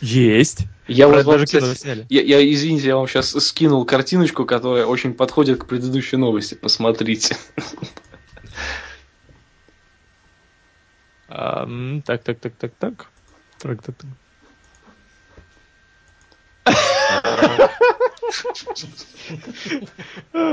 [0.00, 0.66] Есть.
[0.88, 2.06] Я вот даже кстати, сняли.
[2.08, 6.54] Я, я, извините, я вам сейчас скинул картиночку, которая очень подходит к предыдущей новости.
[6.54, 7.36] Посмотрите.
[11.28, 13.06] Um, так, так, так, так, так.
[13.58, 14.10] Так, так, так.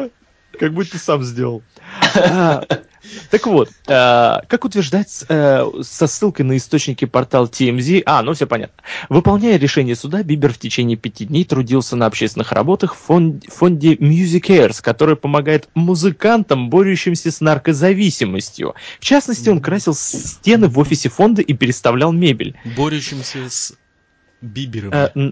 [0.60, 1.64] Как будто сам сделал.
[3.30, 8.48] Так вот, э, как утверждать э, со ссылкой на источники портал TMZ, а, ну все
[8.48, 8.82] понятно.
[9.10, 13.96] Выполняя решение суда, Бибер в течение пяти дней трудился на общественных работах в фонде, фонде
[13.96, 18.74] Music Airs, который помогает музыкантам, борющимся с наркозависимостью.
[19.00, 22.56] В частности, он красил стены в офисе фонда и переставлял мебель.
[22.78, 23.74] Борющимся с
[24.42, 24.94] Бибером.
[24.94, 25.32] Э,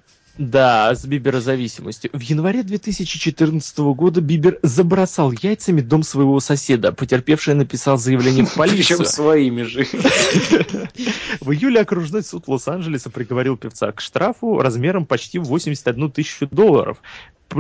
[0.50, 2.10] да, с биберозависимостью.
[2.14, 6.92] В январе 2014 года Бибер забросал яйцами дом своего соседа.
[6.92, 9.00] Потерпевший написал заявление в полицию.
[9.00, 9.86] Причем своими же.
[11.42, 17.02] В июле окружной суд Лос-Анджелеса приговорил певца к штрафу размером почти 81 тысячу долларов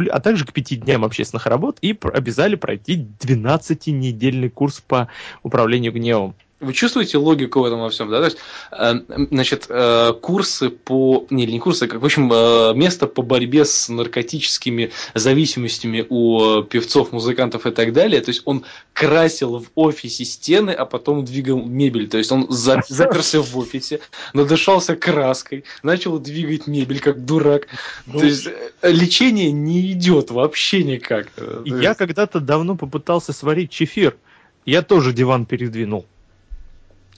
[0.09, 5.09] а также к пяти дням общественных работ и обязали пройти 12-недельный курс по
[5.43, 6.33] управлению гневом.
[6.61, 8.19] Вы чувствуете логику в этом во всем, да?
[8.19, 8.37] То есть,
[8.71, 8.93] э,
[9.31, 11.25] значит, э, курсы по...
[11.31, 17.11] Не, не курсы, как, в общем, э, место по борьбе с наркотическими зависимостями у певцов,
[17.13, 18.21] музыкантов и так далее.
[18.21, 18.63] То есть, он
[18.93, 22.07] красил в офисе стены, а потом двигал мебель.
[22.07, 23.99] То есть, он заперся в офисе,
[24.33, 27.69] надышался краской, начал двигать мебель, как дурак.
[28.05, 28.47] Ну, То есть,
[28.83, 31.27] лечение не идет вообще никак.
[31.65, 34.15] Я когда-то давно попытался сварить чефир.
[34.63, 36.05] Я тоже диван передвинул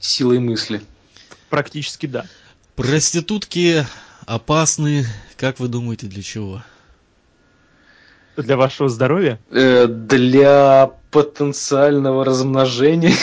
[0.03, 0.81] силой мысли.
[1.49, 2.25] Практически да.
[2.75, 3.85] Проститутки
[4.25, 5.05] опасны,
[5.37, 6.63] как вы думаете, для чего?
[8.35, 9.39] Для вашего здоровья?
[9.51, 13.13] Э, для потенциального размножения.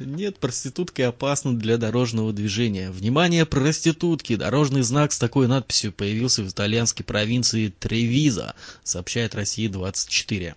[0.00, 2.90] Нет, проститутки опасны для дорожного движения.
[2.90, 4.34] Внимание, проститутки!
[4.34, 10.56] Дорожный знак с такой надписью появился в итальянской провинции Тревиза, сообщает Россия 24.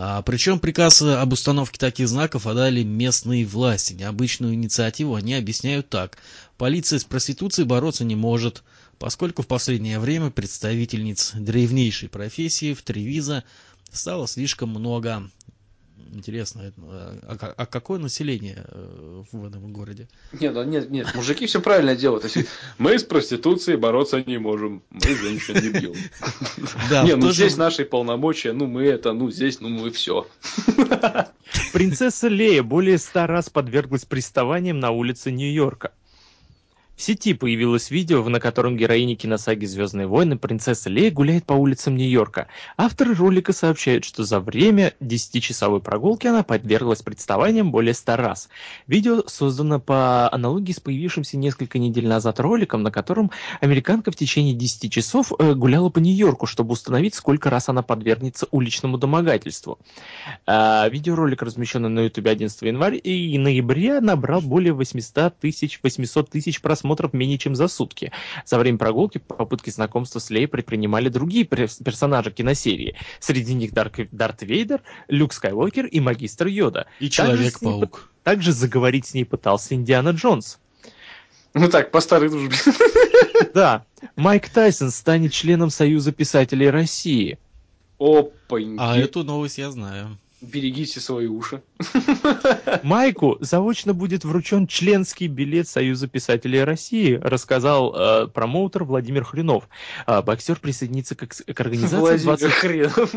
[0.00, 3.94] А, причем приказ об установке таких знаков отдали местные власти.
[3.94, 6.18] Необычную инициативу они объясняют так.
[6.56, 8.62] Полиция с проституцией бороться не может,
[9.00, 13.42] поскольку в последнее время представительниц древнейшей профессии в Тревиза
[13.90, 15.28] стало слишком много.
[16.12, 20.08] Интересно, а, а какое население э, в этом городе?
[20.32, 22.22] Нет, нет, нет, мужики все правильно делают.
[22.22, 22.48] То есть,
[22.78, 25.94] мы с проституцией бороться не можем, мы женщин не бьем.
[26.90, 30.26] Да, не, ну здесь наши полномочия, ну мы это, ну здесь, ну мы все.
[31.72, 35.92] Принцесса Лея более ста раз подверглась приставаниям на улице Нью-Йорка.
[36.98, 41.96] В сети появилось видео, на котором героиня киносаги «Звездные войны» принцесса Лея гуляет по улицам
[41.96, 42.48] Нью-Йорка.
[42.76, 48.48] Авторы ролика сообщают, что за время 10-часовой прогулки она подверглась представаниям более 100 раз.
[48.88, 53.30] Видео создано по аналогии с появившимся несколько недель назад роликом, на котором
[53.60, 58.48] американка в течение 10 часов э, гуляла по Нью-Йорку, чтобы установить, сколько раз она подвергнется
[58.50, 59.78] уличному домогательству.
[60.46, 66.60] А, видеоролик, размещенный на YouTube 11 января и ноября, набрал более 800 тысяч, 800 тысяч
[66.60, 68.12] просмотров просмотров менее чем за сутки.
[68.44, 72.96] За время прогулки попытки знакомства с Лей предпринимали другие персонажи киносерии.
[73.20, 76.86] Среди них Дарк, Дарт Вейдер, Люк Скайуокер и Магистр Йода.
[77.00, 78.10] И Человек-паук.
[78.22, 80.58] Также заговорить с ней пытался Индиана Джонс.
[81.54, 82.56] Ну так, по старой дружбе.
[83.54, 83.84] Да.
[84.16, 87.38] Майк Тайсон станет членом Союза писателей России.
[87.98, 88.78] Опаньки.
[88.78, 90.18] А эту новость я знаю.
[90.40, 91.62] Берегите свои уши.
[92.84, 99.68] Майку заочно будет вручен членский билет Союза писателей России, рассказал э, промоутер Владимир Хренов.
[100.06, 102.52] А, боксер присоединится к, к организации Владимир 20...
[102.52, 103.14] Хренов.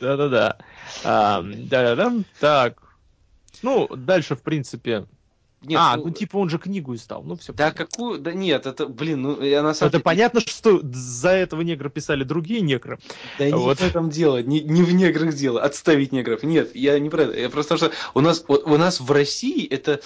[0.00, 0.58] Да-да-да.
[1.04, 2.12] А, Да-да-да.
[2.40, 2.82] Так.
[3.62, 5.06] Ну, дальше, в принципе...
[5.62, 7.22] Нет, а, ну, ну типа он же книгу издал.
[7.24, 7.52] Ну, все.
[7.52, 8.20] Да какую?
[8.20, 10.04] Да нет, это, блин, ну я на самом Это деле...
[10.04, 12.98] понятно, что за этого негра писали другие негры.
[13.38, 13.80] Да не Вот.
[13.80, 16.42] в этом дело, не, не в неграх дело, отставить негров.
[16.44, 17.38] Нет, я не про это.
[17.40, 20.00] Я просто что у нас, вот, у нас в России это,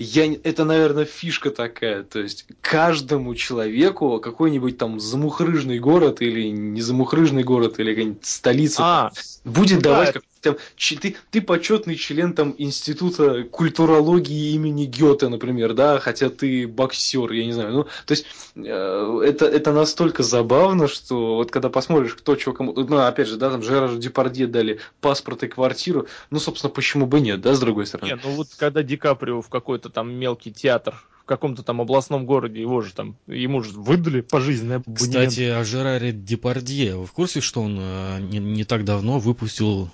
[0.00, 2.02] я, не- это, наверное, фишка такая.
[2.02, 8.82] То есть каждому человеку какой-нибудь там замухрыжный город или не замухрыжный город или какая-нибудь столица
[8.84, 9.12] А,
[9.44, 14.86] будет ну да, давать это- как там, ты, ты почетный член там института культурологии имени
[14.86, 19.72] Гёте, например, да, хотя ты боксер, я не знаю, ну, то есть э, это, это
[19.72, 23.98] настолько забавно, что вот когда посмотришь, кто чего кому, ну, опять же, да, там Жерару
[23.98, 28.08] Депардье дали паспорт и квартиру, ну, собственно, почему бы нет, да, с другой стороны.
[28.08, 32.24] не, ну вот когда Ди Каприо в какой-то там мелкий театр в каком-то там областном
[32.24, 34.98] городе, его же там, ему же выдали пожизненный абонемент.
[34.98, 36.96] Кстати, о Жераре Депардье.
[36.96, 39.90] Вы в курсе, что он э, не, не так давно выпустил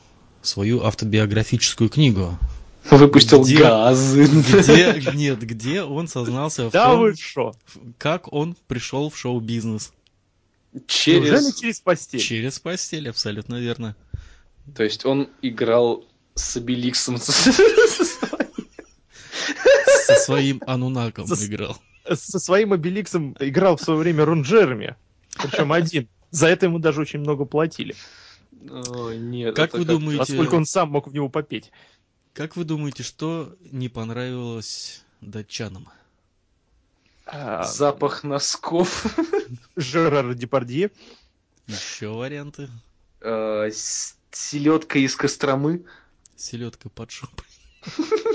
[0.46, 2.38] свою автобиографическую книгу?
[2.90, 4.24] Выпустил Где- газы.
[4.26, 7.54] Где, нет, где он сознался в Да том, вы шо?
[7.98, 9.92] как он пришел в шоу-бизнес.
[10.72, 11.54] Неужели Через...
[11.54, 12.20] через постель?
[12.20, 13.96] Через постель, абсолютно верно.
[14.76, 16.04] То есть он играл
[16.34, 17.16] с Обеликсом.
[17.18, 17.32] Со
[20.16, 21.78] своим анунаком Со- играл.
[22.12, 24.96] Со своим обеликсом играл в свое время Рон Джереми.
[25.42, 26.08] Причем один.
[26.30, 27.94] За это ему даже очень много платили.
[28.70, 31.70] О, нет, Как вы думаете- Поскольку он сам мог в него попеть.
[32.32, 35.88] Как вы думаете, что не понравилось датчанам?
[37.26, 39.06] А, Запах носков.
[39.76, 40.90] Жерар Депардье.
[41.66, 42.68] Еще варианты.
[43.20, 43.70] Э,
[44.30, 45.84] Селедка из Костромы
[46.36, 47.44] Селедка под шубой.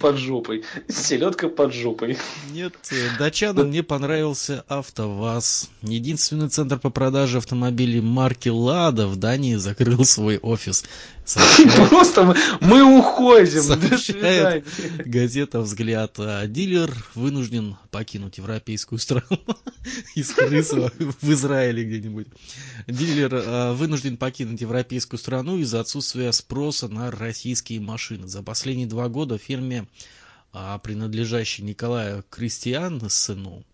[0.00, 0.64] под жопой.
[0.88, 2.18] Селедка под жопой.
[2.50, 5.70] Нет, э, датчанам не понравился АвтоВАЗ.
[5.82, 10.84] Единственный центр по продаже автомобилей марки Лада в Дании закрыл свой офис.
[11.88, 13.62] Просто мы, уходим.
[13.62, 14.66] Сообщает.
[15.06, 16.16] газета «Взгляд».
[16.18, 19.40] А дилер вынужден покинуть европейскую страну
[20.14, 22.26] из крыса в Израиле где-нибудь.
[22.86, 28.28] Дилер а, вынужден покинуть европейскую страну из-за отсутствия спроса на российские машины.
[28.28, 29.86] За последние два года фирме,
[30.52, 33.64] а, принадлежащей Николаю Кристиансену,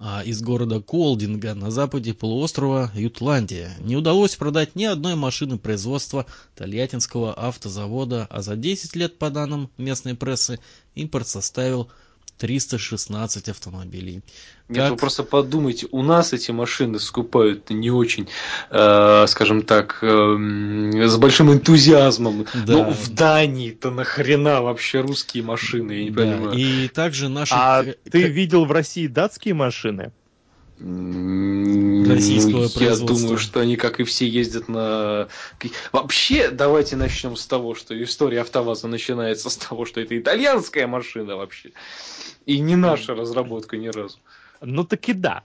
[0.00, 3.76] а, из города Колдинга на западе полуострова Ютландия.
[3.80, 9.70] Не удалось продать ни одной машины производства Тольяттинского автозавода, а за 10 лет, по данным
[9.76, 10.60] местной прессы,
[10.94, 11.90] импорт составил
[12.38, 14.22] 316 автомобилей.
[14.68, 18.28] Нет, Как- вы просто подумайте, у нас эти машины скупают не очень,
[18.70, 22.46] э, скажем так, эм, с большим энтузиазмом.
[22.66, 22.72] Да.
[22.72, 26.58] Но в Дании-то нахрена вообще русские машины, я не Да, понимаю.
[26.58, 27.54] И также наши...
[27.56, 30.12] А ты видел в России датские машины?
[30.80, 33.06] Российского Я производства.
[33.06, 35.28] думаю, что они, как и все, ездят на...
[35.92, 41.36] Вообще, давайте начнем с того, что история АвтоВАЗа начинается с того, что это итальянская машина
[41.36, 41.72] вообще.
[42.46, 44.18] И не наша разработка ни разу.
[44.60, 45.42] Ну таки да.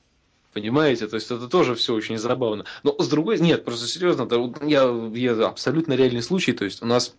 [0.54, 1.08] Понимаете?
[1.08, 2.66] То есть это тоже все очень забавно.
[2.84, 4.28] Но с другой нет, просто серьезно,
[4.62, 4.84] я,
[5.14, 6.54] я абсолютно реальный случай.
[6.54, 7.16] То есть у нас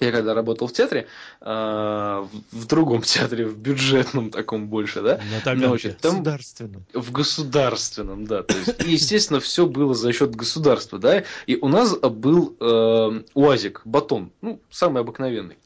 [0.00, 1.06] я когда работал в театре,
[1.40, 5.68] а, в, другом театре, в бюджетном таком больше, да, На Таганке.
[5.68, 6.82] значит, там Государственно.
[6.94, 8.42] в государственном, да.
[8.42, 11.24] То есть, и, естественно, все было за счет государства, да.
[11.46, 15.58] И у нас был э, УАЗик, батон, ну, самый обыкновенный.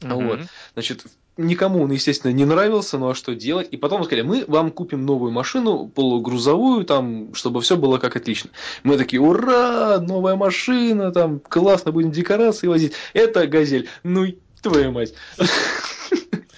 [0.00, 0.40] Вот.
[0.74, 1.04] Значит,
[1.46, 3.68] никому он, естественно, не нравился, ну а что делать?
[3.70, 8.50] И потом сказали, мы вам купим новую машину, полугрузовую, там, чтобы все было как отлично.
[8.82, 12.92] Мы такие, ура, новая машина, там, классно, будем декорации возить.
[13.12, 13.88] Это газель.
[14.02, 14.26] Ну,
[14.62, 15.14] твою мать.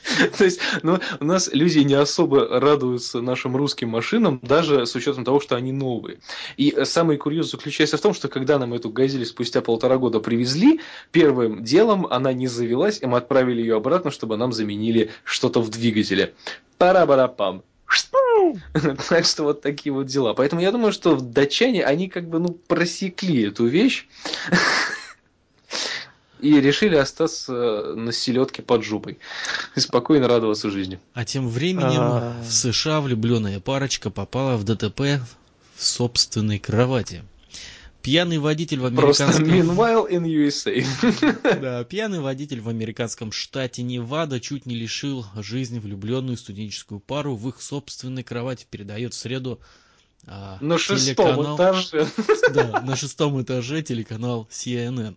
[0.38, 5.24] То есть, ну, у нас люди не особо радуются нашим русским машинам, даже с учетом
[5.24, 6.18] того, что они новые.
[6.56, 10.80] И самый курьез заключается в том, что когда нам эту газель спустя полтора года привезли,
[11.10, 15.70] первым делом она не завелась, и мы отправили ее обратно, чтобы нам заменили что-то в
[15.70, 16.34] двигателе.
[16.78, 17.62] Пара-бара-пам.
[19.08, 20.34] Так что вот такие вот дела.
[20.34, 24.06] Поэтому я думаю, что датчане, они как бы, ну, просекли эту вещь
[26.42, 29.18] и решили остаться на селедке под жопой
[29.76, 30.98] и спокойно радоваться жизни.
[31.14, 32.42] А тем временем А.
[32.42, 35.22] в США влюбленная парочка попала в ДТП
[35.76, 37.22] в собственной кровати.
[38.02, 39.76] Пьяный водитель в Просто американском...
[39.76, 41.60] meanwhile in USA.
[41.60, 47.48] Да, пьяный водитель в американском штате Невада чуть не лишил жизни влюбленную студенческую пару в
[47.48, 49.60] их собственной кровати, передает в среду
[50.26, 52.06] а На шестом этаже.
[52.52, 55.16] Да, на шестом этаже телеканал CNN.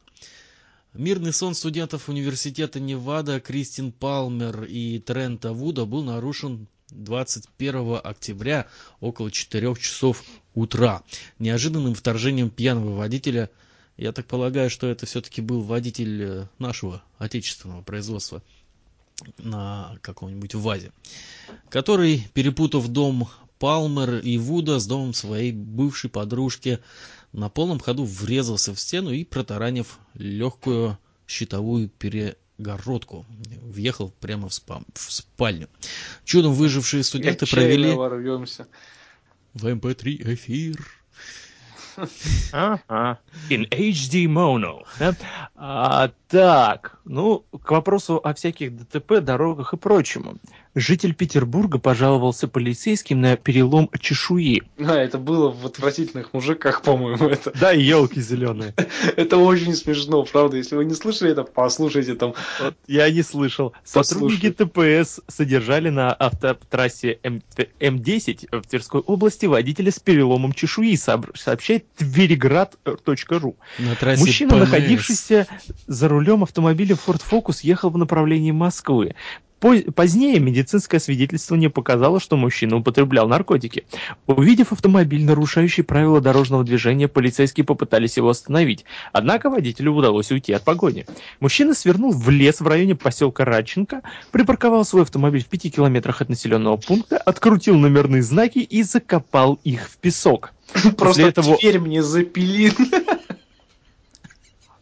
[0.98, 8.68] Мирный сон студентов университета Невада Кристин Палмер и Трента Вуда был нарушен 21 октября
[9.02, 10.24] около 4 часов
[10.54, 11.04] утра
[11.38, 13.50] неожиданным вторжением пьяного водителя.
[13.98, 18.42] Я так полагаю, что это все-таки был водитель э, нашего отечественного производства
[19.38, 20.94] на каком-нибудь ВАЗе,
[21.70, 23.28] который, перепутав дом
[23.60, 26.80] Палмер и Вуда с домом своей бывшей подружки,
[27.36, 30.98] на полном ходу врезался в стену и, протаранив легкую
[31.28, 33.26] щитовую перегородку,
[33.62, 35.68] въехал прямо в, спам- в спальню.
[36.24, 38.68] Чудом выжившие студенты провели ворвемся.
[39.54, 40.78] в MP3 эфир.
[42.52, 43.20] Ага.
[43.50, 44.84] In HD mono.
[45.00, 45.16] да?
[45.56, 50.38] А, так, ну, к вопросу о всяких ДТП, дорогах и прочему.
[50.76, 54.62] Житель Петербурга пожаловался полицейским на перелом чешуи.
[54.78, 57.54] А, это было в отвратительных мужиках, по-моему, это.
[57.58, 58.74] Да, елки зеленые.
[59.16, 60.58] Это очень смешно, правда.
[60.58, 62.34] Если вы не слышали это, послушайте там.
[62.62, 63.74] Вот я не слышал.
[63.86, 67.42] Сотрудники ТПС содержали на автотрассе М-
[67.80, 73.56] М10 в Тверской области водителя с переломом чешуи, сооб- сообщает твериград.ру.
[73.80, 75.48] На трассе Мужчина, находившийся
[75.88, 79.16] за рулем автомобиля Ford Focus, ехал в направлении Москвы.
[79.60, 83.86] По- Позднее медицинское свидетельствование показало, что мужчина употреблял наркотики.
[84.28, 88.86] Увидев автомобиль, нарушающий правила дорожного движения, полицейские попытались его остановить.
[89.14, 91.06] Однако водителю удалось уйти от погони.
[91.40, 94.02] Мужчина свернул в лес в районе поселка Радченко,
[94.32, 99.90] припарковал свой автомобиль в пяти километрах от населенного пункта, открутил номерные знаки и закопал их
[99.90, 100.52] в песок.
[100.98, 102.72] Просто этого- теперь мне запили.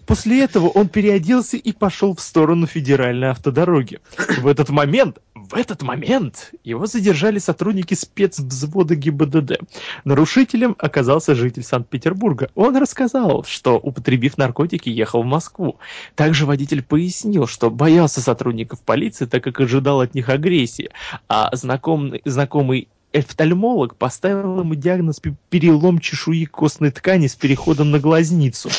[0.05, 3.99] После этого он переоделся и пошел в сторону федеральной автодороги.
[4.39, 9.59] В этот момент, в этот момент его задержали сотрудники спецвзвода ГИБДД.
[10.03, 12.49] Нарушителем оказался житель Санкт-Петербурга.
[12.55, 15.79] Он рассказал, что, употребив наркотики, ехал в Москву.
[16.15, 20.89] Также водитель пояснил, что боялся сотрудников полиции, так как ожидал от них агрессии,
[21.27, 27.99] а знакомый, знакомый офтальмолог поставил ему диагноз пе- перелом чешуи костной ткани с переходом на
[27.99, 28.69] глазницу.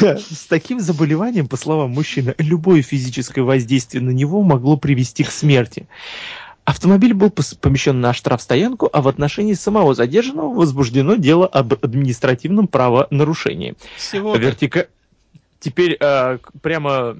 [0.00, 5.86] С таким заболеванием, по словам мужчины, любое физическое воздействие на него могло привести к смерти.
[6.64, 13.74] Автомобиль был помещен на штрафстоянку, а в отношении самого задержанного возбуждено дело об административном правонарушении.
[13.96, 14.88] Всего Вертика...
[15.60, 17.16] Теперь э, прямо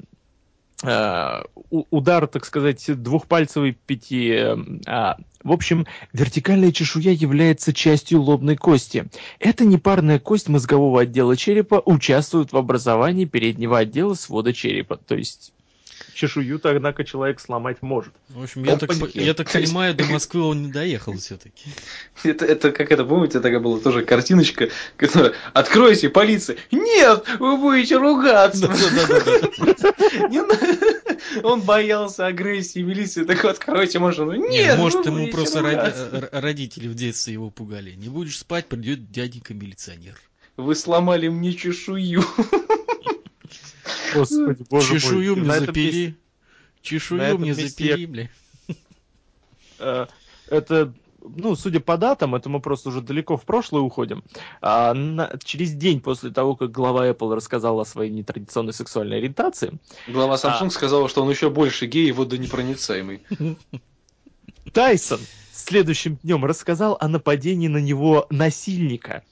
[1.70, 4.30] удар, так сказать, двухпальцевой пяти...
[4.30, 4.56] э,
[4.86, 9.06] а, в общем, вертикальная чешуя является частью лобной кости.
[9.38, 14.96] Эта непарная кость мозгового отдела черепа участвует в образовании переднего отдела свода черепа.
[14.96, 15.53] То есть
[16.14, 18.14] чешую-то, однако, человек сломать может.
[18.28, 21.70] В общем, я так, я так понимаю, до Москвы он не доехал все-таки.
[22.24, 27.96] Это, это как это, помните, такая была тоже картиночка, которая «Откройте, полиция!» «Нет, вы будете
[27.96, 28.72] ругаться!»
[31.42, 34.32] Он боялся агрессии милиции, так откройте машину.
[34.32, 36.08] Не, Нет, может, ему просто роди- ругаться».
[36.12, 37.92] р- родители в детстве его пугали.
[37.92, 40.14] Не будешь спать, придет дяденька-милиционер.
[40.56, 42.24] Вы сломали мне чешую.
[44.14, 45.00] Господи, боже мой.
[45.00, 45.86] Чешую мне На этом запили.
[45.86, 46.16] месте,
[46.82, 48.30] Чешую мне месте запили, бля.
[49.78, 50.06] э,
[50.48, 50.92] это,
[51.22, 54.22] ну, судя по датам, это мы просто уже далеко в прошлое уходим.
[54.60, 59.78] А, на- через день после того, как глава Apple рассказал о своей нетрадиционной сексуальной ориентации,
[60.08, 63.22] Глава Samsung сказала, что он еще больше гей и водонепроницаемый.
[64.72, 65.20] Тайсон
[65.64, 69.22] следующим днем рассказал о нападении на него насильника.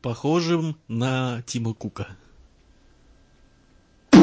[0.00, 2.08] Похожим на Тима Кука.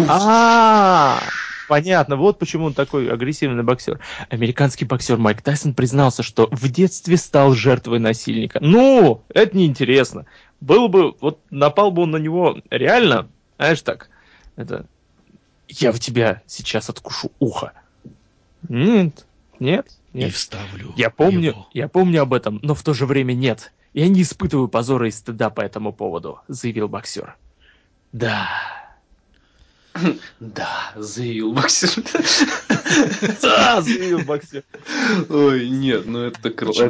[0.09, 1.19] А,
[1.67, 3.99] понятно, вот почему он такой агрессивный боксер.
[4.29, 8.59] Американский боксер Майк Тайсон признался, что в детстве стал жертвой насильника.
[8.61, 10.25] Ну, это неинтересно.
[10.61, 13.27] Было бы, вот напал бы он на него реально,
[13.57, 14.09] знаешь так,
[14.55, 14.85] это,
[15.67, 17.73] я в тебя сейчас откушу ухо.
[18.69, 19.25] Нет,
[19.59, 20.33] нет, И нет.
[20.33, 21.67] вставлю Я помню, его.
[21.73, 23.73] я помню об этом, но в то же время нет.
[23.93, 27.35] Я не испытываю позора и стыда по этому поводу, заявил боксер.
[28.13, 28.47] Да.
[30.39, 32.03] Да, заявил боксер.
[33.41, 34.63] Да, заявил боксер.
[35.29, 36.89] Ой, нет, ну это круто.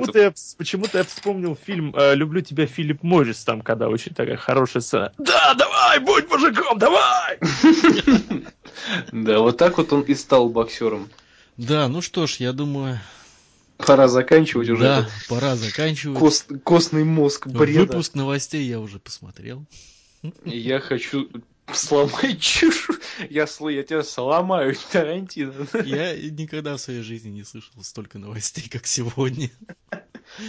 [0.58, 5.14] Почему-то я, вспомнил фильм э, «Люблю тебя, Филипп Моррис», там, когда очень такая хорошая сцена.
[5.18, 7.40] Да, давай, будь мужиком, давай!
[9.12, 11.10] Да, вот так вот он и стал боксером.
[11.58, 13.00] Да, ну что ж, я думаю,
[13.78, 16.20] Пора заканчивать уже да, пора заканчивать.
[16.20, 17.82] кост- костный мозг бреда.
[17.82, 19.66] Выпуск новостей я уже посмотрел.
[20.46, 21.30] Я хочу
[21.72, 22.94] сломать чешу.
[23.30, 25.54] Я, сл- я тебя сломаю, Тарантино.
[25.86, 29.50] Я никогда в своей жизни не слышал столько новостей, как сегодня.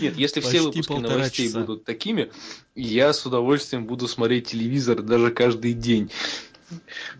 [0.01, 1.61] Нет, если все Почти выпуски полтора новостей часа.
[1.61, 2.31] будут такими,
[2.75, 6.11] я с удовольствием буду смотреть телевизор даже каждый день.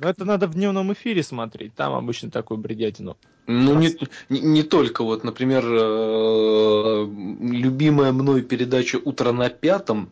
[0.01, 3.17] Но это надо в дневном эфире смотреть, там обычно такую бредятину.
[3.47, 3.95] Ну, не,
[4.31, 7.07] не, не только, вот, например, э,
[7.41, 10.11] любимая мной передача «Утро на пятом»,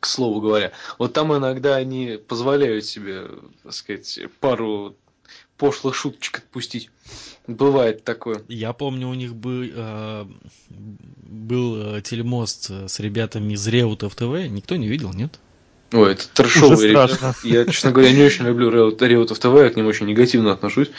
[0.00, 3.28] к слову говоря, вот там иногда они позволяют себе,
[3.62, 4.96] так сказать, пару
[5.56, 6.90] пошлых шуточек отпустить.
[7.46, 8.42] Бывает такое.
[8.48, 10.26] Я помню, у них бы, э,
[10.68, 14.48] был э, телемост э, с ребятами из Реутов ТВ.
[14.48, 15.38] Никто не видел, нет?
[15.92, 17.34] Ой, это трешовые Уже ребята.
[17.42, 20.90] Я, честно говоря, не очень люблю Реут- Реутов ТВ, я к ним очень негативно отношусь,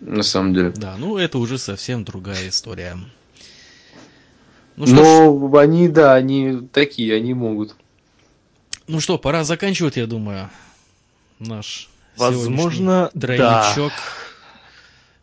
[0.00, 0.70] на самом деле.
[0.74, 2.96] Да, ну это уже совсем другая история.
[4.76, 7.76] Ну что, ж, Но они, да, они такие, они могут.
[8.88, 10.50] Ну что, пора заканчивать, я думаю,
[11.38, 13.64] наш Возможно, сегодняшний да.
[13.72, 13.92] тройничок.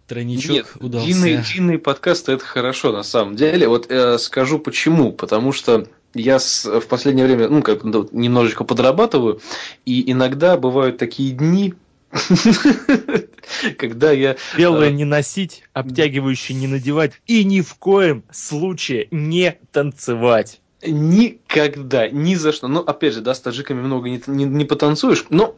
[0.08, 1.06] Тройничок Нет, удался.
[1.06, 3.68] длинные, длинные подкасты это хорошо на самом деле.
[3.68, 5.14] Вот э, скажу почему.
[5.14, 9.42] Потому что я с- в последнее время ну, как, ну, немножечко подрабатываю,
[9.86, 11.74] и иногда бывают такие дни,
[13.78, 19.58] когда я Белое Э, не носить, обтягивающее не надевать и ни в коем случае не
[19.72, 20.60] танцевать.
[20.86, 22.68] Никогда, ни за что.
[22.68, 25.56] Ну, опять же, да, с таджиками много не, не, не потанцуешь, но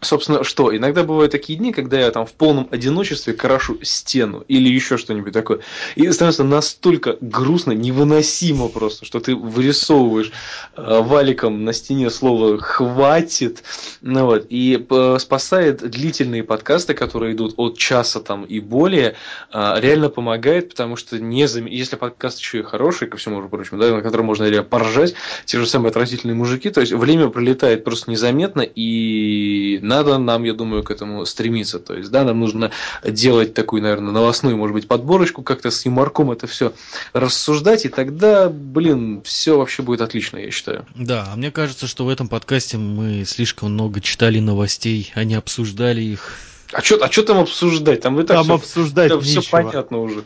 [0.00, 0.74] Собственно, что?
[0.74, 5.34] Иногда бывают такие дни, когда я там в полном одиночестве крашу стену или еще что-нибудь
[5.34, 5.60] такое.
[5.94, 10.32] И становится настолько грустно, невыносимо просто, что ты вырисовываешь
[10.76, 13.62] э, валиком на стене слово «хватит».
[14.00, 19.16] Ну, вот, и э, спасает длительные подкасты, которые идут от часа там и более,
[19.52, 21.66] э, реально помогает, потому что не зам...
[21.66, 25.14] если подкаст еще и хороший, ко всему прочему, да, на котором можно реально поржать,
[25.44, 30.54] те же самые отвратительные мужики, то есть время пролетает просто незаметно, и надо нам, я
[30.54, 31.78] думаю, к этому стремиться.
[31.78, 32.70] То есть, да, нам нужно
[33.04, 36.72] делать такую, наверное, новостную, может быть, подборочку, как-то с юморком это все
[37.12, 40.86] рассуждать, и тогда, блин, все вообще будет отлично, я считаю.
[40.94, 45.34] Да, а мне кажется, что в этом подкасте мы слишком много читали новостей, а не
[45.34, 46.38] обсуждали их.
[46.72, 48.00] А что а чё там обсуждать?
[48.00, 50.24] Там и так Там всё- обсуждать там все понятно уже.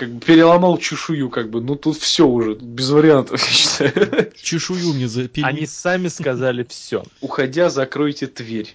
[0.00, 4.32] Как бы переломал чешую, как бы, ну тут все уже, без вариантов, я считаю.
[4.34, 5.44] Чешую мне запили.
[5.44, 7.04] Они сами сказали все.
[7.20, 8.74] Уходя, закройте дверь.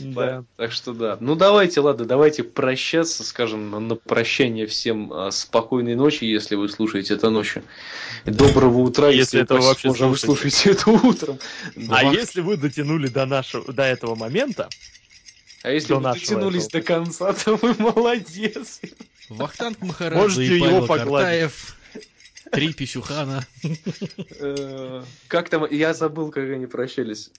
[0.00, 0.44] Да.
[0.56, 1.16] Так что да.
[1.20, 7.14] Ну давайте, ладно, давайте прощаться, скажем, на, прощание всем а, спокойной ночи, если вы слушаете
[7.14, 7.62] это ночью.
[8.24, 10.70] Доброго утра, Если это возможно, вообще вы слушаете.
[10.72, 11.38] это утром.
[11.88, 14.68] А если вы дотянули до нашего, до этого момента,
[15.66, 18.80] А если до вы дотянулись этого до конца, то вы молодец.
[19.28, 20.86] Вахтанг Махарадзе Можете и Павел.
[20.86, 21.76] Картаев.
[22.52, 23.44] Три писюхана.
[24.38, 27.32] Э, Как там, я забыл, как они прощались.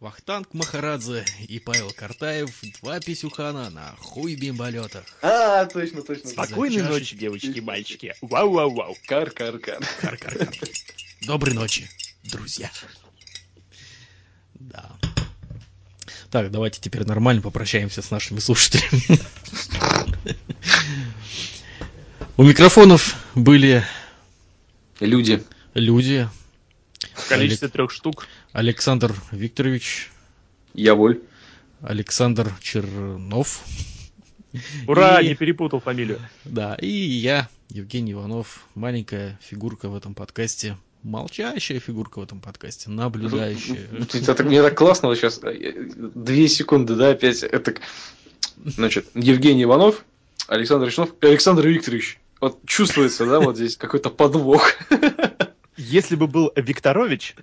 [0.00, 2.58] Вахтанг Махарадзе и Павел Картаев.
[2.80, 5.04] Два писюхана на хуй бимболетах.
[5.20, 6.30] А, точно, точно.
[6.30, 8.14] спокойной ночи, девочки и мальчики.
[8.22, 8.96] Вау-вау-вау.
[9.06, 9.84] Кар-кар-кар.
[10.00, 10.48] Кар-кар-кар.
[11.26, 11.86] Доброй ночи,
[12.22, 12.70] друзья.
[14.54, 14.96] Да.
[16.30, 19.20] Так, давайте теперь нормально попрощаемся с нашими слушателями.
[22.36, 23.84] У микрофонов были
[25.00, 25.42] Люди.
[25.74, 26.28] люди.
[27.14, 28.26] В количестве трех штук.
[28.52, 30.10] Александр Викторович,
[30.74, 31.20] Я воль.
[31.82, 33.62] Александр Чернов,
[34.86, 36.20] Ура, И- не перепутал фамилию.
[36.44, 42.90] да, и я, Евгений Иванов, маленькая фигурка в этом подкасте, молчащая фигурка в этом подкасте,
[42.90, 43.86] наблюдающая.
[43.92, 45.40] Это так- Мне так классно вот сейчас.
[45.40, 47.42] Две секунды, да, опять.
[47.44, 47.74] Это...
[48.64, 50.04] Значит, Евгений Иванов,
[50.48, 52.18] Александр Речнов, Александр Викторович.
[52.40, 54.72] Вот чувствуется, да, вот здесь какой-то подвох.
[55.76, 57.34] Если бы был Викторович,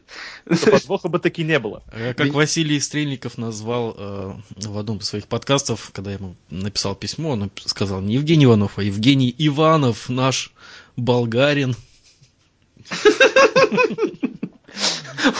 [0.47, 1.83] то подвоха бы таки не было.
[1.91, 6.95] Э, Как Василий Стрельников назвал э, в одном из своих подкастов, когда я ему написал
[6.95, 10.53] письмо, он сказал не Евгений Иванов, а Евгений Иванов, наш
[10.95, 11.75] болгарин.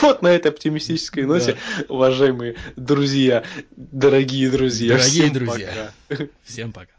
[0.00, 1.56] Вот на этой оптимистической ноте,
[1.88, 3.44] уважаемые друзья,
[3.76, 4.96] дорогие друзья.
[4.96, 5.92] Дорогие друзья.
[6.44, 6.92] Всем пока.